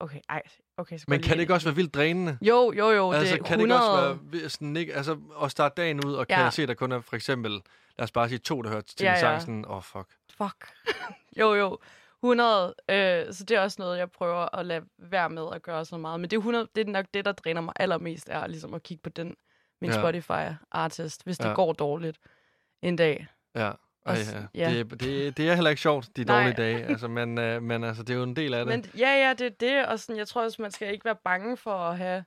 okay, 0.00 0.20
ej, 0.28 0.42
okay. 0.76 0.98
Så 0.98 1.04
Men 1.08 1.22
kan 1.22 1.32
det 1.34 1.40
ikke 1.40 1.54
også 1.54 1.66
være 1.66 1.74
vildt 1.76 1.94
drænende? 1.94 2.38
Jo, 2.42 2.72
jo, 2.76 2.90
jo, 2.90 3.12
altså, 3.12 3.34
det 3.36 3.44
kan 3.44 3.60
100... 3.60 3.80
det 3.80 3.86
ikke 3.86 3.98
også 3.98 4.18
være 4.40 4.48
sådan, 4.50 4.76
ikke, 4.76 4.94
altså, 4.94 5.18
at 5.42 5.50
starte 5.50 5.82
dagen 5.82 6.04
ud, 6.06 6.12
og 6.14 6.28
kan 6.28 6.38
Ja. 6.38 6.42
jeg 6.44 6.52
se, 6.52 6.66
der 6.66 6.74
kun 6.74 6.92
er 6.92 7.00
for 7.00 7.16
eksempel, 7.16 7.52
lad 7.98 8.04
os 8.04 8.10
bare 8.12 8.28
sige 8.28 8.38
to, 8.38 8.62
der 8.62 8.68
hører 8.70 8.80
til 8.80 8.96
Ja, 9.04 9.10
ja, 9.12 9.20
sang, 9.20 9.40
sådan, 9.40 9.64
åh, 9.68 9.76
oh, 9.76 9.82
fuck. 9.82 10.08
Fuck. 10.36 10.68
jo, 11.40 11.54
jo. 11.54 11.78
100. 12.22 12.74
Øh, 12.90 13.32
så 13.32 13.44
det 13.44 13.56
er 13.56 13.60
også 13.60 13.76
noget, 13.78 13.98
jeg 13.98 14.10
prøver 14.10 14.56
at 14.58 14.66
lade 14.66 14.84
være 14.98 15.30
med 15.30 15.46
at 15.54 15.62
gøre 15.62 15.84
så 15.84 15.96
meget. 15.98 16.20
Men 16.20 16.30
det 16.30 16.36
er, 16.36 16.40
100, 16.40 16.68
det 16.74 16.86
er 16.88 16.92
nok 16.92 17.06
det, 17.14 17.24
der 17.24 17.32
dræner 17.32 17.60
mig 17.60 17.74
allermest, 17.76 18.28
er 18.28 18.46
ligesom 18.46 18.74
at 18.74 18.82
kigge 18.82 19.02
på 19.02 19.08
den, 19.10 19.34
min 19.80 19.90
Ja. 19.90 19.96
Spotify-artist, 20.02 21.20
hvis 21.24 21.38
det 21.38 21.48
Ja. 21.48 21.52
går 21.54 21.72
dårligt 21.72 22.18
en 22.82 22.96
dag. 22.96 23.26
Ja. 23.54 23.72
Også- 24.10 24.36
ja. 24.54 24.70
ja. 24.70 24.78
Det, 24.78 25.00
det, 25.00 25.36
det 25.36 25.48
er 25.50 25.54
heller 25.54 25.70
ikke 25.70 25.82
sjovt, 25.82 26.08
de 26.16 26.24
Nej. 26.24 26.36
dårlige 26.42 26.56
dage. 26.62 26.84
Altså, 26.90 27.08
men, 27.08 27.38
øh, 27.38 27.62
men 27.62 27.84
altså, 27.84 28.02
det 28.02 28.10
er 28.14 28.16
jo 28.18 28.22
en 28.22 28.36
del 28.36 28.54
af 28.54 28.64
det. 28.66 28.74
Men 28.74 28.84
ja, 28.98 29.26
ja, 29.26 29.34
det 29.38 29.46
er 29.46 29.50
det. 29.60 29.86
Og 29.86 29.98
sådan, 30.00 30.16
jeg 30.16 30.28
tror 30.28 30.42
også, 30.44 30.62
man 30.62 30.70
skal 30.70 30.92
ikke 30.92 31.04
være 31.04 31.16
bange 31.24 31.56
for 31.56 31.74
at 31.74 31.96
have 31.98 32.24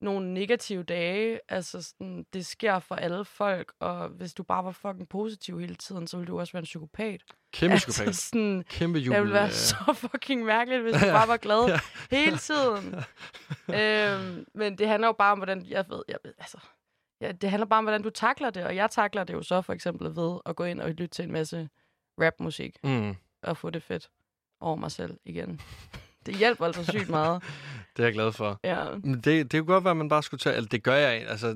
nogle 0.00 0.34
negative 0.34 0.82
dage. 0.82 1.40
Altså, 1.48 1.82
sådan, 1.82 2.24
det 2.32 2.46
sker 2.46 2.78
for 2.78 2.94
alle 2.94 3.24
folk, 3.24 3.72
og 3.80 4.08
hvis 4.08 4.34
du 4.34 4.42
bare 4.42 4.64
var 4.64 4.72
fucking 4.72 5.08
positiv 5.08 5.60
hele 5.60 5.74
tiden, 5.74 6.06
så 6.06 6.16
ville 6.16 6.28
du 6.32 6.40
også 6.40 6.52
være 6.52 6.60
en 6.60 6.64
psykopat. 6.64 7.20
Kæmpe 7.52 7.72
altså, 7.72 7.88
psykopat. 7.88 8.14
sådan, 8.16 8.64
Kæmpe 8.70 8.98
jubel. 8.98 9.14
Det 9.16 9.22
ville 9.22 9.34
være 9.34 9.46
øh, 9.46 9.50
så 9.52 9.92
fucking 9.94 10.44
mærkeligt, 10.44 10.82
hvis 10.82 10.94
du 10.94 11.00
bare 11.06 11.28
var 11.28 11.36
glad 11.36 11.68
Ja. 11.72 11.78
hele 12.10 12.38
tiden. 12.38 12.94
øhm, 13.80 14.46
men 14.54 14.78
det 14.78 14.88
handler 14.88 15.08
jo 15.08 15.12
bare 15.12 15.32
om, 15.32 15.38
hvordan... 15.38 15.66
Jeg 15.68 15.84
ved, 15.88 16.02
jeg 16.08 16.16
ved, 16.24 16.32
altså, 16.38 16.58
ja, 17.22 17.32
det 17.32 17.50
handler 17.50 17.66
bare 17.66 17.78
om, 17.78 17.84
hvordan 17.84 18.02
du 18.02 18.10
takler 18.10 18.50
det. 18.50 18.64
Og 18.64 18.76
jeg 18.76 18.90
takler 18.90 19.24
det 19.24 19.34
jo 19.34 19.42
så 19.42 19.62
for 19.62 19.72
eksempel 19.72 20.16
ved 20.16 20.38
at 20.46 20.56
gå 20.56 20.64
ind 20.64 20.80
og 20.80 20.88
lytte 20.90 21.06
til 21.06 21.24
en 21.24 21.32
masse 21.32 21.68
rapmusik 22.20 22.76
Mm, 22.84 23.14
og 23.42 23.56
få 23.56 23.70
det 23.70 23.82
fedt 23.82 24.08
over 24.60 24.76
mig 24.76 24.90
selv 24.92 25.16
igen. 25.24 25.60
Det 26.26 26.34
hjælper 26.34 26.64
altså 26.66 26.84
sygt 26.84 27.08
meget. 27.08 27.42
det 27.96 28.02
er 28.02 28.06
jeg 28.06 28.12
glad 28.12 28.32
for. 28.32 28.60
Ja. 28.64 28.84
Men 29.04 29.14
det, 29.14 29.24
det 29.24 29.60
kunne 29.60 29.66
godt 29.74 29.84
være, 29.84 29.90
at 29.90 29.96
man 29.96 30.08
bare 30.08 30.22
skulle 30.22 30.38
tage... 30.38 30.56
Eller 30.56 30.68
det 30.68 30.82
gør 30.82 30.94
jeg. 30.94 31.26
Altså, 31.28 31.46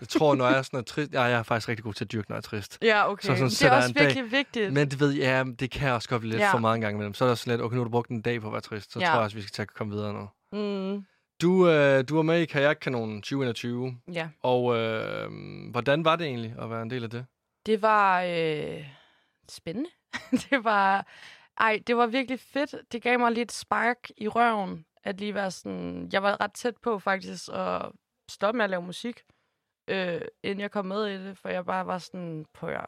jeg 0.00 0.08
tror, 0.08 0.34
når 0.34 0.46
jeg 0.48 0.58
er 0.58 0.62
sådan 0.62 0.78
er 0.78 0.82
trist... 0.84 1.12
Ja, 1.12 1.22
jeg 1.22 1.38
er 1.38 1.42
faktisk 1.42 1.68
rigtig 1.68 1.84
god 1.84 1.94
til 1.94 2.04
at 2.04 2.12
dyrke, 2.12 2.30
når 2.30 2.34
jeg 2.36 2.38
er 2.38 2.42
trist. 2.42 2.78
Ja, 2.82 3.10
okay. 3.10 3.26
Så 3.26 3.34
sådan 3.36 3.48
det 3.48 3.62
er 3.62 3.70
også 3.76 3.88
en 3.88 3.94
dag. 3.94 4.04
virkelig 4.06 4.30
vigtigt. 4.32 4.72
Men 4.72 4.90
det 4.90 5.00
ved 5.00 5.10
jeg, 5.10 5.22
ja, 5.46 5.52
det 5.52 5.70
kan 5.70 5.90
også 5.92 6.08
godt 6.08 6.20
blive 6.20 6.30
lidt 6.32 6.42
Ja. 6.42 6.52
for 6.52 6.58
meget 6.58 6.74
en 6.74 6.80
gang 6.80 6.94
imellem. 6.94 7.14
Så 7.14 7.24
er 7.24 7.28
der 7.28 7.34
sådan 7.34 7.50
lidt, 7.50 7.64
okay, 7.64 7.74
nu 7.74 7.80
har 7.80 7.84
du 7.84 7.90
brugt 7.90 8.10
en 8.10 8.22
dag 8.22 8.40
på 8.40 8.46
at 8.46 8.52
være 8.52 8.60
trist. 8.60 8.92
Så 8.92 8.98
Ja. 9.00 9.06
tror 9.06 9.14
jeg 9.14 9.22
også, 9.22 9.36
vi 9.36 9.42
skal 9.42 9.52
tage 9.52 9.64
at 9.64 9.74
komme 9.74 9.92
videre 9.94 10.12
nu. 10.12 10.28
Mm, 10.52 11.04
Du, 11.40 11.68
øh, 11.68 12.04
du 12.08 12.14
var 12.14 12.22
med 12.22 12.40
i 12.40 12.46
Kajakkanonen 12.46 13.22
2021. 13.22 14.00
ja. 14.12 14.28
Og 14.42 14.76
øh, 14.76 15.30
hvordan 15.70 16.04
var 16.04 16.16
det 16.16 16.26
egentlig 16.26 16.54
at 16.58 16.70
være 16.70 16.82
en 16.82 16.90
del 16.90 17.04
af 17.04 17.10
det? 17.10 17.26
Det 17.66 17.82
var 17.82 18.22
øh, 18.22 18.86
spændende. 19.48 19.90
det 20.50 20.64
var 20.64 21.06
ej, 21.58 21.82
det 21.86 21.96
var 21.96 22.06
virkelig 22.06 22.40
fedt. 22.40 22.92
Det 22.92 23.02
gav 23.02 23.18
mig 23.18 23.32
lidt 23.32 23.52
spark 23.52 24.10
i 24.16 24.28
røven 24.28 24.84
at 25.04 25.20
lige 25.20 25.34
være 25.34 25.50
sådan. 25.50 26.08
Jeg 26.12 26.22
var 26.22 26.40
ret 26.40 26.52
tæt 26.52 26.76
på 26.76 26.98
faktisk 26.98 27.48
at 27.52 27.92
stoppe 28.30 28.56
med 28.56 28.64
at 28.64 28.70
lave 28.70 28.82
musik, 28.82 29.22
øh, 29.88 30.20
inden 30.42 30.60
jeg 30.60 30.70
kom 30.70 30.86
med 30.86 31.06
i 31.06 31.24
det, 31.28 31.38
for 31.38 31.48
jeg 31.48 31.64
bare 31.64 31.86
var 31.86 31.98
sådan 31.98 32.46
på 32.52 32.68
jer. 32.68 32.86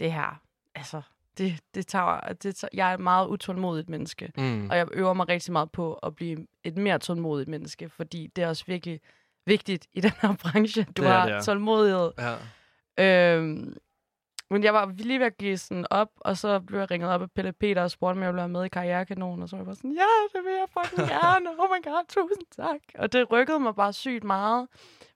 Det 0.00 0.12
her, 0.12 0.42
altså, 0.74 1.02
det, 1.38 1.60
det 1.74 1.86
tager, 1.86 2.32
det 2.32 2.56
tager, 2.56 2.68
jeg 2.74 2.90
er 2.90 2.94
et 2.94 3.00
meget 3.00 3.28
utålmodigt 3.28 3.88
menneske. 3.88 4.32
Mm. 4.36 4.70
Og 4.70 4.76
jeg 4.76 4.86
øver 4.92 5.14
mig 5.14 5.28
rigtig 5.28 5.52
meget 5.52 5.72
på 5.72 5.94
at 5.94 6.14
blive 6.14 6.46
et 6.64 6.76
mere 6.76 6.98
tålmodigt 6.98 7.48
menneske, 7.48 7.88
fordi 7.88 8.26
det 8.36 8.44
er 8.44 8.48
også 8.48 8.64
virkelig 8.66 9.00
vigtigt 9.46 9.86
i 9.92 10.00
den 10.06 10.12
her 10.22 10.36
branche. 10.36 10.84
Du 10.84 11.02
Det 11.02 11.08
er 11.08 11.12
har 11.12 11.26
det, 11.26 11.34
ja. 11.34 11.40
tålmodighed. 11.40 12.10
Ja. 12.18 13.34
Øhm, 13.36 13.76
men 14.50 14.64
jeg 14.64 14.74
var 14.74 14.92
lige 14.98 15.18
ved 15.18 15.26
at 15.26 15.38
give 15.38 15.56
sådan 15.58 15.86
op, 15.90 16.08
og 16.16 16.36
så 16.36 16.60
blev 16.60 16.78
jeg 16.78 16.90
ringet 16.90 17.10
op 17.10 17.22
af 17.22 17.30
Pelle 17.30 17.52
Peter 17.52 17.82
og 17.82 17.90
spurgte, 17.90 18.16
om 18.16 18.22
jeg 18.22 18.28
ville 18.28 18.36
være 18.38 18.48
med 18.48 18.64
i 18.64 18.68
Karrierekanonen, 18.68 19.42
og 19.42 19.48
så 19.48 19.56
var 19.56 19.60
jeg 19.60 19.66
bare 19.66 19.76
sådan, 19.76 19.92
ja, 19.92 20.38
det 20.38 20.44
vil 20.44 20.52
jeg 20.52 20.66
fucking 20.78 21.08
gerne, 21.20 21.50
oh 21.50 21.68
my 21.70 21.84
god, 21.84 22.04
tusind 22.08 22.46
tak. 22.56 22.80
Og 22.94 23.12
det 23.12 23.32
rykkede 23.32 23.60
mig 23.60 23.74
bare 23.74 23.92
sygt 23.92 24.24
meget, 24.24 24.68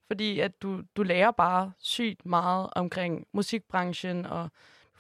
fordi 0.07 0.41
at 0.41 0.63
du, 0.63 0.83
du 0.97 1.03
lærer 1.03 1.31
bare 1.31 1.73
sygt 1.79 2.27
meget 2.27 2.69
omkring 2.73 3.27
musikbranchen, 3.33 4.27
og 4.27 4.51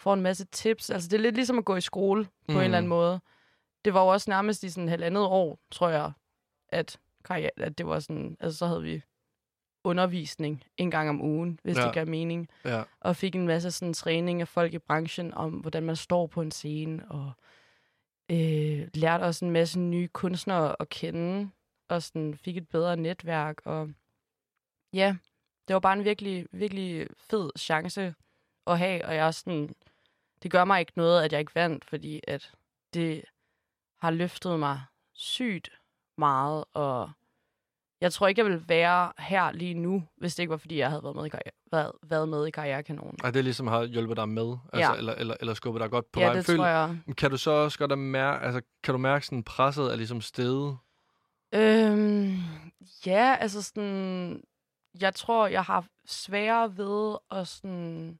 får 0.04 0.14
en 0.14 0.22
masse 0.22 0.44
tips. 0.44 0.90
Altså 0.90 1.08
det 1.08 1.16
er 1.16 1.20
lidt 1.22 1.34
ligesom 1.34 1.58
at 1.58 1.64
gå 1.64 1.76
i 1.76 1.80
skole 1.80 2.24
på 2.24 2.30
mm. 2.52 2.56
en 2.56 2.64
eller 2.64 2.78
anden 2.78 2.88
måde. 2.88 3.20
Det 3.84 3.94
var 3.94 4.00
jo 4.00 4.06
også 4.06 4.30
nærmest 4.30 4.64
i 4.64 4.70
sådan 4.70 4.88
halvandet 4.88 5.22
år, 5.22 5.58
tror 5.70 5.88
jeg, 5.88 6.12
at, 6.68 6.98
at 7.56 7.78
det 7.78 7.86
var 7.86 7.98
sådan, 7.98 8.36
altså 8.40 8.58
så 8.58 8.66
havde 8.66 8.82
vi 8.82 9.02
undervisning 9.84 10.64
en 10.76 10.90
gang 10.90 11.08
om 11.08 11.22
ugen, 11.22 11.60
hvis 11.62 11.76
Ja. 11.76 11.84
det 11.84 11.94
gav 11.94 12.08
mening 12.08 12.48
ja. 12.64 12.82
og 13.00 13.16
fik 13.16 13.34
en 13.34 13.46
masse 13.46 13.70
sådan 13.70 13.94
træning 13.94 14.40
af 14.40 14.48
folk 14.48 14.74
i 14.74 14.78
branchen 14.78 15.34
om, 15.34 15.52
hvordan 15.52 15.82
man 15.82 15.96
står 15.96 16.26
på 16.26 16.42
en 16.42 16.50
scene, 16.50 17.10
og 17.10 17.32
øh, 18.30 18.88
lærte 18.94 19.22
også 19.22 19.44
en 19.44 19.50
masse 19.50 19.80
nye 19.80 20.08
kunstnere 20.08 20.76
at 20.80 20.88
kende, 20.88 21.50
og 21.88 22.02
sådan 22.02 22.34
fik 22.34 22.56
et 22.56 22.68
bedre 22.68 22.96
netværk, 22.96 23.60
og 23.64 23.90
ja, 24.92 25.16
det 25.68 25.74
var 25.74 25.80
bare 25.80 25.98
en 25.98 26.04
virkelig, 26.04 26.46
virkelig 26.52 27.06
fed 27.16 27.50
chance 27.58 28.14
at 28.66 28.78
have, 28.78 29.04
og 29.04 29.14
jeg 29.14 29.26
er 29.26 29.30
sådan, 29.30 29.74
det 30.44 30.50
gør 30.52 30.64
mig 30.64 30.80
ikke 30.80 30.92
noget, 30.96 31.22
at 31.22 31.32
jeg 31.32 31.40
ikke 31.40 31.54
vandt, 31.54 31.84
fordi 31.84 32.20
at 32.28 32.52
det 32.94 33.22
har 34.00 34.10
løftet 34.10 34.58
mig 34.58 34.82
sygt 35.14 35.70
meget, 36.18 36.64
og 36.74 37.10
jeg 38.00 38.12
tror 38.12 38.26
ikke, 38.28 38.38
jeg 38.38 38.46
ville 38.46 38.64
være 38.68 39.12
her 39.18 39.52
lige 39.52 39.74
nu, 39.74 40.02
hvis 40.16 40.34
det 40.34 40.42
ikke 40.42 40.50
var, 40.50 40.56
fordi 40.56 40.78
jeg 40.78 40.88
havde 40.90 41.02
været 41.02 41.16
med 41.16 41.26
i, 41.26 41.28
karriere, 41.28 41.50
været, 41.72 41.92
været 42.02 42.28
med 42.28 42.46
i 42.46 42.50
Karrierekanonen. 42.50 43.18
Og 43.24 43.34
det 43.34 43.44
ligesom 43.44 43.66
har 43.66 43.84
hjulpet 43.84 44.16
dig 44.16 44.28
med, 44.28 44.56
altså, 44.72 44.92
Ja. 44.92 44.96
eller, 44.98 45.14
eller, 45.14 45.36
eller 45.40 45.54
skubbet 45.54 45.80
dig 45.80 45.90
godt 45.90 46.12
på 46.12 46.20
Ja, 46.20 46.26
vej. 46.26 46.34
det 46.34 46.46
Føl- 46.46 46.56
tror 46.56 46.66
jeg. 46.66 46.98
Kan 47.16 47.30
du 47.30 47.36
så 47.36 47.50
også 47.50 47.78
godt 47.78 47.98
mærke, 47.98 48.44
altså, 48.44 48.60
kan 48.82 48.94
du 48.94 48.98
mærke 48.98 49.26
sådan 49.26 49.42
presset 49.44 49.92
er 49.92 49.96
ligesom 49.96 50.20
steget? 50.20 50.76
Øhm, 51.54 52.36
ja, 53.06 53.36
altså 53.40 53.62
sådan, 53.62 54.42
jeg 55.00 55.14
tror, 55.14 55.46
jeg 55.46 55.62
har 55.62 55.86
sværere 56.06 56.76
ved 56.76 57.16
at 57.30 57.48
sådan, 57.48 58.18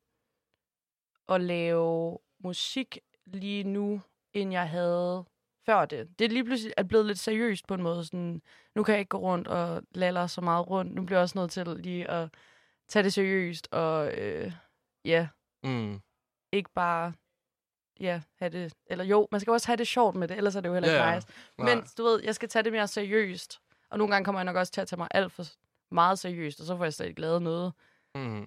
at 1.29 1.41
lave 1.41 2.19
musik 2.45 2.99
lige 3.27 3.65
nu, 3.65 4.01
end 4.33 4.53
jeg 4.53 4.69
havde 4.69 5.25
før 5.67 5.85
det. 5.85 6.19
Det 6.19 6.25
er 6.25 6.29
lige 6.29 6.45
pludselig 6.45 6.75
er 6.77 6.83
blevet 6.83 7.07
lidt 7.07 7.19
seriøst 7.19 7.67
på 7.67 7.75
en 7.75 7.83
måde. 7.83 8.05
Sådan, 8.05 8.43
nu 8.75 8.83
kan 8.83 8.93
jeg 8.93 8.99
ikke 9.01 9.09
gå 9.09 9.19
rundt 9.19 9.49
og 9.49 9.83
laller 9.95 10.27
så 10.27 10.41
meget 10.41 10.71
rundt. 10.71 10.95
Nu 10.95 11.03
bliver 11.05 11.19
jeg 11.19 11.23
også 11.23 11.39
nødt 11.39 11.51
til 11.51 11.67
lige 11.67 12.11
at 12.11 12.29
tage 12.89 13.03
det 13.03 13.13
seriøst 13.13 13.69
og 13.73 14.13
øh, 14.19 14.53
ja, 15.05 15.29
Mm. 15.65 16.01
ikke 16.53 16.71
bare 16.75 17.13
ja, 18.01 18.21
have 18.39 18.49
det, 18.49 18.75
eller 18.87 19.05
jo, 19.05 19.29
man 19.31 19.41
skal 19.41 19.51
også 19.51 19.67
have 19.67 19.77
det 19.77 19.87
sjovt 19.87 20.17
med 20.17 20.29
det, 20.29 20.37
ellers 20.37 20.57
er 20.57 20.61
det 20.61 20.69
jo 20.69 20.75
heller 20.75 20.89
ikke 20.91 21.05
ja. 21.05 21.15
nice. 21.15 21.29
Nej. 21.59 21.75
Men 21.75 21.85
du 21.99 22.03
ved, 22.05 22.23
jeg 22.25 22.35
skal 22.35 22.49
tage 22.49 22.63
det 22.63 22.73
mere 22.73 22.89
seriøst. 22.89 23.61
Og 23.91 23.99
nogle 23.99 24.13
gange 24.15 24.25
kommer 24.25 24.41
jeg 24.41 24.45
nok 24.45 24.57
også 24.57 24.73
til 24.73 24.81
at 24.81 24.89
tage 24.89 24.99
mig 24.99 25.09
alt 25.11 25.33
for 25.33 25.45
meget 25.91 26.19
seriøst, 26.19 26.61
og 26.61 26.67
så 26.67 26.77
får 26.77 26.85
jeg 26.85 26.95
slet 26.95 27.07
ikke 27.09 27.21
lavet 27.21 27.43
noget. 27.43 27.73
Mm. 28.21 28.47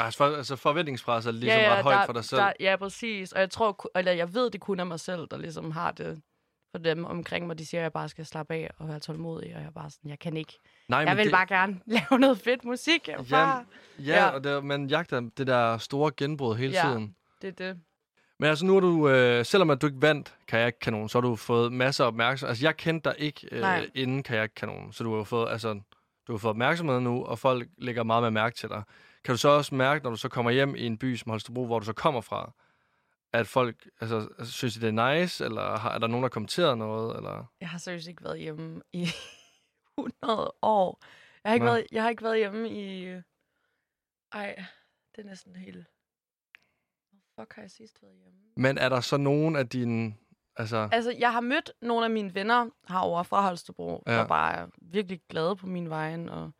altså, 0.00 0.16
for, 0.18 0.36
altså 0.36 0.56
forventningspresset 0.56 1.28
er 1.30 1.32
ligesom 1.34 1.58
ret 1.60 1.82
højt 1.82 1.98
der, 1.98 2.06
for 2.06 2.12
dig 2.12 2.24
selv. 2.24 2.40
Der, 2.40 2.52
ja, 2.60 2.76
præcis. 2.76 3.32
Og 3.32 3.40
jeg 3.40 3.50
tror, 3.50 3.90
eller 3.98 4.12
jeg 4.12 4.34
ved, 4.34 4.50
det 4.50 4.60
kun 4.60 4.80
er 4.80 4.84
mig 4.84 5.00
selv, 5.00 5.26
der 5.30 5.36
ligesom 5.36 5.70
har 5.70 5.90
det 5.92 6.22
for 6.70 6.78
dem 6.78 7.04
omkring 7.04 7.46
mig. 7.46 7.58
De 7.58 7.66
siger, 7.66 7.80
at 7.80 7.82
jeg 7.82 7.92
bare 7.92 8.08
skal 8.08 8.26
slappe 8.26 8.54
af 8.54 8.70
og 8.78 8.88
være 8.88 8.98
tålmodig, 9.00 9.54
og 9.54 9.60
jeg 9.60 9.66
er 9.66 9.70
bare 9.72 9.90
sådan, 9.90 10.10
jeg 10.10 10.18
kan 10.18 10.36
ikke. 10.36 10.52
Nej, 10.88 10.98
Jeg 11.00 11.16
vil 11.16 11.24
det, 11.24 11.32
bare 11.32 11.46
gerne 11.46 11.80
lave 12.10 12.18
noget 12.20 12.38
fedt 12.38 12.64
musik. 12.64 13.08
Jeg 13.08 13.16
bare, 13.30 13.64
Ja, 13.98 14.04
Ja. 14.04 14.26
og 14.28 14.44
det, 14.44 14.64
man 14.64 14.86
jagter 14.86 15.20
det 15.36 15.46
der 15.46 15.78
store 15.78 16.10
genbrud 16.16 16.56
hele 16.56 16.72
Ja. 16.72 16.82
tiden. 16.88 17.14
det 17.42 17.48
er 17.60 17.66
det. 17.66 17.80
Men 18.38 18.48
altså 18.48 18.64
nu 18.66 18.72
har 18.72 18.80
du, 18.80 19.08
øh, 19.08 19.44
selvom 19.44 19.70
at 19.70 19.82
du 19.82 19.86
ikke 19.86 20.02
vandt 20.02 20.34
Kajakkanon, 20.48 21.08
så 21.08 21.18
har 21.18 21.22
du 21.28 21.36
fået 21.36 21.72
masser 21.72 22.04
af 22.04 22.08
opmærksomhed. 22.08 22.50
Altså 22.50 22.66
jeg 22.66 22.76
kendte 22.76 23.10
dig 23.10 23.16
ikke 23.20 23.48
øh, 23.52 23.60
Nej. 23.60 23.90
inden 23.94 24.22
Kajakkanon, 24.22 24.92
så 24.92 25.04
du 25.04 25.10
har 25.10 25.16
jo 25.18 25.24
fået, 25.24 25.50
altså, 25.50 25.80
du 26.26 26.32
har 26.32 26.38
fået 26.38 26.50
opmærksomhed 26.50 27.00
nu, 27.00 27.24
og 27.24 27.38
folk 27.38 27.68
lægger 27.78 28.02
meget 28.02 28.22
mere 28.22 28.30
mærke 28.30 28.56
til 28.56 28.68
dig. 28.68 28.82
Kan 29.24 29.32
du 29.32 29.38
så 29.38 29.48
også 29.48 29.74
mærke, 29.74 30.04
når 30.04 30.10
du 30.10 30.16
så 30.16 30.28
kommer 30.28 30.50
hjem 30.50 30.74
i 30.74 30.86
en 30.86 30.98
by 30.98 31.16
som 31.16 31.30
Holstebro, 31.30 31.66
hvor 31.66 31.78
du 31.78 31.84
så 31.84 31.92
kommer 31.92 32.20
fra, 32.20 32.52
at 33.32 33.46
folk, 33.46 33.88
altså, 34.00 34.28
synes 34.44 34.74
de, 34.74 34.80
det 34.80 34.98
er 34.98 35.14
nice, 35.14 35.44
eller 35.44 35.76
har, 35.76 35.90
er 35.90 35.98
der 35.98 36.06
nogen, 36.06 36.22
der 36.22 36.28
kommenteret 36.28 36.78
noget, 36.78 37.16
eller? 37.16 37.44
Jeg 37.60 37.68
har 37.68 37.78
seriøst 37.78 38.08
ikke 38.08 38.24
været 38.24 38.38
hjemme 38.38 38.82
i 38.92 39.08
100 39.98 40.52
år. 40.62 41.02
Jeg 41.44 41.50
har 41.50 41.54
ikke, 41.54 41.66
Nå. 41.66 41.72
været, 41.72 41.86
jeg 41.92 42.02
har 42.02 42.10
ikke 42.10 42.22
været 42.22 42.38
hjemme 42.38 42.70
i... 42.70 43.04
Ej, 44.32 44.64
det 45.16 45.24
er 45.24 45.28
næsten 45.28 45.56
helt... 45.56 45.86
Hvor 47.10 47.44
fuck 47.44 47.54
har 47.54 47.62
jeg 47.62 47.70
sidst 47.70 48.02
været 48.02 48.14
hjemme? 48.16 48.38
Men 48.56 48.78
er 48.78 48.88
der 48.88 49.00
så 49.00 49.16
nogen 49.16 49.56
af 49.56 49.68
dine, 49.68 50.14
altså, 50.56 50.88
Altså, 50.92 51.14
jeg 51.18 51.32
har 51.32 51.40
mødt 51.40 51.72
nogle 51.82 52.04
af 52.04 52.10
mine 52.10 52.34
venner 52.34 52.66
herovre 52.88 53.24
fra 53.24 53.42
Holstebro, 53.42 54.02
Ja. 54.06 54.12
der 54.12 54.26
bare 54.26 54.54
er 54.54 54.66
virkelig 54.82 55.20
glade 55.28 55.56
på 55.56 55.66
min 55.66 55.90
vejen, 55.90 56.28
og 56.28 56.50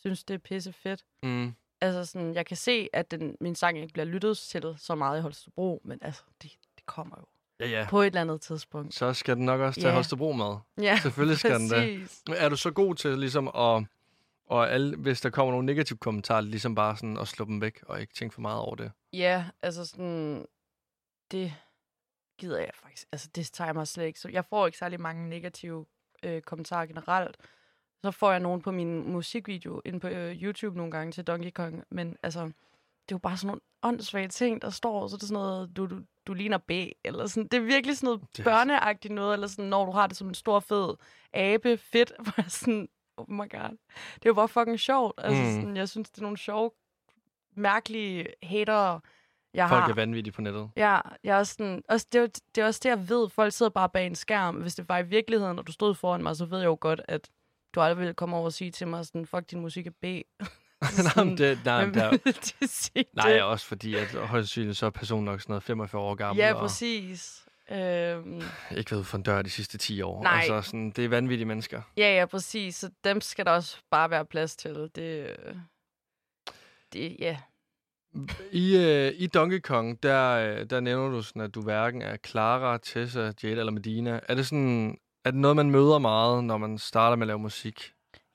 synes, 0.00 0.24
det 0.24 0.34
er 0.34 0.38
pisse 0.38 0.72
fedt. 0.72 1.04
mm, 1.22 1.54
Altså, 1.80 2.04
sådan, 2.04 2.34
jeg 2.34 2.46
kan 2.46 2.56
se, 2.56 2.88
at 2.92 3.10
den, 3.10 3.36
min 3.40 3.54
sang 3.54 3.78
ikke 3.78 3.92
bliver 3.92 4.06
lyttet 4.06 4.38
til 4.38 4.74
så 4.78 4.94
meget 4.94 5.18
i 5.18 5.22
Holstebro, 5.22 5.80
men 5.84 5.98
altså, 6.02 6.22
det, 6.42 6.50
det 6.76 6.86
kommer 6.86 7.16
jo 7.20 7.24
ja 7.60 7.66
ja, 7.68 7.86
på 7.90 8.00
et 8.02 8.06
eller 8.06 8.20
andet 8.20 8.40
tidspunkt. 8.40 8.94
så 8.94 9.12
skal 9.12 9.36
den 9.36 9.44
nok 9.44 9.60
også 9.60 9.80
til 9.80 9.86
Ja. 9.88 9.94
Holstebro 9.94 10.32
med. 10.32 10.56
Ja, 10.84 10.98
Selvfølgelig 11.02 11.38
skal 11.38 11.60
den 11.60 11.70
det. 11.70 12.20
Men 12.28 12.36
Er 12.38 12.48
du 12.48 12.56
så 12.56 12.70
god 12.70 12.94
til 12.94 13.18
ligesom 13.18 13.48
at, 13.48 13.84
og 14.46 14.70
alle, 14.72 14.96
hvis 14.96 15.20
der 15.20 15.30
kommer 15.30 15.52
nogle 15.52 15.66
negative 15.66 15.98
kommentarer, 15.98 16.40
ligesom 16.40 16.74
bare 16.74 16.96
sådan 16.96 17.18
at 17.18 17.28
slå 17.28 17.44
dem 17.44 17.60
væk, 17.60 17.82
og 17.86 18.00
ikke 18.00 18.14
tænke 18.14 18.34
for 18.34 18.40
meget 18.40 18.60
over 18.60 18.74
det? 18.74 18.92
Ja, 19.12 19.44
altså 19.62 19.86
sådan, 19.86 20.46
det 21.30 21.54
gider 22.38 22.58
jeg 22.58 22.70
faktisk. 22.74 23.08
Altså, 23.12 23.28
det 23.34 23.50
tager 23.52 23.68
jeg 23.68 23.74
mig 23.74 23.88
slet 23.88 24.04
ikke. 24.04 24.20
Så 24.20 24.28
jeg 24.28 24.44
får 24.44 24.66
ikke 24.66 24.78
særlig 24.78 25.00
mange 25.00 25.28
negative 25.28 25.86
øh, 26.22 26.42
kommentarer 26.42 26.86
generelt. 26.86 27.36
Så 28.02 28.10
får 28.10 28.30
jeg 28.30 28.40
nogen 28.40 28.62
på 28.62 28.70
min 28.70 29.12
musikvideo 29.12 29.82
ind 29.84 30.00
på 30.00 30.08
øh, 30.08 30.42
YouTube 30.42 30.76
nogle 30.76 30.92
gange 30.92 31.12
til 31.12 31.24
Donkey 31.24 31.50
Kong. 31.50 31.84
Men 31.90 32.16
altså, 32.22 32.40
det 32.44 33.12
er 33.12 33.14
jo 33.14 33.18
bare 33.18 33.36
sådan 33.36 33.46
nogle 33.46 33.60
åndssvage 33.82 34.28
ting, 34.28 34.62
der 34.62 34.70
står. 34.70 35.08
Så 35.08 35.16
er 35.16 35.18
det 35.18 35.28
sådan 35.28 35.42
noget, 35.42 35.76
du, 35.76 35.86
du, 35.86 36.00
du 36.26 36.34
ligner 36.34 36.58
B. 36.58 36.70
Eller 37.04 37.26
sådan. 37.26 37.48
Det 37.48 37.56
er 37.56 37.60
virkelig 37.60 37.96
sådan 37.96 38.06
noget 38.06 38.22
er- 38.38 38.42
børneagtigt 38.44 39.14
noget. 39.14 39.34
Eller 39.34 39.46
sådan, 39.46 39.64
når 39.64 39.84
du 39.84 39.90
har 39.92 40.06
det 40.06 40.16
som 40.16 40.28
en 40.28 40.34
stor, 40.34 40.60
fed 40.60 40.94
abe. 41.32 41.76
Fedt. 41.76 42.12
Hvor 42.24 42.48
sådan, 42.48 42.88
oh 43.16 43.30
my 43.30 43.50
god. 43.50 43.76
Det 44.14 44.24
er 44.24 44.30
jo 44.30 44.34
bare 44.34 44.48
fucking 44.48 44.80
sjovt. 44.80 45.14
Altså, 45.18 45.42
mm. 45.42 45.50
sådan, 45.60 45.76
jeg 45.76 45.88
synes, 45.88 46.10
det 46.10 46.18
er 46.18 46.22
nogle 46.22 46.38
sjove, 46.38 46.70
mærkelige 47.54 48.26
hater, 48.42 49.00
jeg 49.56 49.68
Folk 49.68 49.82
har. 49.82 49.90
er 49.90 49.94
vanvittige 49.94 50.32
på 50.32 50.40
nettet. 50.40 50.70
Ja, 50.76 50.98
jeg 51.24 51.34
er 51.34 51.38
også 51.38 51.52
sådan, 51.52 51.82
også, 51.88 52.06
det, 52.12 52.22
er, 52.22 52.26
det 52.54 52.62
er 52.62 52.66
også 52.66 52.80
det, 52.82 52.88
jeg 52.88 53.08
ved. 53.08 53.28
Folk 53.28 53.52
sidder 53.52 53.70
bare 53.70 53.88
bag 53.88 54.06
en 54.06 54.14
skærm. 54.14 54.54
Hvis 54.54 54.74
det 54.74 54.88
var 54.88 54.98
i 54.98 55.02
virkeligheden, 55.02 55.58
og 55.58 55.66
du 55.66 55.72
stod 55.72 55.94
foran 55.94 56.22
mig, 56.22 56.36
så 56.36 56.44
ved 56.44 56.58
jeg 56.58 56.66
jo 56.66 56.78
godt, 56.80 57.00
at 57.08 57.28
du 57.74 57.80
aldrig 57.80 57.98
ville 57.98 58.14
komme 58.14 58.36
over 58.36 58.44
og 58.44 58.52
sige 58.52 58.70
til 58.70 58.88
mig 58.88 59.06
sådan, 59.06 59.26
fuck, 59.26 59.50
din 59.50 59.60
musik 59.60 59.86
er 59.86 59.90
B. 59.90 60.04
nej, 60.04 60.22
men 61.24 61.38
det, 61.38 61.58
nej, 61.64 61.84
Hvem 61.84 61.94
der, 61.94 62.18
sige 62.66 63.04
nej, 63.12 63.40
også 63.40 63.66
fordi, 63.66 63.94
at 63.94 64.14
højst 64.14 64.48
sandsynligt 64.48 64.76
så 64.78 64.86
er 64.86 64.90
personen 64.90 65.24
nok 65.24 65.40
sådan 65.40 65.52
noget 65.52 65.62
45 65.62 66.02
år 66.02 66.14
gammel, 66.14 66.42
Ja, 66.42 66.54
og 66.54 66.60
præcis. 66.60 67.42
Øhm, 67.70 68.42
ikke 68.76 68.90
været 68.90 69.06
for 69.06 69.16
en 69.16 69.22
dør 69.22 69.42
de 69.42 69.50
sidste 69.50 69.78
10 69.78 70.02
år. 70.02 70.22
Nej. 70.22 70.32
Altså, 70.32 70.62
sådan, 70.62 70.90
det 70.90 71.04
er 71.04 71.08
vanvittige 71.08 71.46
mennesker. 71.46 71.82
ja, 71.96 72.14
ja, 72.18 72.26
præcis. 72.26 72.76
Så 72.76 72.90
dem 73.04 73.20
skal 73.20 73.44
der 73.46 73.50
også 73.52 73.78
bare 73.90 74.10
være 74.10 74.24
plads 74.24 74.56
til. 74.56 74.90
Det, 74.94 75.36
øh, 75.38 75.56
det 76.92 77.16
ja. 77.18 77.36
I, 78.52 78.76
øh, 78.76 79.12
I 79.16 79.26
Donkey 79.26 79.60
Kong, 79.60 80.02
der, 80.02 80.30
øh, 80.32 80.70
der 80.70 80.80
nævner 80.80 81.10
du 81.10 81.22
sådan, 81.22 81.42
at 81.42 81.54
du 81.54 81.62
hverken 81.62 82.02
er 82.02 82.16
Clara, 82.26 82.78
Tessa, 82.78 83.32
Jade 83.42 83.58
eller 83.58 83.72
Medina. 83.72 84.20
Er 84.28 84.34
det 84.34 84.46
sådan, 84.46 84.98
er 85.24 85.30
det 85.30 85.40
noget, 85.40 85.56
man 85.56 85.70
møder 85.70 85.98
meget, 85.98 86.44
når 86.44 86.56
man 86.56 86.78
starter 86.78 87.16
med 87.16 87.24
at 87.24 87.26
lave 87.26 87.38
musik? 87.38 87.92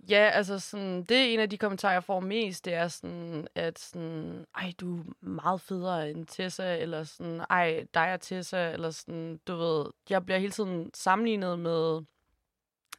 Ja, 0.10 0.30
altså 0.34 0.60
sådan, 0.60 1.04
det 1.04 1.17
er 1.17 1.26
en 1.26 1.39
af 1.39 1.50
de 1.50 1.58
kommentarer, 1.58 1.94
jeg 1.94 2.04
får 2.04 2.20
mest, 2.20 2.65
det 2.65 2.74
er 2.74 2.88
sådan, 2.88 3.48
at 3.56 3.80
sådan, 3.80 4.46
ej, 4.56 4.74
du 4.80 5.00
er 5.00 5.04
meget 5.22 5.62
federe 5.62 6.10
end 6.12 6.28
Tessa, 6.28 6.78
eller 6.78 7.04
sådan, 7.04 7.41
ej, 7.50 7.86
dig 7.94 8.13
og 8.13 8.22
Tessa, 8.22 8.72
eller 8.72 8.91
sådan, 8.91 9.39
du 9.48 9.56
ved, 9.56 9.86
jeg 10.10 10.26
bliver 10.26 10.39
hele 10.39 10.52
tiden 10.52 10.91
sammenlignet 10.94 11.60
med 11.60 12.02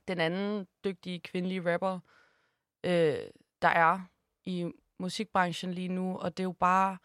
den 0.09 0.21
anden 0.21 0.67
dygtige 0.85 1.21
kvindelige 1.21 1.73
rapper, 1.73 1.99
øh, 2.85 3.17
der 3.63 3.69
er 3.69 4.01
i 4.45 4.73
musikbranchen 5.03 5.75
lige 5.75 5.89
nu, 5.89 6.17
og 6.19 6.37
det 6.37 6.43
er 6.43 6.45
jo 6.45 6.53
bare, 6.53 6.97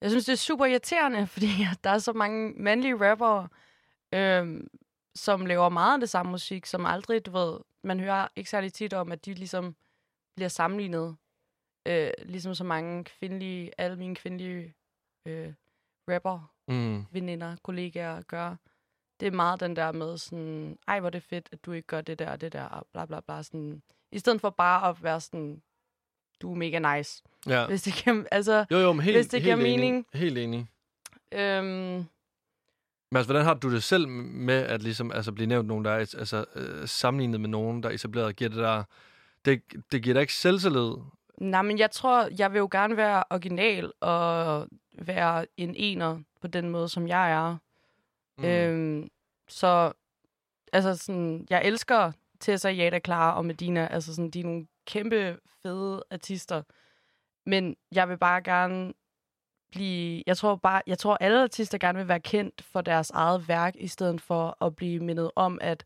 jeg 0.00 0.10
synes, 0.10 0.24
det 0.24 0.32
er 0.32 0.36
super 0.36 0.66
irriterende, 0.66 1.26
fordi 1.34 1.48
der 1.84 1.90
er 1.90 1.98
så 1.98 2.12
mange 2.12 2.52
mandlige 2.56 3.10
rappere, 3.10 3.48
øh, 4.14 4.60
som 5.14 5.46
laver 5.46 5.68
meget 5.68 5.94
af 5.94 6.00
det 6.00 6.10
samme 6.10 6.30
musik, 6.32 6.66
som 6.66 6.86
aldrig, 6.86 7.26
du 7.26 7.30
ved, 7.30 7.60
man 7.84 8.00
hører 8.00 8.28
ikke 8.36 8.50
særlig 8.50 8.72
tit 8.72 8.94
om, 8.94 9.12
at 9.12 9.24
de 9.24 9.34
ligesom 9.34 9.76
bliver 10.36 10.48
sammenlignet, 10.48 11.16
øh, 11.86 12.10
ligesom 12.22 12.54
så 12.54 12.64
mange 12.64 13.04
kvindelige, 13.04 13.70
alle 13.78 13.96
mine 13.96 14.14
kvindelige 14.16 14.74
øh, 15.26 15.52
rapper, 16.08 16.52
Mm. 16.68 17.06
veninder, 17.10 17.56
kollegaer 17.62 18.22
gør. 18.22 18.56
Det 19.20 19.26
er 19.26 19.30
meget 19.30 19.60
den 19.60 19.76
der 19.76 19.92
med 19.92 20.18
sådan, 20.18 20.78
ej, 20.88 21.00
hvor 21.00 21.08
er 21.08 21.10
det 21.10 21.22
fedt, 21.22 21.48
at 21.52 21.64
du 21.64 21.72
ikke 21.72 21.86
gør 21.86 22.00
det 22.00 22.18
der 22.18 22.30
og 22.30 22.40
det 22.40 22.52
der, 22.52 22.64
og 22.64 22.86
bla 22.92 23.06
bla 23.06 23.20
bla. 23.20 23.42
Sådan, 23.42 23.82
I 24.12 24.18
stedet 24.18 24.40
for 24.40 24.50
bare 24.50 24.88
at 24.88 25.02
være 25.02 25.20
sådan, 25.20 25.62
du 26.42 26.52
er 26.52 26.56
mega 26.56 26.96
nice. 26.96 27.22
Ja. 27.46 27.66
Hvis 27.66 27.82
det 27.82 27.92
kan, 27.92 28.26
altså, 28.30 28.64
Jo, 28.70 28.78
jo, 28.78 28.92
men 28.92 29.02
helt, 29.04 29.16
Hvis 29.16 29.26
det 29.26 29.42
giver 29.42 29.56
helt 29.56 29.66
enig. 29.68 29.80
mening. 29.80 30.06
Helt 30.14 30.38
enig. 30.38 30.66
øhm, 31.32 31.64
Men 31.66 33.16
altså, 33.16 33.32
hvordan 33.32 33.44
har 33.44 33.54
du 33.54 33.72
det 33.74 33.82
selv 33.82 34.08
med 34.08 34.54
at 34.62 34.82
ligesom, 34.82 35.12
altså, 35.12 35.32
blive 35.32 35.46
nævnt 35.46 35.68
nogen, 35.68 35.84
der 35.84 35.90
er 35.90 35.96
altså, 35.98 36.44
øh, 36.56 36.88
sammenlignet 36.88 37.40
med 37.40 37.48
nogen, 37.48 37.82
der 37.82 37.88
er 37.88 37.92
etableret, 37.92 38.36
giver 38.36 38.50
det 38.50 38.58
der... 38.58 38.82
Det, 39.44 39.62
det 39.92 40.02
giver 40.02 40.14
dig 40.14 40.20
ikke 40.20 40.34
selvtillid. 40.34 40.90
Nej, 41.38 41.62
men 41.62 41.78
jeg 41.78 41.90
tror, 41.90 42.28
jeg 42.38 42.52
vil 42.52 42.58
jo 42.58 42.68
gerne 42.72 42.96
være 42.96 43.24
original 43.30 43.92
og 44.00 44.66
være 44.98 45.46
en 45.56 45.74
ener 45.76 46.18
på 46.40 46.46
den 46.46 46.68
måde, 46.70 46.88
som 46.88 47.08
jeg 47.08 47.30
er. 47.32 47.56
Mm. 48.38 48.44
Øhm, 48.44 49.08
så 49.48 49.92
altså 50.72 50.96
sådan, 50.96 51.46
jeg 51.50 51.64
elsker 51.64 52.12
Tessa, 52.40 52.68
Jada, 52.70 52.98
Clara 53.04 53.36
og 53.36 53.44
Medina. 53.46 53.86
Altså 53.90 54.14
sådan, 54.14 54.30
de 54.30 54.40
er 54.40 54.44
nogle 54.44 54.66
kæmpe 54.90 55.38
fede 55.62 56.02
artister. 56.10 56.62
Men 57.46 57.76
jeg 57.92 58.08
vil 58.08 58.18
bare 58.18 58.42
gerne 58.42 58.92
blive... 59.72 60.22
Jeg 60.26 60.36
tror 60.36 60.56
bare, 60.56 60.82
jeg 60.86 60.98
tror 60.98 61.16
alle 61.20 61.42
artister 61.42 61.78
gerne 61.78 61.98
vil 61.98 62.08
være 62.08 62.20
kendt 62.20 62.62
for 62.62 62.80
deres 62.80 63.10
eget 63.10 63.48
værk, 63.48 63.74
i 63.76 63.88
stedet 63.88 64.20
for 64.20 64.64
at 64.64 64.76
blive 64.76 65.00
mindet 65.00 65.30
om, 65.36 65.58
at 65.60 65.84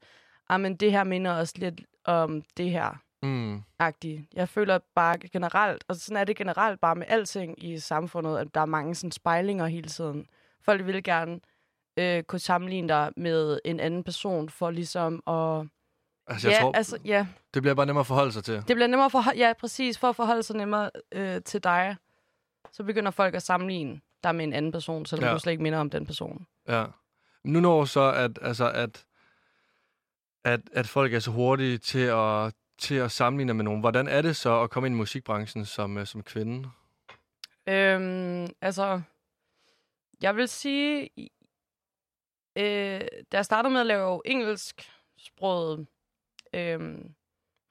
ah, 0.49 0.61
men 0.61 0.77
det 0.77 0.93
her 0.93 1.05
minder 1.05 1.33
os 1.33 1.59
lidt 1.59 1.81
om 2.05 2.43
det 2.57 2.71
her. 2.71 3.01
Mm. 3.23 3.63
agtig. 3.79 4.29
Jeg 4.33 4.49
føler 4.49 4.79
bare 4.95 5.19
generelt, 5.19 5.85
og 5.89 5.97
sådan 5.97 6.17
er 6.17 6.25
det 6.25 6.37
generelt 6.37 6.81
bare 6.81 6.95
med 6.95 7.07
alting 7.09 7.65
i 7.65 7.79
samfundet, 7.79 8.39
at 8.39 8.55
der 8.55 8.61
er 8.61 8.67
mange 8.67 8.95
sådan 8.95 9.13
spejlinger 9.13 9.67
hele 9.67 9.89
tiden. 9.89 10.27
Folk 10.61 10.87
vil 10.87 11.03
gerne 11.03 11.41
øh, 11.97 12.23
kunne 12.23 12.39
sammenligne 12.39 12.89
dig 12.89 13.13
med 13.17 13.61
en 13.65 13.81
anden 13.81 14.05
person 14.05 14.49
for 14.49 14.71
ligesom 14.71 15.23
at... 15.27 15.67
Altså, 16.27 16.49
jeg 16.49 16.57
ja, 16.57 16.61
tror, 16.63 16.73
altså, 16.73 16.99
ja, 17.05 17.27
det 17.55 17.63
bliver 17.63 17.75
bare 17.75 17.87
nemmere 17.87 18.01
at 18.01 18.07
forholde 18.07 18.33
sig 18.33 18.45
til. 18.45 18.55
det 18.55 18.67
bliver 18.77 18.87
nemmere 18.87 19.11
for, 19.11 19.37
ja, 19.37 19.53
præcis, 19.61 19.99
for 19.99 20.09
at 20.09 20.17
forholde 20.17 20.43
sig 20.43 20.57
nemmere 20.57 20.91
øh, 21.13 21.43
til 21.43 21.65
dig, 21.65 21.97
så 22.73 22.85
begynder 22.85 23.11
folk 23.11 23.35
at 23.35 23.43
sammenligne 23.43 24.01
dig 24.25 24.35
med 24.35 24.45
en 24.45 24.53
anden 24.53 24.73
person, 24.73 25.07
selvom 25.07 25.29
Ja. 25.29 25.33
du 25.35 25.39
slet 25.39 25.53
ikke 25.53 25.63
minder 25.63 25.79
om 25.79 25.91
den 25.91 26.07
person. 26.07 26.47
Ja. 26.69 26.85
Nu 27.45 27.61
når 27.61 27.85
så, 27.85 28.13
at, 28.13 28.39
altså, 28.43 28.71
at, 28.71 29.05
at, 30.45 30.61
at 30.73 30.87
folk 30.89 31.15
er 31.15 31.19
så 31.19 31.31
hurtige 31.31 31.79
til 31.79 31.99
at, 31.99 32.55
til 32.79 32.95
at 32.95 33.11
sammenligne 33.11 33.55
med 33.55 33.65
nogen. 33.65 33.81
Hvordan 33.81 34.09
er 34.09 34.23
det 34.23 34.37
så 34.37 34.61
at 34.63 34.71
komme 34.71 34.87
ind 34.87 34.95
i 34.95 34.99
musikbranchen 34.99 35.65
som, 35.65 35.99
øh, 35.99 36.07
som 36.07 36.23
kvinde? 36.23 36.71
Øhm, 37.69 38.49
altså, 38.61 39.01
jeg 40.23 40.37
vil 40.37 40.49
sige, 40.49 41.11
øh, 42.57 43.01
da 43.33 43.37
jeg 43.37 43.45
startede 43.45 43.73
med 43.73 43.81
at 43.81 43.87
lave 43.87 44.21
engelsk 44.25 44.91
sproget 45.19 45.87
øhm, 46.55 47.15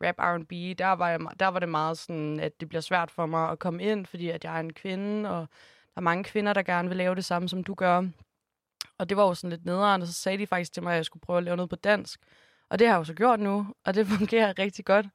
rap 0.04 0.15
R&B, 0.19 0.78
der 0.78 0.91
var, 0.91 1.10
jeg, 1.10 1.19
der 1.39 1.48
var 1.48 1.60
det 1.60 1.69
meget 1.69 1.98
sådan, 1.98 2.39
at 2.39 2.60
det 2.60 2.69
bliver 2.69 2.82
svært 2.82 3.12
for 3.12 3.26
mig 3.26 3.50
at 3.50 3.60
komme 3.60 3.84
ind, 3.84 4.06
fordi 4.06 4.30
at 4.30 4.43
jeg 4.43 4.56
er 4.56 4.60
en 4.60 4.74
kvinde, 4.74 5.30
og 5.30 5.48
der 5.93 6.00
er 6.00 6.02
mange 6.02 6.24
kvinder, 6.24 6.54
der 6.54 6.63
gerne 6.63 6.88
vil 6.88 6.98
lave 6.98 7.15
det 7.15 7.26
samme, 7.26 7.50
som 7.50 7.63
du 7.63 7.74
gør. 7.74 8.04
Og 8.98 9.10
det 9.10 9.17
var 9.17 9.24
jo 9.24 9.34
sådan 9.34 9.50
lidt 9.50 9.65
nederen, 9.65 10.02
og 10.02 10.08
så 10.08 10.13
sagde 10.13 10.38
de 10.38 10.48
faktisk 10.48 10.74
til 10.74 10.84
mig, 10.84 10.91
at 10.91 10.98
jeg 10.98 11.06
skulle 11.06 11.22
prøve 11.22 11.38
at 11.38 11.43
lave 11.43 11.58
noget 11.58 11.69
på 11.69 11.76
dansk. 11.76 12.19
Og 12.69 12.80
det 12.80 12.88
har 12.88 12.93
jeg 12.93 13.00
jo 13.00 13.04
så 13.04 13.13
gjort 13.13 13.39
nu, 13.39 13.67
og 13.86 13.93
det 13.96 14.08
fungerer 14.17 14.60
rigtig 14.60 14.86
godt. 14.86 15.06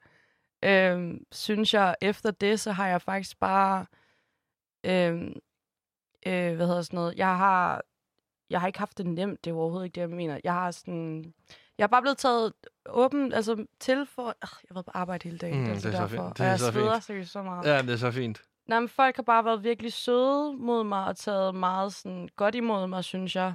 Øhm, 0.65 1.25
synes 1.33 1.75
jeg, 1.75 1.97
efter 2.01 2.31
det, 2.31 2.61
så 2.61 2.73
har 2.73 2.89
jeg 2.89 3.03
faktisk 3.03 3.39
bare 3.39 3.87
Øhm, 4.85 5.41
øh, 6.27 6.57
hvad 6.57 6.67
hedder 6.67 6.83
sådan 6.83 6.97
noget? 6.97 7.15
Jeg 7.17 7.37
har, 7.39 7.83
jeg 8.51 8.61
har 8.61 8.67
ikke 8.67 8.79
haft 8.79 8.99
det 8.99 9.07
nemt, 9.07 9.45
det 9.45 9.51
er 9.51 9.55
overhovedet 9.55 9.87
ikke 9.87 9.95
det, 9.95 10.01
jeg 10.01 10.11
mener. 10.11 10.41
Jeg 10.45 10.53
har 10.53 10.71
sådan, 10.71 11.35
jeg 11.79 11.85
er 11.85 11.89
bare 11.89 12.03
blevet 12.03 12.19
taget 12.19 12.53
åben, 12.87 13.33
altså 13.33 13.67
til 13.81 14.07
for, 14.07 14.29
øh, 14.29 14.35
jeg 14.43 14.49
har 14.69 14.75
været 14.75 14.87
på 14.87 14.93
arbejde 14.95 15.25
hele 15.25 15.39
dagen, 15.39 15.59
Mm, 15.59 15.65
det 15.65 15.69
er, 15.71 15.75
altså 15.75 15.89
det 15.89 15.95
er 15.95 15.99
så 15.99 16.03
derfor. 16.17 16.25
fint. 16.27 16.39
Det 16.39 16.41
og 16.41 16.47
er 16.47 16.51
jeg 16.51 16.59
så 16.59 16.73
sveder 16.73 17.01
seriøst 17.01 17.31
så 17.33 17.43
meget. 17.43 17.67
Ja, 17.67 17.83
det 17.83 17.91
er 17.91 17.97
så 17.97 18.11
fint. 18.11 18.43
Nej, 18.67 18.81
men 18.81 18.89
folk 18.89 19.17
har 19.17 19.23
bare 19.23 19.45
været 19.45 19.65
virkelig 19.65 19.93
søde 19.93 20.57
mod 20.57 20.85
mig, 20.85 21.05
og 21.05 21.17
taget 21.17 21.55
meget 21.55 21.95
sådan 21.95 22.29
godt 22.37 22.55
imod 22.55 22.87
mig, 22.87 23.05
synes 23.05 23.37
jeg. 23.37 23.55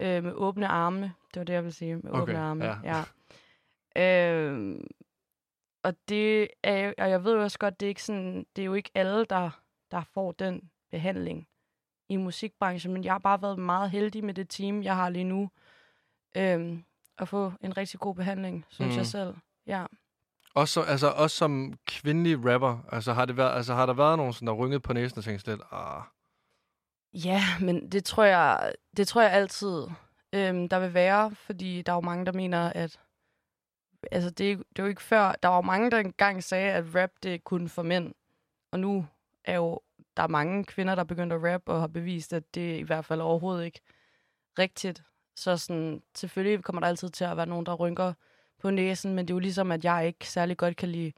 Øh, 0.00 0.24
med 0.24 0.32
åbne 0.32 0.68
arme. 0.68 1.14
Det 1.34 1.40
var 1.40 1.44
det, 1.44 1.52
jeg 1.52 1.62
ville 1.62 1.74
sige. 1.74 1.96
Med 1.96 2.10
Okay, 2.10 2.20
åbne 2.22 2.38
arme, 2.38 2.64
ja. 2.64 2.76
ja. 2.84 3.04
Øh, 3.96 4.80
og 5.82 5.94
det 6.08 6.48
er 6.62 6.92
og 6.98 7.10
jeg 7.10 7.24
ved 7.24 7.32
jo 7.34 7.42
også 7.42 7.58
godt, 7.58 7.80
det 7.80 7.86
er 7.86 7.88
ikke 7.88 8.02
sådan, 8.02 8.46
det 8.56 8.62
er 8.62 8.66
jo 8.66 8.74
ikke 8.74 8.90
alle, 8.94 9.24
der, 9.24 9.50
der 9.90 10.02
får 10.14 10.32
den 10.32 10.70
behandling 10.90 11.48
i 12.08 12.16
musikbranchen, 12.16 12.92
men 12.92 13.04
jeg 13.04 13.12
har 13.14 13.18
bare 13.18 13.42
været 13.42 13.58
meget 13.58 13.90
heldig 13.90 14.24
med 14.24 14.34
det 14.34 14.48
team, 14.48 14.82
jeg 14.82 14.96
har 14.96 15.08
lige 15.08 15.24
nu. 15.24 15.50
Øhm, 16.36 16.84
at 17.18 17.28
få 17.28 17.52
en 17.60 17.76
rigtig 17.76 18.00
god 18.00 18.14
behandling, 18.14 18.64
synes 18.68 18.92
Mm. 18.94 18.98
jeg 18.98 19.06
selv. 19.06 19.34
Ja. 19.66 19.86
Også, 20.54 20.72
som- 20.74 20.84
altså, 20.88 21.08
også 21.10 21.36
som 21.36 21.78
kvindelig 21.86 22.52
rapper, 22.52 22.78
altså 22.92 23.12
har, 23.12 23.24
det 23.24 23.36
været, 23.36 23.56
altså, 23.56 23.74
har 23.74 23.86
der 23.86 23.92
været 23.94 24.16
nogen, 24.16 24.32
sådan, 24.32 24.46
der 24.48 24.52
rynget 24.54 24.82
på 24.82 24.92
næsen 24.92 25.18
og 25.18 25.24
tænkt 25.24 25.46
lidt, 25.46 25.60
ah, 25.72 26.02
Ja, 27.12 27.40
men 27.60 27.92
det 27.92 28.04
tror 28.04 28.24
jeg, 28.24 28.72
det 28.96 29.08
tror 29.08 29.22
jeg 29.22 29.32
altid, 29.32 29.82
øhm, 30.32 30.68
der 30.68 30.78
vil 30.78 30.94
være, 30.94 31.34
fordi 31.34 31.82
der 31.82 31.92
er 31.92 31.96
jo 31.96 32.00
mange, 32.00 32.26
der 32.26 32.32
mener, 32.32 32.72
at 32.72 33.00
altså 34.12 34.30
det, 34.30 34.52
er 34.52 34.56
det 34.56 34.78
er 34.78 34.82
jo 34.82 34.88
ikke 34.88 35.02
før, 35.02 35.32
der 35.42 35.48
var 35.48 35.60
mange, 35.60 35.90
der 35.90 35.98
engang 35.98 36.44
sagde, 36.44 36.72
at 36.72 36.84
rap 36.94 37.10
det 37.22 37.34
er 37.34 37.38
kun 37.44 37.68
for 37.68 37.82
mænd, 37.82 38.14
og 38.72 38.80
nu 38.80 39.06
er 39.44 39.54
jo 39.56 39.80
der 40.16 40.22
er 40.22 40.28
mange 40.28 40.64
kvinder, 40.64 40.94
der 40.94 41.02
er 41.02 41.06
begyndt 41.06 41.32
at 41.32 41.40
rap 41.54 41.62
og 41.66 41.80
har 41.80 41.86
bevist, 41.86 42.32
at 42.32 42.54
det 42.54 42.78
i 42.78 42.82
hvert 42.82 43.04
fald 43.04 43.20
overhovedet 43.20 43.64
ikke 43.64 43.80
rigtigt. 44.58 45.02
Så 45.38 45.56
sådan, 45.56 46.02
selvfølgelig 46.14 46.64
kommer 46.64 46.80
der 46.80 46.88
altid 46.88 47.08
til 47.08 47.24
at 47.24 47.36
være 47.36 47.46
nogen, 47.46 47.66
der 47.66 47.74
rynker 47.74 48.12
på 48.60 48.70
næsen, 48.70 49.14
men 49.14 49.28
det 49.28 49.32
er 49.32 49.34
jo 49.34 49.38
ligesom, 49.38 49.72
at 49.72 49.84
jeg 49.84 50.06
ikke 50.06 50.28
særlig 50.28 50.56
godt 50.56 50.76
kan 50.76 50.88
lide 50.88 51.12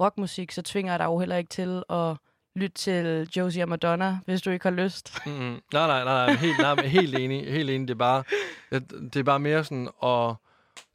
rockmusik, 0.00 0.52
så 0.52 0.62
tvinger 0.62 0.92
jeg 0.92 0.98
dig 0.98 1.04
jo 1.04 1.18
heller 1.18 1.36
ikke 1.36 1.48
til 1.48 1.82
at 1.90 2.16
lytte 2.56 2.74
til 2.74 3.28
Josie 3.36 3.62
og 3.62 3.68
Madonna, 3.68 4.18
hvis 4.24 4.42
du 4.42 4.50
ikke 4.50 4.62
har 4.62 4.70
lyst. 4.70 5.18
mm, 5.26 5.32
nej, 5.32 5.60
nej, 5.72 6.04
nej, 6.04 6.26
nej, 6.26 6.34
helt, 6.34 6.58
nej, 6.58 6.74
men 6.74 6.84
helt 6.84 7.14
enig, 7.14 7.52
helt 7.52 7.70
enig, 7.70 7.88
det 7.88 7.94
er 7.94 7.98
bare, 7.98 8.24
det, 8.70 9.16
er 9.16 9.22
bare 9.22 9.40
mere 9.40 9.64
sådan 9.64 9.88
at, 10.02 10.34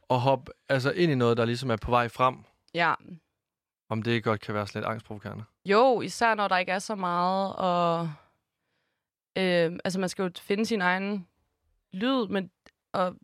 at 0.10 0.20
hoppe 0.20 0.52
altså, 0.70 0.92
ind 0.92 1.12
i 1.12 1.16
noget, 1.16 1.38
der 1.38 1.46
ligesom 1.46 1.72
er 1.72 1.78
på 1.78 1.92
vej 1.92 2.08
frem, 2.08 2.38
Ja, 2.74 2.94
om 3.90 4.02
det 4.02 4.24
godt 4.24 4.42
kan 4.42 4.54
være 4.54 4.68
lidt 4.74 4.86
angstprovokerende. 4.86 5.44
Jo, 5.66 6.02
især 6.02 6.36
når 6.36 6.48
der 6.48 6.58
ikke 6.58 6.72
er 6.72 6.80
så 6.80 6.96
meget, 6.96 7.56
og 7.56 8.12
øh, 9.38 9.80
altså 9.84 10.00
man 10.00 10.10
skal 10.10 10.24
jo 10.24 10.32
finde 10.40 10.66
sin 10.66 10.82
egen 10.82 11.28
lyd, 11.94 12.28
men 12.28 12.52
og 12.92 13.16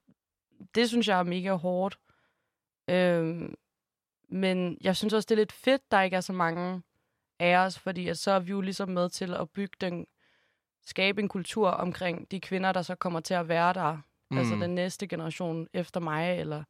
det 0.76 0.90
synes 0.90 1.08
jeg 1.08 1.20
er 1.20 1.24
mega 1.24 1.54
hårdt. 1.54 2.00
Øh, 2.90 3.50
men 4.30 4.78
jeg 4.82 4.96
synes 4.96 5.14
også, 5.14 5.26
det 5.28 5.32
er 5.36 5.40
lidt 5.42 5.52
fedt, 5.52 5.92
der 5.92 6.02
ikke 6.02 6.16
er 6.18 6.22
så 6.22 6.34
mange 6.34 6.82
af 7.40 7.56
os, 7.58 7.80
fordi 7.80 8.08
at 8.08 8.18
så 8.18 8.32
er 8.32 8.40
vi 8.40 8.52
jo 8.52 8.62
ligesom 8.62 8.90
med 8.90 9.10
til 9.10 9.34
at 9.34 9.50
bygge 9.50 9.76
den, 9.82 10.08
skabe 10.86 11.22
en 11.22 11.30
kultur 11.30 11.70
omkring 11.70 12.32
de 12.32 12.40
kvinder, 12.40 12.72
der 12.72 12.82
så 12.82 12.96
kommer 12.96 13.20
til 13.20 13.34
at 13.34 13.48
være 13.48 13.74
der. 13.74 13.98
Mm. 14.32 14.38
Altså 14.38 14.56
den 14.56 14.76
næste 14.76 15.08
generation 15.08 15.68
efter 15.74 16.00
mig, 16.00 16.40
eller 16.40 16.64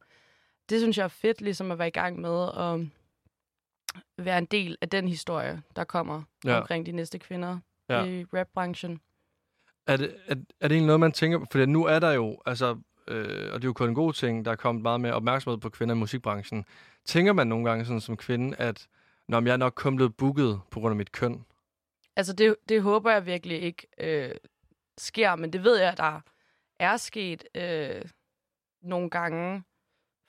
det 0.68 0.80
synes 0.80 0.98
jeg 0.98 1.04
er 1.04 1.08
fedt, 1.08 1.40
ligesom 1.40 1.70
at 1.70 1.78
være 1.78 1.88
i 1.88 1.90
gang 1.90 2.20
med 2.20 2.48
at 2.56 2.80
være 4.24 4.38
en 4.38 4.46
del 4.46 4.76
af 4.80 4.88
den 4.88 5.08
historie, 5.08 5.62
der 5.76 5.84
kommer 5.84 6.22
Ja. 6.44 6.58
omkring 6.60 6.86
de 6.86 6.92
næste 6.92 7.18
kvinder 7.18 7.58
ja. 7.88 8.04
i 8.04 8.24
rapbranchen. 8.24 9.00
Er 9.86 9.96
det, 9.96 10.16
er, 10.26 10.34
er 10.34 10.68
det 10.68 10.72
egentlig 10.74 10.86
noget, 10.86 11.00
man 11.00 11.12
tænker 11.12 11.38
på? 11.38 11.46
For 11.52 11.66
nu 11.66 11.84
er 11.84 11.98
der 11.98 12.12
jo, 12.12 12.38
altså, 12.46 12.78
øh, 13.08 13.52
og 13.52 13.62
det 13.62 13.64
er 13.64 13.68
jo 13.68 13.72
kun 13.72 13.88
en 13.88 13.94
god 13.94 14.12
ting, 14.12 14.44
der 14.44 14.50
er 14.50 14.56
kommet 14.56 14.82
meget 14.82 15.00
mere 15.00 15.12
opmærksomhed 15.12 15.58
på 15.58 15.70
kvinder 15.70 15.94
i 15.94 15.98
musikbranchen. 15.98 16.64
Tænker 17.04 17.32
man 17.32 17.46
nogle 17.46 17.68
gange 17.68 17.84
sådan 17.84 18.00
som 18.00 18.16
kvinde, 18.16 18.56
at 18.56 18.86
når 19.28 19.42
jeg 19.42 19.52
er 19.52 19.56
nok 19.56 19.72
kun 19.76 19.96
blevet 19.96 20.16
booket 20.16 20.60
på 20.70 20.80
grund 20.80 20.92
af 20.92 20.96
mit 20.96 21.12
køn? 21.12 21.44
Altså, 22.16 22.32
det, 22.32 22.56
det 22.68 22.82
håber 22.82 23.10
jeg 23.10 23.26
virkelig 23.26 23.62
ikke 23.62 23.86
øh, 23.98 24.30
sker, 24.98 25.36
men 25.36 25.52
det 25.52 25.64
ved 25.64 25.78
jeg, 25.78 25.96
der 25.96 26.20
er 26.78 26.96
sket 26.96 27.44
øh, 27.54 28.02
nogle 28.82 29.10
gange, 29.10 29.62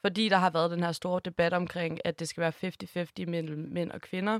fordi 0.02 0.30
der 0.30 0.38
har 0.38 0.50
været 0.50 0.72
den 0.72 0.84
her 0.84 0.92
store 0.92 1.22
debat 1.26 1.54
omkring, 1.54 2.00
at 2.06 2.20
det 2.20 2.28
skal 2.28 2.42
være 2.42 3.06
50-50 3.26 3.30
mellem 3.30 3.70
mænd 3.72 3.92
og 3.92 4.02
kvinder. 4.02 4.40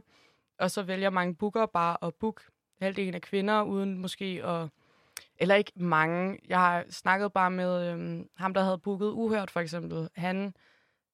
Og 0.60 0.72
så 0.72 0.84
vælger 0.84 1.10
mange 1.10 1.36
booker 1.36 1.66
bare 1.66 1.98
at 2.02 2.16
booke 2.16 2.44
halvdelen 2.82 3.16
af 3.16 3.22
kvinder, 3.22 3.62
uden 3.62 3.98
måske 3.98 4.42
at... 4.46 4.70
Eller 5.40 5.56
ikke 5.56 5.72
mange. 5.76 6.40
Jeg 6.50 6.60
har 6.60 6.86
snakket 6.90 7.34
bare 7.34 7.52
med 7.52 7.92
øhm, 7.92 8.30
ham, 8.38 8.54
der 8.54 8.64
havde 8.64 8.78
booket 8.78 9.08
Uhørt, 9.12 9.52
for 9.52 9.60
eksempel. 9.60 10.10
Han 10.16 10.54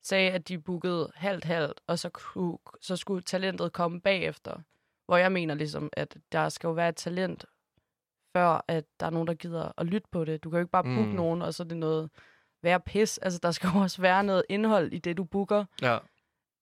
sagde, 0.04 0.32
at 0.32 0.48
de 0.48 0.60
bookede 0.60 1.12
halvt-halvt, 1.16 1.82
og 1.88 2.00
så, 2.00 2.10
kunne, 2.10 2.58
så 2.82 2.96
skulle 2.96 3.22
talentet 3.22 3.74
komme 3.74 4.02
bagefter. 4.02 4.60
Hvor 5.06 5.18
jeg 5.18 5.32
mener 5.32 5.54
ligesom, 5.56 5.90
at 5.94 6.18
der 6.32 6.50
skal 6.50 6.68
jo 6.68 6.74
være 6.74 6.90
et 6.90 6.96
talent, 6.96 7.46
før 8.36 8.66
at 8.68 8.86
der 9.00 9.06
er 9.06 9.10
nogen, 9.10 9.28
der 9.28 9.34
gider 9.34 9.72
at 9.78 9.86
lytte 9.86 10.08
på 10.12 10.26
det. 10.26 10.44
Du 10.44 10.50
kan 10.50 10.58
jo 10.58 10.62
ikke 10.62 10.72
bare 10.72 10.84
booke 10.84 11.10
Mm. 11.10 11.16
nogen, 11.16 11.42
og 11.42 11.54
så 11.54 11.64
er 11.64 11.68
det 11.68 11.78
noget 11.78 12.10
være 12.64 12.80
pis. 12.80 13.18
Altså, 13.18 13.40
der 13.44 13.52
skal 13.52 13.70
jo 13.76 13.80
også 13.80 14.02
være 14.02 14.24
noget 14.24 14.44
indhold 14.50 14.94
i 14.94 14.98
det, 14.98 15.18
du 15.18 15.24
booker. 15.24 15.66
Ja. 15.82 15.98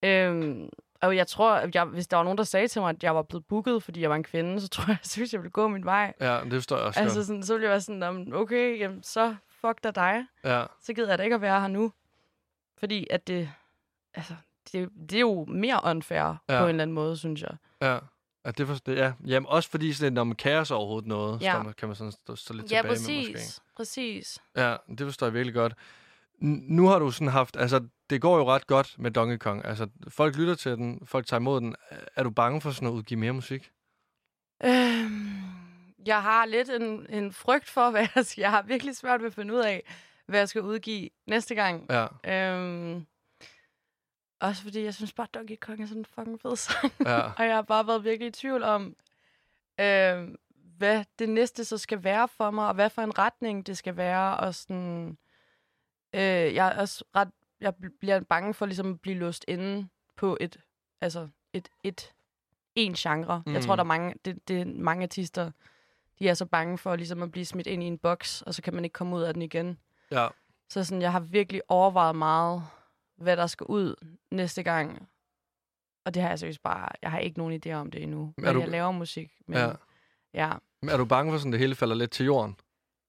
Øhm, 0.03 0.69
og 1.01 1.15
jeg 1.15 1.27
tror, 1.27 1.53
at 1.53 1.75
jeg, 1.75 1.85
hvis 1.85 2.07
der 2.07 2.17
var 2.17 2.23
nogen, 2.23 2.37
der 2.37 2.43
sagde 2.43 2.67
til 2.67 2.81
mig, 2.81 2.89
at 2.89 3.03
jeg 3.03 3.15
var 3.15 3.21
blevet 3.21 3.45
booket, 3.45 3.83
fordi 3.83 4.01
jeg 4.01 4.09
var 4.09 4.15
en 4.15 4.23
kvinde, 4.23 4.61
så 4.61 4.67
tror 4.75 4.83
jeg, 4.87 4.97
at 5.01 5.33
jeg, 5.33 5.39
ville 5.41 5.51
gå 5.51 5.67
min 5.67 5.85
vej. 5.85 6.13
Ja, 6.19 6.39
det 6.43 6.53
forstår 6.53 6.75
jeg 6.77 6.85
også 6.85 6.99
Altså, 6.99 7.17
godt. 7.17 7.27
sådan, 7.27 7.43
så 7.43 7.53
ville 7.53 7.63
jeg 7.63 7.71
være 7.71 7.81
sådan, 7.81 8.25
"Nå, 8.27 8.37
okay, 8.39 8.79
jamen, 8.79 9.03
så 9.03 9.35
fuck 9.49 9.83
da 9.83 9.91
dig. 9.91 10.25
Ja, 10.43 10.65
Så 10.81 10.93
gider 10.93 11.09
jeg 11.09 11.17
da 11.17 11.23
ikke 11.23 11.35
at 11.35 11.41
være 11.41 11.61
her 11.61 11.67
nu. 11.67 11.91
Fordi 12.77 13.07
at 13.09 13.27
det, 13.27 13.51
altså, 14.13 14.33
det, 14.71 14.89
det 15.09 15.15
er 15.15 15.19
jo 15.19 15.45
mere 15.45 15.79
unfair 15.83 16.19
Ja. 16.19 16.33
ja. 16.49 16.59
på 16.59 16.63
en 16.63 16.69
eller 16.69 16.81
anden 16.83 16.93
måde, 16.93 17.17
synes 17.17 17.41
jeg. 17.41 17.51
ja. 17.81 17.99
Ja, 18.45 18.51
det 18.51 18.67
forstår, 18.67 18.93
ja. 18.93 19.13
Jamen, 19.27 19.47
også 19.49 19.69
fordi 19.69 19.93
sådan, 19.93 20.05
lidt, 20.05 20.13
når 20.13 20.23
man 20.23 20.35
kærer 20.35 20.63
sig 20.63 20.77
overhovedet 20.77 21.07
noget, 21.07 21.41
Ja. 21.41 21.51
så 21.51 21.63
man- 21.63 21.73
kan 21.73 21.87
man 21.89 21.95
sådan 21.95 22.11
stå, 22.11 22.35
stå 22.35 22.53
lidt 22.53 22.71
Ja, 22.71 22.81
tilbage 22.81 22.83
med 22.83 22.91
måske. 23.21 23.33
præcis. 23.33 23.59
Præcis. 23.77 24.39
Ja, 24.57 24.75
det 24.89 24.99
forstår 24.99 25.27
jeg 25.27 25.33
virkelig 25.33 25.53
godt. 25.53 25.73
N- 25.73 26.73
nu 26.73 26.87
har 26.87 26.99
du 26.99 27.11
sådan 27.11 27.27
haft, 27.27 27.57
altså 27.57 27.87
det 28.11 28.21
går 28.21 28.37
jo 28.37 28.51
ret 28.51 28.67
godt 28.67 28.95
med 28.99 29.11
Donkey 29.11 29.37
Kong. 29.37 29.65
Altså 29.65 29.87
folk 30.07 30.35
lytter 30.35 30.55
til 30.55 30.71
den, 30.71 31.01
folk 31.05 31.25
tager 31.25 31.39
imod 31.39 31.61
den. 31.61 31.75
Er 32.15 32.23
du 32.23 32.29
bange 32.29 32.61
for 32.61 32.71
sådan 32.71 32.87
at 32.87 32.91
udgive 32.91 33.19
mere 33.19 33.31
musik? 33.31 33.71
Øhm, 34.63 35.31
jeg 36.05 36.21
har 36.21 36.45
lidt 36.45 36.69
en, 36.69 37.05
en 37.09 37.33
frygt 37.33 37.69
for, 37.69 37.91
hvad 37.91 38.07
jeg. 38.15 38.25
Jeg 38.37 38.49
har 38.49 38.61
virkelig 38.61 38.95
svært 38.95 39.19
ved 39.21 39.27
at 39.27 39.33
finde 39.33 39.53
ud 39.53 39.59
af, 39.59 39.83
hvad 40.25 40.39
jeg 40.39 40.49
skal 40.49 40.61
udgive 40.61 41.09
næste 41.27 41.55
gang. 41.55 41.85
Ja, 41.89 42.07
Øhm, 42.27 43.05
også 44.39 44.63
fordi 44.63 44.83
jeg 44.83 44.93
synes 44.93 45.13
bare, 45.13 45.27
at 45.27 45.33
Donkey 45.33 45.55
Kong 45.61 45.81
er 45.81 45.85
sådan 45.85 46.01
en 46.01 46.05
fucking 46.05 46.41
fed 46.41 46.55
sang. 46.55 46.93
ja, 47.05 47.21
Og 47.37 47.45
jeg 47.45 47.55
har 47.55 47.61
bare 47.61 47.87
været 47.87 48.03
virkelig 48.03 48.27
i 48.27 48.31
tvivl 48.31 48.63
om, 48.63 48.95
øhm, 49.79 50.35
hvad 50.77 51.03
det 51.19 51.29
næste 51.29 51.65
så 51.65 51.77
skal 51.77 52.03
være 52.03 52.27
for 52.27 52.51
mig, 52.51 52.67
og 52.67 52.73
hvad 52.73 52.89
for 52.89 53.01
en 53.01 53.17
retning 53.17 53.67
det 53.67 53.77
skal 53.77 53.97
være. 53.97 54.37
Og 54.37 54.55
sådan, 54.55 55.17
øh, 56.13 56.21
jeg 56.55 56.67
er 56.67 56.79
også 56.81 57.03
ret, 57.15 57.29
jeg 57.61 57.73
bl- 57.83 57.97
bliver 57.99 58.19
bange 58.19 58.53
for 58.53 58.65
ligesom 58.65 58.91
at 58.93 59.01
blive 59.01 59.17
låst 59.17 59.45
inde 59.47 59.87
på 60.17 60.37
et 60.39 60.57
altså 61.01 61.27
et, 61.53 61.69
et 61.83 62.13
en 62.75 62.93
genre. 62.93 63.43
Mm. 63.45 63.51
Jeg 63.53 63.59
Mm. 63.61 63.65
tror, 63.65 63.75
der 63.75 63.83
er 63.83 63.87
mange, 63.87 64.15
det, 64.25 64.47
det 64.47 64.67
mange 64.67 65.03
artister, 65.03 65.51
de 66.19 66.27
er 66.29 66.33
så 66.33 66.45
bange 66.45 66.77
for 66.77 66.95
ligesom 66.95 67.23
at 67.23 67.31
blive 67.31 67.45
smidt 67.45 67.67
ind 67.67 67.83
i 67.83 67.85
en 67.85 67.97
boks, 67.97 68.41
og 68.41 68.53
så 68.53 68.61
kan 68.61 68.73
man 68.73 68.83
ikke 68.83 68.93
komme 68.93 69.15
ud 69.15 69.21
af 69.21 69.33
den 69.33 69.41
igen. 69.41 69.77
Ja. 70.11 70.27
Så 70.69 70.83
sådan, 70.83 71.01
jeg 71.01 71.11
har 71.11 71.19
virkelig 71.19 71.61
overvejet 71.67 72.15
meget, 72.15 72.63
hvad 73.17 73.37
der 73.37 73.47
skal 73.47 73.65
ud 73.69 73.95
næste 74.31 74.63
gang. 74.63 75.07
Og 76.05 76.13
det 76.13 76.21
har 76.21 76.29
jeg 76.29 76.39
seriøst 76.39 76.63
bare... 76.63 76.89
Jeg 77.01 77.11
har 77.11 77.19
ikke 77.19 77.37
nogen 77.37 77.61
idé 77.65 77.71
om 77.71 77.91
det 77.91 78.03
endnu. 78.03 78.33
Men 78.37 78.45
Er 78.45 78.53
du- 78.53 78.59
jeg 78.59 78.69
laver 78.69 78.91
musik. 78.91 79.31
Men, 79.47 79.57
ja. 79.57 79.65
ja. 79.67 79.73
ja. 80.33 80.53
Men 80.81 80.89
Er 80.89 80.97
du 80.97 81.05
bange 81.05 81.31
for, 81.33 81.37
sådan 81.37 81.51
det 81.51 81.59
hele 81.59 81.75
falder 81.75 81.95
lidt 81.95 82.11
til 82.11 82.25
jorden? 82.25 82.55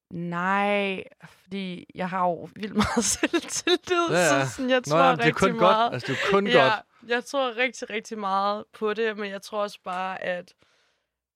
Nej, 0.09 1.03
fordi 1.23 1.85
jeg 1.95 2.09
har 2.09 2.23
jo 2.27 2.49
vildt 2.55 2.73
meget 2.75 3.03
selvtillid, 3.17 4.09
Ja, 4.09 4.17
ja. 4.17 4.45
så 4.45 4.55
sådan, 4.55 4.69
jeg 4.69 4.77
Nå, 4.77 4.81
tror 4.91 4.99
ja, 4.99 5.11
det 5.11 5.19
er 5.19 5.25
rigtig 5.25 5.33
kun 5.35 5.57
meget... 5.57 5.77
godt. 5.77 5.93
Altså, 5.93 6.07
det 6.13 6.19
er 6.27 6.31
kun 6.31 6.47
ja, 6.47 6.63
godt. 6.63 7.09
jeg 7.09 7.25
tror 7.25 7.57
rigtig, 7.57 7.89
rigtig 7.89 8.17
meget 8.19 8.63
på 8.73 8.93
det, 8.93 9.17
men 9.17 9.31
jeg 9.31 9.41
tror 9.41 9.61
også 9.61 9.79
bare, 9.83 10.21
at, 10.23 10.53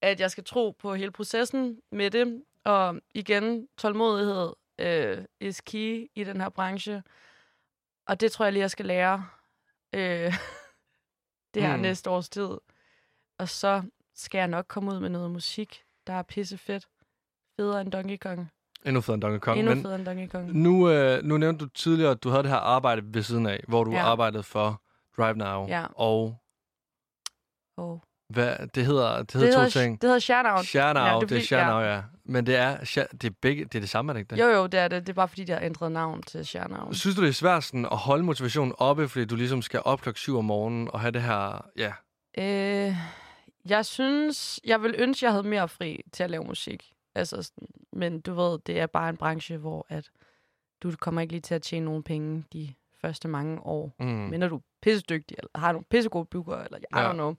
at 0.01 0.19
jeg 0.19 0.31
skal 0.31 0.43
tro 0.43 0.71
på 0.79 0.95
hele 0.95 1.11
processen 1.11 1.81
med 1.91 2.11
det. 2.11 2.43
Og 2.65 3.01
igen, 3.13 3.67
tålmodighed 3.77 4.53
øh, 4.79 5.25
is 5.39 5.61
key 5.61 6.07
i 6.15 6.23
den 6.23 6.41
her 6.41 6.49
branche. 6.49 7.03
Og 8.07 8.19
det 8.19 8.31
tror 8.31 8.45
jeg 8.45 8.53
lige, 8.53 8.61
jeg 8.61 8.71
skal 8.71 8.85
lære 8.85 9.25
øh, 9.93 10.33
det 11.53 11.61
her 11.63 11.75
Mm. 11.75 11.81
næste 11.81 12.09
års 12.09 12.29
tid. 12.29 12.49
Og 13.39 13.49
så 13.49 13.83
skal 14.15 14.39
jeg 14.39 14.47
nok 14.47 14.65
komme 14.67 14.91
ud 14.91 14.99
med 14.99 15.09
noget 15.09 15.31
musik, 15.31 15.83
der 16.07 16.13
er 16.13 16.23
pisse 16.23 16.57
fedt. 16.57 16.87
Federe 17.55 17.81
end 17.81 17.91
Donkey 17.91 18.17
Kong. 18.17 18.51
Endnu 18.87 19.01
federe 19.01 19.13
end 19.15 19.21
Donkey 19.21 19.39
Kong. 19.39 19.59
Endnu 19.59 19.73
Men 19.75 19.83
federe 19.83 19.95
end 19.95 20.05
Donkey 20.05 20.27
Kong. 20.27 20.53
nu, 20.53 20.89
øh, 20.89 21.23
nu 21.23 21.37
nævnte 21.37 21.65
du 21.65 21.69
tidligere, 21.69 22.11
at 22.11 22.23
du 22.23 22.29
havde 22.29 22.43
det 22.43 22.51
her 22.51 22.57
arbejde 22.57 23.01
ved 23.13 23.23
siden 23.23 23.45
af, 23.45 23.63
hvor 23.67 23.83
du 23.83 23.91
Ja. 23.91 24.01
arbejdede 24.05 24.43
for 24.43 24.81
Drive 25.17 25.33
Now. 25.37 25.67
Ja. 25.67 25.85
Og 25.95 26.37
Oh. 27.79 27.99
hvad, 28.33 28.55
det 28.75 28.85
hedder, 28.85 29.17
det 29.17 29.33
Det, 29.33 29.41
hedder 29.41 29.53
to 29.53 29.59
hedder, 29.59 29.69
ting. 29.81 30.01
det 30.01 30.07
hedder 30.07 30.19
Shoutout. 30.19 30.65
Share 30.65 30.87
Ja, 30.87 31.15
det 31.15 31.23
er 31.23 31.27
det 31.27 31.37
er 31.37 31.41
Share 31.41 31.77
ja. 31.79 31.95
Ja. 31.95 32.01
Men 32.25 32.45
det 32.45 32.55
er, 32.55 32.77
det 33.11 33.23
er, 33.23 33.29
begge, 33.41 33.63
det 33.65 33.75
er 33.75 33.79
det 33.79 33.89
samme, 33.89 34.11
er 34.11 34.13
det 34.13 34.19
ikke 34.19 34.35
det? 34.35 34.41
Jo, 34.41 34.47
jo, 34.47 34.67
det 34.67 34.79
er 34.79 34.87
det. 34.87 35.01
Det 35.07 35.09
er 35.09 35.13
bare 35.15 35.27
fordi, 35.27 35.43
de 35.43 35.51
har 35.51 35.59
ændret 35.61 35.91
navn 35.91 36.21
til 36.23 36.45
Shoutout. 36.45 36.95
Synes 36.95 37.15
du, 37.15 37.21
det 37.21 37.29
er 37.29 37.33
svært 37.33 37.63
sådan, 37.63 37.85
at 37.85 37.97
holde 37.97 38.23
motivationen 38.23 38.73
oppe, 38.77 39.07
fordi 39.09 39.25
du 39.25 39.35
ligesom 39.35 39.61
skal 39.61 39.81
op 39.85 40.01
klokken 40.01 40.17
7 40.19 40.37
om 40.37 40.45
morgenen 40.45 40.89
og 40.93 40.99
have 40.99 41.11
det 41.11 41.21
her... 41.21 41.65
Ja, 41.77 41.91
Øh, 42.39 42.95
jeg 43.69 43.85
synes, 43.85 44.59
jeg 44.65 44.81
vil 44.83 44.95
ønske, 44.97 45.25
jeg 45.25 45.31
havde 45.33 45.47
mere 45.47 45.67
fri 45.67 46.01
til 46.13 46.23
at 46.23 46.29
lave 46.31 46.43
musik. 46.43 46.91
Altså, 47.15 47.41
sådan, 47.43 47.67
men 47.97 48.21
du 48.21 48.33
ved, 48.33 48.59
det 48.65 48.79
er 48.79 48.85
bare 48.87 49.09
en 49.09 49.17
branche, 49.17 49.57
hvor 49.57 49.85
at 49.89 50.09
du 50.83 50.91
kommer 50.99 51.21
ikke 51.21 51.33
lige 51.33 51.41
til 51.41 51.55
at 51.55 51.61
tjene 51.61 51.85
nogen 51.85 52.03
penge 52.03 52.43
de 52.53 52.73
første 53.01 53.27
mange 53.27 53.59
år. 53.65 53.95
mm. 53.99 54.05
Men 54.05 54.39
når 54.39 54.47
du 54.47 54.55
er 54.55 54.61
pissedygtig, 54.81 55.37
eller 55.37 55.49
har 55.59 55.71
nogle 55.71 55.85
pissegode 55.89 56.25
booker, 56.25 56.57
eller 56.57 56.77
I 56.77 56.81
Ja. 56.95 57.09
don't 57.09 57.13
know. 57.13 57.35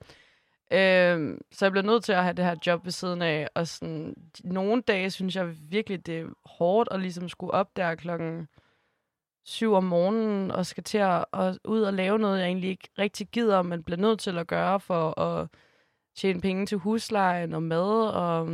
Øhm, 0.72 1.40
så 1.52 1.64
jeg 1.64 1.72
bliver 1.72 1.84
nødt 1.86 2.04
til 2.04 2.12
at 2.12 2.22
have 2.22 2.32
det 2.34 2.44
her 2.44 2.56
job 2.66 2.84
ved 2.84 2.92
siden 2.92 3.22
af. 3.22 3.48
Og 3.54 3.66
sådan, 3.68 4.14
nogle 4.44 4.82
dage 4.82 5.11
synes 5.11 5.36
jeg 5.36 5.54
virkelig, 5.70 6.06
det 6.06 6.18
er 6.20 6.26
hårdt 6.44 6.88
at 6.92 7.00
ligesom 7.00 7.28
skulle 7.28 7.54
op 7.54 7.76
der 7.76 7.94
klokken 7.94 8.48
syv 9.44 9.72
om 9.72 9.84
morgenen 9.84 10.50
og 10.50 10.66
skal 10.66 10.84
til 10.84 10.98
at, 10.98 11.24
at 11.32 11.59
ud 11.64 11.82
og 11.82 11.92
lave 11.94 12.18
noget, 12.18 12.38
jeg 12.38 12.46
egentlig 12.46 12.70
ikke 12.70 12.88
rigtig 12.98 13.28
gider, 13.28 13.62
men 13.62 13.82
bliver 13.82 13.98
nødt 13.98 14.20
til 14.20 14.38
at 14.38 14.46
gøre 14.46 14.80
for 14.80 15.20
at 15.20 15.48
tjene 16.16 16.40
penge 16.40 16.66
til 16.66 16.78
huslejen 16.78 17.54
og 17.54 17.62
mad 17.62 18.09
og 18.09 18.46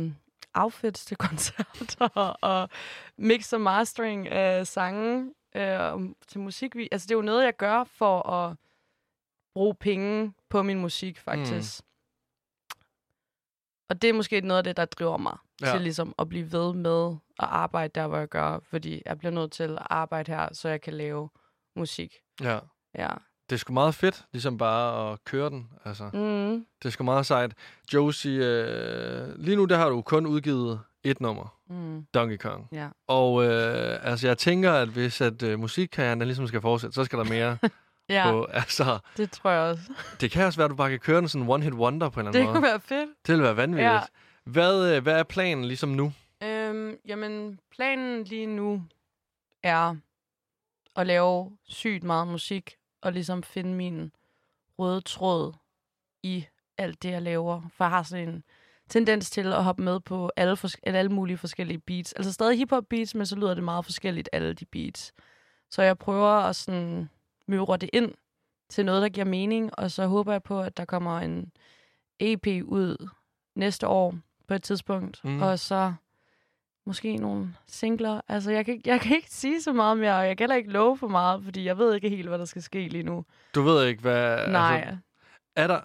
outfits 0.55 1.05
til 1.05 1.17
koncerter 1.27 2.07
og 2.41 2.69
mix 3.17 3.53
og 3.53 3.61
mastering 3.61 4.27
af 4.27 4.67
sange 4.67 5.33
øh, 5.55 5.93
til 6.27 6.39
musik. 6.39 6.75
Altså 6.91 7.05
det 7.07 7.11
er 7.11 7.15
jo 7.15 7.21
noget, 7.21 7.45
jeg 7.45 7.57
gør 7.57 7.83
for 7.83 8.29
at 8.29 8.57
bruge 9.53 9.75
penge 9.75 10.33
på 10.49 10.63
min 10.63 10.79
musik, 10.79 11.19
faktisk. 11.19 11.81
Mm. 11.81 11.85
Og 13.89 14.01
det 14.01 14.09
er 14.09 14.13
måske 14.13 14.41
noget 14.41 14.57
af 14.57 14.63
det, 14.63 14.77
der 14.77 14.85
driver 14.85 15.17
mig 15.17 15.37
ja. 15.61 15.71
til 15.71 15.81
ligesom 15.81 16.15
at 16.19 16.29
blive 16.29 16.51
ved 16.51 16.73
med 16.73 17.15
at 17.39 17.47
arbejde 17.49 17.91
der, 17.99 18.07
hvor 18.07 18.17
jeg 18.17 18.29
gør, 18.29 18.59
fordi 18.59 19.01
jeg 19.05 19.17
bliver 19.17 19.31
nødt 19.31 19.51
til 19.51 19.71
at 19.71 19.87
arbejde 19.89 20.31
her, 20.31 20.53
så 20.53 20.69
jeg 20.69 20.81
kan 20.81 20.93
lave 20.93 21.29
musik. 21.75 22.15
ja. 22.41 22.59
Ja. 22.97 23.09
Det 23.49 23.55
er 23.55 23.57
sgu 23.59 23.73
meget 23.73 23.95
fedt, 23.95 24.25
ligesom 24.33 24.57
bare 24.57 25.11
at 25.11 25.23
køre 25.25 25.49
den. 25.49 25.67
Altså, 25.85 26.03
Mm. 26.13 26.65
det 26.83 26.85
er 26.85 26.89
sgu 26.89 27.03
meget 27.03 27.25
sejt. 27.25 27.53
Josie, 27.93 28.45
øh, 28.45 29.39
lige 29.39 29.55
nu 29.57 29.65
der 29.65 29.77
har 29.77 29.89
du 29.89 30.01
kun 30.01 30.25
udgivet 30.25 30.79
et 31.03 31.21
nummer, 31.21 31.57
Mm. 31.69 32.05
Donkey 32.13 32.37
Kong. 32.37 32.67
Ja. 32.71 32.87
Og 33.07 33.43
øh, 33.45 33.99
altså, 34.11 34.27
jeg 34.27 34.37
tænker, 34.37 34.73
at 34.73 34.87
hvis 34.89 35.21
at 35.21 35.43
øh, 35.43 35.59
musikkarrieren 35.59 36.19
den 36.19 36.27
ligesom 36.27 36.47
skal 36.47 36.61
fortsætte, 36.61 36.93
så 36.93 37.03
skal 37.05 37.19
der 37.19 37.25
mere 37.25 37.57
Ja, 38.09 38.31
på. 38.31 38.45
Altså, 38.45 38.99
det 39.17 39.31
tror 39.31 39.49
jeg 39.51 39.61
også. 39.61 39.83
det 40.21 40.31
kan 40.31 40.45
også 40.45 40.57
være, 40.59 40.65
at 40.65 40.71
du 40.71 40.75
bare 40.75 40.89
kan 40.89 40.99
køre 40.99 41.17
den 41.21 41.27
sådan 41.29 41.47
one-hit 41.49 41.73
wonder 41.73 42.09
på 42.09 42.19
en 42.19 42.27
eller 42.27 42.29
anden 42.29 42.33
Det 42.41 42.43
måde. 42.47 42.53
kunne 42.55 42.63
være 42.69 42.79
fedt. 42.79 43.09
Det 43.27 43.35
vil 43.35 43.43
være 43.43 43.57
vanvittigt. 43.57 43.91
Ja. 43.91 43.99
Hvad, 44.43 44.95
øh, 44.95 45.03
hvad 45.03 45.19
er 45.19 45.23
planen 45.23 45.65
ligesom 45.65 45.89
nu? 45.89 46.13
Øhm, 46.43 46.95
jamen, 47.07 47.59
planen 47.71 48.23
lige 48.23 48.45
nu 48.45 48.83
er 49.63 49.95
at 50.95 51.07
lave 51.07 51.51
sygt 51.63 52.03
meget 52.03 52.27
musik, 52.27 52.75
og 53.05 53.13
ligesom 53.13 53.43
finde 53.43 53.73
min 53.73 54.11
røde 54.79 55.01
tråd 55.01 55.53
i 56.23 56.45
alt 56.77 57.03
det, 57.03 57.09
jeg 57.11 57.21
laver. 57.21 57.61
For 57.69 57.83
jeg 57.83 57.89
har 57.89 58.03
sådan 58.03 58.29
en 58.29 58.43
tendens 58.89 59.29
til 59.29 59.53
at 59.53 59.63
hoppe 59.63 59.83
med 59.83 59.99
på 59.99 60.31
alle, 60.35 60.55
fors- 60.55 60.79
eller 60.83 60.99
alle 60.99 61.11
mulige 61.11 61.37
forskellige 61.37 61.79
beats. 61.79 62.13
Altså 62.13 62.33
stadig 62.33 62.57
hiphop 62.57 62.83
beats, 62.89 63.15
men 63.15 63.25
så 63.25 63.35
lyder 63.35 63.53
det 63.53 63.63
meget 63.63 63.85
forskelligt, 63.85 64.29
alle 64.33 64.53
de 64.53 64.65
beats. 64.65 65.13
Så 65.71 65.81
jeg 65.81 65.97
prøver 65.97 66.29
at 66.29 66.55
sådan 66.55 67.09
møvre 67.47 67.77
det 67.77 67.89
ind 67.93 68.11
til 68.69 68.85
noget, 68.85 69.01
der 69.01 69.09
giver 69.09 69.25
mening, 69.25 69.79
og 69.79 69.91
så 69.91 70.07
håber 70.07 70.31
jeg 70.31 70.43
på, 70.43 70.61
at 70.61 70.77
der 70.77 70.85
kommer 70.85 71.19
en 71.19 71.51
EP 72.19 72.47
ud 72.47 73.09
næste 73.55 73.87
år 73.87 74.15
på 74.47 74.53
et 74.53 74.63
tidspunkt, 74.63 75.23
mm. 75.23 75.41
og 75.41 75.59
så 75.59 75.93
måske 76.85 77.17
nogle 77.17 77.55
singler. 77.67 78.21
Altså, 78.27 78.51
jeg 78.51 78.65
kan, 78.65 78.73
ikke- 78.73 78.89
jeg 78.89 79.01
kan 79.01 79.15
ikke 79.15 79.29
sige 79.43 79.61
så 79.61 79.73
meget 79.73 79.97
mere, 79.97 80.15
og 80.19 80.27
jeg 80.27 80.37
kan 80.37 80.43
heller 80.43 80.55
ikke 80.55 80.69
love 80.71 80.97
for 80.97 81.07
meget, 81.07 81.43
fordi 81.43 81.65
jeg 81.65 81.77
ved 81.77 81.95
ikke 81.95 82.09
helt, 82.09 82.27
hvad 82.27 82.39
der 82.39 82.45
skal 82.45 82.61
ske 82.61 82.87
lige 82.87 83.03
nu. 83.03 83.25
Du 83.55 83.61
ved 83.61 83.85
ikke, 83.87 84.01
hvad... 84.01 84.47
Nej, 84.47 84.75
Altså, 84.85 84.97
er 85.55 85.67
der... 85.67 85.81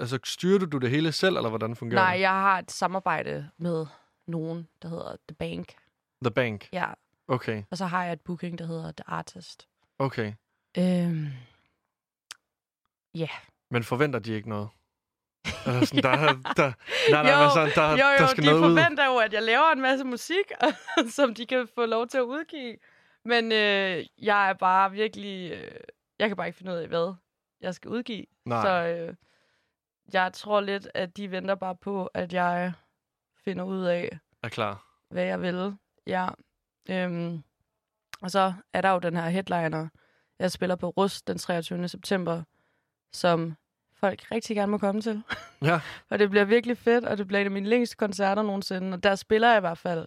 Altså, 0.00 0.18
styrer 0.24 0.66
du, 0.66 0.78
det 0.78 0.90
hele 0.90 1.12
selv, 1.12 1.36
eller 1.36 1.48
hvordan 1.48 1.76
fungerer 1.76 2.00
nej, 2.02 2.14
det? 2.14 2.20
jeg 2.20 2.30
har 2.30 2.58
et 2.58 2.70
samarbejde 2.70 3.50
med 3.58 3.86
nogen, 4.26 4.68
der 4.82 4.88
hedder 4.88 5.16
The 5.28 5.34
Bank. 5.34 5.74
The 6.22 6.30
Bank. 6.30 6.68
Ja, 6.72 6.86
Okay, 7.28 7.62
og 7.70 7.76
så 7.78 7.86
har 7.86 8.04
jeg 8.04 8.12
et 8.12 8.20
booking, 8.20 8.58
der 8.58 8.66
hedder 8.66 8.92
The 8.92 9.04
Artist. 9.06 9.68
okay. 9.98 10.32
Øhm, 10.78 11.26
Men 13.70 13.84
forventer 13.84 14.18
de 14.18 14.32
ikke 14.32 14.48
noget? 14.48 14.68
Altså, 15.66 15.86
sådan, 15.86 16.02
der, 16.02 16.52
der, 16.56 16.72
nej, 17.10 17.22
nej, 17.22 17.42
Jo, 17.44 17.50
sådan, 17.50 17.70
der, 17.74 17.90
jo, 17.90 17.96
jo, 17.96 18.18
der 18.18 18.26
skal 18.26 18.42
de 18.44 18.48
noget 18.48 18.60
ud. 18.62 18.76
forventer 18.76 19.06
jo, 19.06 19.16
at 19.16 19.32
jeg 19.32 19.42
laver 19.42 19.72
en 19.72 19.80
masse 19.80 20.04
musik, 20.04 20.44
som 21.16 21.34
de 21.34 21.46
kan 21.46 21.68
få 21.74 21.86
lov 21.86 22.06
til 22.06 22.18
at 22.18 22.22
udgive. 22.22 22.76
Men 23.24 23.52
øh, 23.52 24.04
jeg 24.22 24.48
er 24.48 24.52
bare 24.52 24.90
virkelig... 24.90 25.52
Øh, 25.52 25.70
jeg 26.18 26.28
kan 26.28 26.36
bare 26.36 26.46
ikke 26.46 26.56
finde 26.58 26.72
ud 26.72 26.76
af, 26.76 26.88
hvad 26.88 27.14
jeg 27.60 27.74
skal 27.74 27.90
udgive. 27.90 28.26
Nej. 28.44 28.62
Så 28.62 28.68
øh, 28.70 29.14
jeg 30.12 30.32
tror 30.32 30.60
lidt, 30.60 30.88
at 30.94 31.16
de 31.16 31.30
venter 31.30 31.54
bare 31.54 31.76
på, 31.76 32.06
at 32.06 32.32
jeg 32.32 32.72
finder 33.44 33.64
ud 33.64 33.84
af, 33.84 34.18
Er 34.42 34.48
klar. 34.48 34.86
hvad 35.10 35.24
jeg 35.24 35.42
vil. 35.42 35.76
Ja. 36.06 36.28
Øhm, 36.90 37.42
og 38.22 38.30
så 38.30 38.52
er 38.72 38.80
der 38.80 38.90
jo 38.90 38.98
den 38.98 39.16
her 39.16 39.28
headliner. 39.28 39.88
Jeg 40.38 40.52
spiller 40.52 40.76
på 40.76 40.88
Rust 40.88 41.26
den 41.28 41.38
23. 41.38 41.88
september, 41.88 42.42
som 43.12 43.56
folk 44.04 44.22
rigtig 44.32 44.56
gerne 44.56 44.70
må 44.70 44.78
komme 44.78 45.00
til. 45.00 45.22
Ja. 45.62 45.80
og 46.10 46.18
det 46.18 46.30
bliver 46.30 46.44
virkelig 46.44 46.78
fedt, 46.78 47.04
og 47.04 47.18
det 47.18 47.26
bliver 47.26 47.40
en 47.40 47.46
af 47.46 47.50
mine 47.50 47.68
længste 47.68 47.96
koncerter 47.96 48.42
nogensinde. 48.42 48.94
Og 48.94 49.02
der 49.02 49.14
spiller 49.14 49.48
jeg 49.48 49.56
i 49.56 49.60
hvert 49.60 49.78
fald 49.78 50.06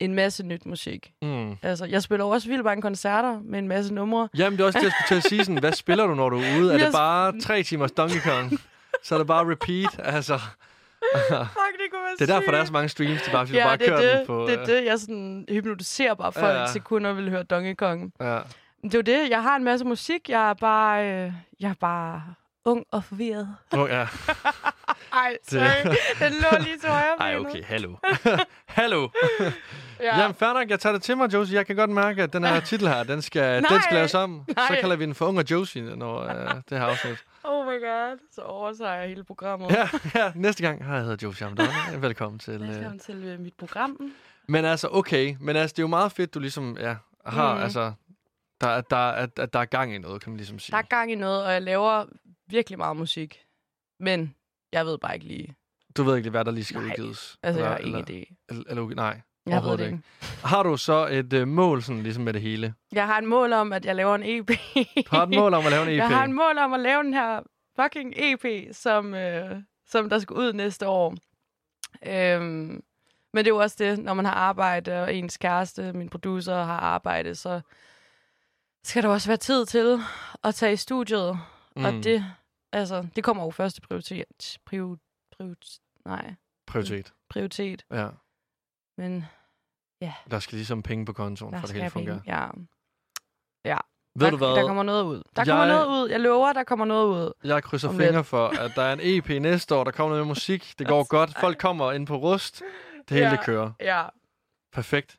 en 0.00 0.14
masse 0.14 0.46
nyt 0.46 0.66
musik. 0.66 1.12
Mm. 1.22 1.56
Altså, 1.62 1.84
jeg 1.84 2.02
spiller 2.02 2.24
også 2.24 2.48
vildt 2.48 2.64
mange 2.64 2.82
koncerter 2.82 3.40
med 3.44 3.58
en 3.58 3.68
masse 3.68 3.94
numre. 3.94 4.28
Jamen, 4.36 4.56
det 4.56 4.62
er 4.62 4.66
også 4.66 4.78
det, 4.78 4.84
jeg 4.84 4.92
skulle 4.92 5.20
til 5.20 5.26
at 5.26 5.30
sige. 5.30 5.44
Sådan, 5.44 5.60
hvad 5.60 5.72
spiller 5.72 6.06
du, 6.06 6.14
når 6.14 6.28
du 6.28 6.36
er 6.36 6.60
ude? 6.60 6.74
Er 6.74 6.78
det 6.78 6.92
bare 6.92 7.40
tre 7.40 7.62
timers 7.62 7.92
Donkey 7.92 8.20
Kong? 8.20 8.60
Så 9.04 9.14
er 9.14 9.18
det 9.18 9.26
bare 9.26 9.50
repeat. 9.50 10.00
Altså, 10.14 10.38
Fuck, 10.38 11.30
det 11.30 11.88
kunne 11.90 12.02
være 12.02 12.16
det 12.18 12.30
er 12.30 12.38
derfor, 12.38 12.50
der 12.50 12.58
er 12.58 12.64
så 12.64 12.72
mange 12.72 12.88
streams. 12.88 13.22
Det 13.22 13.28
er 13.28 13.32
bare, 13.32 13.46
fordi 13.46 13.52
du 13.52 13.58
Ja, 13.58 13.66
bare 13.66 13.76
det 13.76 13.88
er 13.88 13.96
kører 13.96 14.10
det. 14.10 14.18
den 14.18 14.26
på... 14.26 14.46
det 14.46 14.54
er 14.54 14.60
øh, 14.60 14.66
det. 14.66 14.84
Jeg 14.84 14.98
sådan 14.98 15.44
hypnotiserer 15.48 16.14
bare 16.14 16.32
folk 16.32 16.54
ja. 16.58 16.66
til 16.72 16.80
kun 16.80 17.06
at 17.06 17.16
ville 17.16 17.30
høre 17.30 17.42
Donkey 17.42 17.74
Kong. 17.74 18.12
Ja. 18.20 18.38
Det 18.82 18.94
er 18.94 18.98
jo 18.98 19.02
det. 19.02 19.30
Jeg 19.30 19.42
har 19.42 19.56
en 19.56 19.64
masse 19.64 19.84
musik. 19.84 20.28
Jeg 20.28 20.50
er 20.50 20.54
bare, 20.54 21.06
øh, 21.10 21.32
jeg 21.60 21.70
er 21.70 21.74
bare 21.80 22.22
ung 22.64 22.84
og 22.90 23.04
forvirret. 23.04 23.56
Oh, 23.72 23.88
ja. 23.90 24.00
Ej, 25.12 25.36
sorry. 25.48 25.96
Den 26.18 26.32
lå 26.32 26.58
lige 26.64 26.78
til 26.78 26.88
højre 26.88 27.16
Ej, 27.20 27.36
okay, 27.36 27.64
hallo. 27.64 27.96
hallo. 28.66 29.08
Ja. 30.00 30.18
Jamen, 30.20 30.34
fair 30.34 30.52
nok, 30.52 30.70
jeg 30.70 30.80
tager 30.80 30.92
det 30.92 31.02
til 31.02 31.16
mig, 31.16 31.32
Josie. 31.34 31.56
Jeg 31.56 31.66
kan 31.66 31.76
godt 31.76 31.90
mærke, 31.90 32.22
at 32.22 32.32
den 32.32 32.44
her 32.44 32.60
titel 32.70 32.88
her, 32.88 33.02
den 33.02 33.22
skal, 33.22 33.62
Nej. 33.62 33.70
den 33.70 33.82
skal 33.82 33.94
laves 33.94 34.14
om. 34.14 34.44
Så 34.48 34.54
Nej. 34.56 34.80
kalder 34.80 34.96
vi 34.96 35.04
den 35.04 35.14
for 35.14 35.26
Ung 35.26 35.38
og 35.38 35.44
Josie, 35.50 35.82
når 35.96 36.22
uh, 36.24 36.50
det 36.70 36.78
her 36.78 36.84
afsnit. 36.84 37.24
Oh 37.44 37.66
my 37.66 37.80
god. 37.80 38.18
Så 38.34 38.40
overtager 38.42 38.92
jeg 38.94 39.08
hele 39.08 39.24
programmet. 39.24 39.70
Ja, 39.70 39.88
ja, 40.14 40.32
næste 40.34 40.62
gang. 40.62 40.84
Hej, 40.84 40.94
jeg 40.94 41.02
hedder 41.04 41.26
Josie 41.26 41.46
Amdon. 41.46 41.66
Velkommen 41.98 42.38
til... 42.38 42.62
Uh... 42.62 42.68
Velkommen 42.68 42.98
til 42.98 43.24
øh, 43.24 43.40
mit 43.40 43.54
program. 43.58 44.12
Men 44.48 44.64
altså, 44.64 44.88
okay. 44.92 45.36
Men 45.40 45.56
altså, 45.56 45.72
det 45.74 45.78
er 45.78 45.82
jo 45.82 45.88
meget 45.88 46.12
fedt, 46.12 46.34
du 46.34 46.38
ligesom 46.40 46.76
ja, 46.80 46.96
har, 47.26 47.54
Mhm. 47.54 47.62
altså... 47.62 47.92
Der, 48.60 48.80
der, 48.80 48.96
at, 48.96 49.38
at 49.38 49.52
der 49.52 49.58
er 49.58 49.64
gang 49.64 49.94
i 49.94 49.98
noget, 49.98 50.22
kan 50.22 50.30
man 50.32 50.36
ligesom 50.36 50.58
sige. 50.58 50.72
Der 50.72 50.78
er 50.78 50.82
gang 50.82 51.12
i 51.12 51.14
noget, 51.14 51.44
og 51.44 51.52
jeg 51.52 51.62
laver 51.62 52.04
virkelig 52.52 52.78
meget 52.78 52.96
musik. 52.96 53.44
Men 54.00 54.34
jeg 54.72 54.86
ved 54.86 54.98
bare 54.98 55.14
ikke 55.14 55.26
lige. 55.26 55.54
Du 55.96 56.02
ved 56.02 56.16
ikke, 56.16 56.30
hvad 56.30 56.44
der 56.44 56.50
lige 56.50 56.64
skal 56.64 56.80
Nej, 56.80 56.90
udgives? 56.90 57.38
Altså, 57.42 57.58
eller, 57.58 57.70
jeg 57.70 57.70
har 57.70 57.78
ingen 57.78 58.04
eller, 58.08 58.24
idé. 58.24 58.34
eller, 58.48 58.64
eller, 58.68 58.82
okay, 58.82 58.94
nej, 58.94 59.20
Jeg 59.46 59.62
ved 59.62 59.70
det 59.70 59.80
ikke. 59.80 59.94
ikke. 60.20 60.26
Har 60.44 60.62
du 60.62 60.76
så 60.76 61.06
et 61.06 61.32
øh, 61.32 61.48
mål, 61.48 61.82
sådan 61.82 62.02
ligesom 62.02 62.24
med 62.24 62.32
det 62.32 62.42
hele? 62.42 62.74
Jeg 62.92 63.06
har 63.06 63.18
et 63.18 63.24
mål 63.24 63.52
om, 63.52 63.72
at 63.72 63.84
jeg 63.84 63.96
laver 63.96 64.14
en 64.14 64.22
EP. 64.24 64.48
Du 64.96 65.16
har 65.16 65.22
et 65.22 65.34
mål 65.34 65.54
om 65.54 65.66
at 65.66 65.72
lave 65.72 65.82
en 65.82 65.88
E 65.92 65.92
EP? 65.92 65.96
Jeg 65.98 66.08
har 66.08 66.24
et 66.24 66.30
mål 66.30 66.58
om 66.58 66.72
at 66.72 66.80
lave 66.80 67.02
den 67.02 67.14
her 67.14 67.40
fucking 67.80 68.14
EP, 68.16 68.74
som, 68.74 69.14
øh, 69.14 69.62
som 69.86 70.08
der 70.10 70.18
skal 70.18 70.36
ud 70.36 70.52
næste 70.52 70.88
år. 70.88 71.14
Øhm, 72.06 72.82
men 73.34 73.44
det 73.44 73.46
er 73.46 73.54
jo 73.54 73.56
også 73.60 73.76
det, 73.78 73.98
når 73.98 74.14
man 74.14 74.24
har 74.24 74.32
arbejde, 74.34 75.02
og 75.02 75.14
ens 75.14 75.36
kæreste, 75.36 75.92
min 75.92 76.08
producer, 76.08 76.56
har 76.64 76.76
arbejde, 76.80 77.34
så 77.34 77.60
skal 78.84 79.02
der 79.02 79.08
også 79.08 79.28
være 79.28 79.36
tid 79.36 79.66
til 79.66 79.98
at 80.44 80.54
tage 80.54 80.72
i 80.72 80.76
studiet. 80.76 81.38
Mm. 81.76 81.84
Og 81.84 81.92
det, 81.92 82.24
altså, 82.72 83.06
det 83.16 83.24
kommer 83.24 83.44
jo 83.44 83.50
første 83.50 83.80
prioritet. 83.80 84.58
Prior, 84.66 84.96
prior, 85.36 85.54
nej, 86.06 86.34
Prioritet, 86.66 87.12
prioritet. 87.28 87.84
ja. 87.90 88.08
Men 88.98 89.24
Der 90.30 90.38
skal 90.38 90.56
ligesom 90.56 90.82
penge 90.82 91.06
på 91.06 91.12
kontoen, 91.12 91.52
der 91.52 91.60
for 91.60 91.66
det 91.66 91.76
hele 91.76 91.90
fungerer. 91.90 92.14
penge. 92.50 92.68
Ja. 93.64 93.76
Ved 94.14 94.24
der, 94.26 94.30
du 94.30 94.36
hvad? 94.36 94.48
Der 94.48 94.66
kommer 94.66 94.82
noget 94.82 95.04
ud. 95.04 95.16
Der 95.16 95.22
Jeg- 95.36 95.46
kommer 95.46 95.66
noget 95.66 95.86
ud. 95.86 96.08
Jeg 96.10 96.20
lover, 96.20 96.52
der 96.52 96.64
kommer 96.64 96.84
noget 96.84 97.06
ud. 97.06 97.32
Jeg 97.44 97.62
krydser 97.62 97.88
Om 97.88 97.96
fingre 97.96 98.24
for, 98.24 98.48
at 98.48 98.72
der 98.76 98.82
er 98.82 98.92
en 98.92 99.00
EP 99.02 99.28
næste 99.42 99.74
år, 99.74 99.84
der 99.84 99.90
kommer 99.90 100.16
noget 100.16 100.26
musik. 100.26 100.74
Det 100.78 100.86
går 100.86 101.04
godt. 101.08 101.38
Folk 101.40 101.58
kommer 101.58 101.92
ind 101.92 102.06
på 102.06 102.16
rust. 102.16 102.62
Det 103.08 103.10
hele 103.16 103.26
Ja. 103.26 103.36
det 103.36 103.44
kører. 103.44 103.72
Ja. 103.80 104.04
Perfekt. 104.72 105.18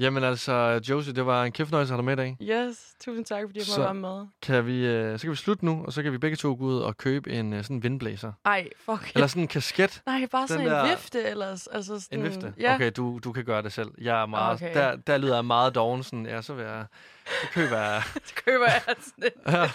Jamen 0.00 0.24
altså, 0.24 0.80
Josie, 0.88 1.12
det 1.12 1.26
var 1.26 1.44
en 1.44 1.52
kæft 1.52 1.68
fornøjelse 1.68 1.94
at 1.94 2.04
have 2.04 2.16
dig 2.16 2.16
med 2.16 2.24
i 2.24 2.34
dag. 2.48 2.68
Yes, 2.68 2.94
tusind 3.00 3.24
tak, 3.24 3.42
fordi 3.46 3.58
jeg 3.58 3.66
måtte 3.70 3.82
være 3.84 3.94
med. 3.94 4.26
Kan 4.42 4.66
vi, 4.66 4.86
øh, 4.86 5.18
så 5.18 5.22
kan 5.22 5.30
vi 5.30 5.36
slutte 5.36 5.64
nu, 5.64 5.84
og 5.86 5.92
så 5.92 6.02
kan 6.02 6.12
vi 6.12 6.18
begge 6.18 6.36
to 6.36 6.48
gå 6.58 6.64
ud 6.64 6.78
og 6.78 6.96
købe 6.96 7.30
en 7.32 7.52
øh, 7.52 7.62
sådan 7.62 7.76
en 7.76 7.82
vindblæser. 7.82 8.32
Ej, 8.44 8.68
fuck. 8.76 9.12
Eller 9.14 9.26
sådan 9.26 9.42
en 9.42 9.48
kasket. 9.48 10.02
Nej, 10.06 10.26
bare 10.32 10.48
sådan 10.48 10.64
den 10.66 10.72
en 10.72 10.78
der- 10.78 10.90
vifte 10.90 11.22
ellers. 11.22 11.66
Altså 11.66 12.00
sådan, 12.00 12.18
En 12.18 12.24
vifte? 12.24 12.54
Ja. 12.60 12.74
Okay, 12.74 12.90
du, 12.96 13.20
du 13.24 13.32
kan 13.32 13.44
gøre 13.44 13.62
det 13.62 13.72
selv. 13.72 13.88
Jeg 14.00 14.22
er 14.22 14.26
meget, 14.26 14.54
Okay. 14.54 14.74
der, 14.74 14.96
der 14.96 15.18
lyder 15.18 15.34
jeg 15.34 15.44
meget 15.44 15.74
doven. 15.74 16.02
Sådan, 16.02 16.26
ja, 16.26 16.42
så 16.42 16.54
vil 16.54 16.64
jeg, 16.64 16.84
så 17.26 17.46
køber 17.52 17.78
jeg, 17.78 18.02
Så 18.24 18.34
køber 18.46 18.64
jeg 18.64 18.82
sådan 19.00 19.30
en. 19.46 19.52
ja, 19.54 19.70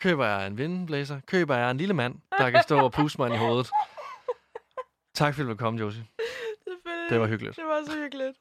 køber 0.00 0.26
jeg 0.26 0.46
en 0.46 0.58
vindblæser. 0.58 1.20
Køber 1.26 1.56
jeg 1.56 1.70
en 1.70 1.76
lille 1.76 1.94
mand, 1.94 2.14
der 2.38 2.50
kan 2.50 2.62
stå 2.62 2.78
og 2.78 2.92
puste 2.92 3.20
mig 3.20 3.34
i 3.34 3.36
hovedet. 3.38 3.70
Tak 5.14 5.34
fordi 5.34 5.48
du 5.48 5.54
kom, 5.56 5.74
Josie. 5.76 6.06
Det 7.10 7.20
var 7.20 7.26
hyggeligt. 7.26 7.56
Det 7.56 7.64
var 7.64 7.80
så 7.86 7.92
hyggeligt. 7.98 8.36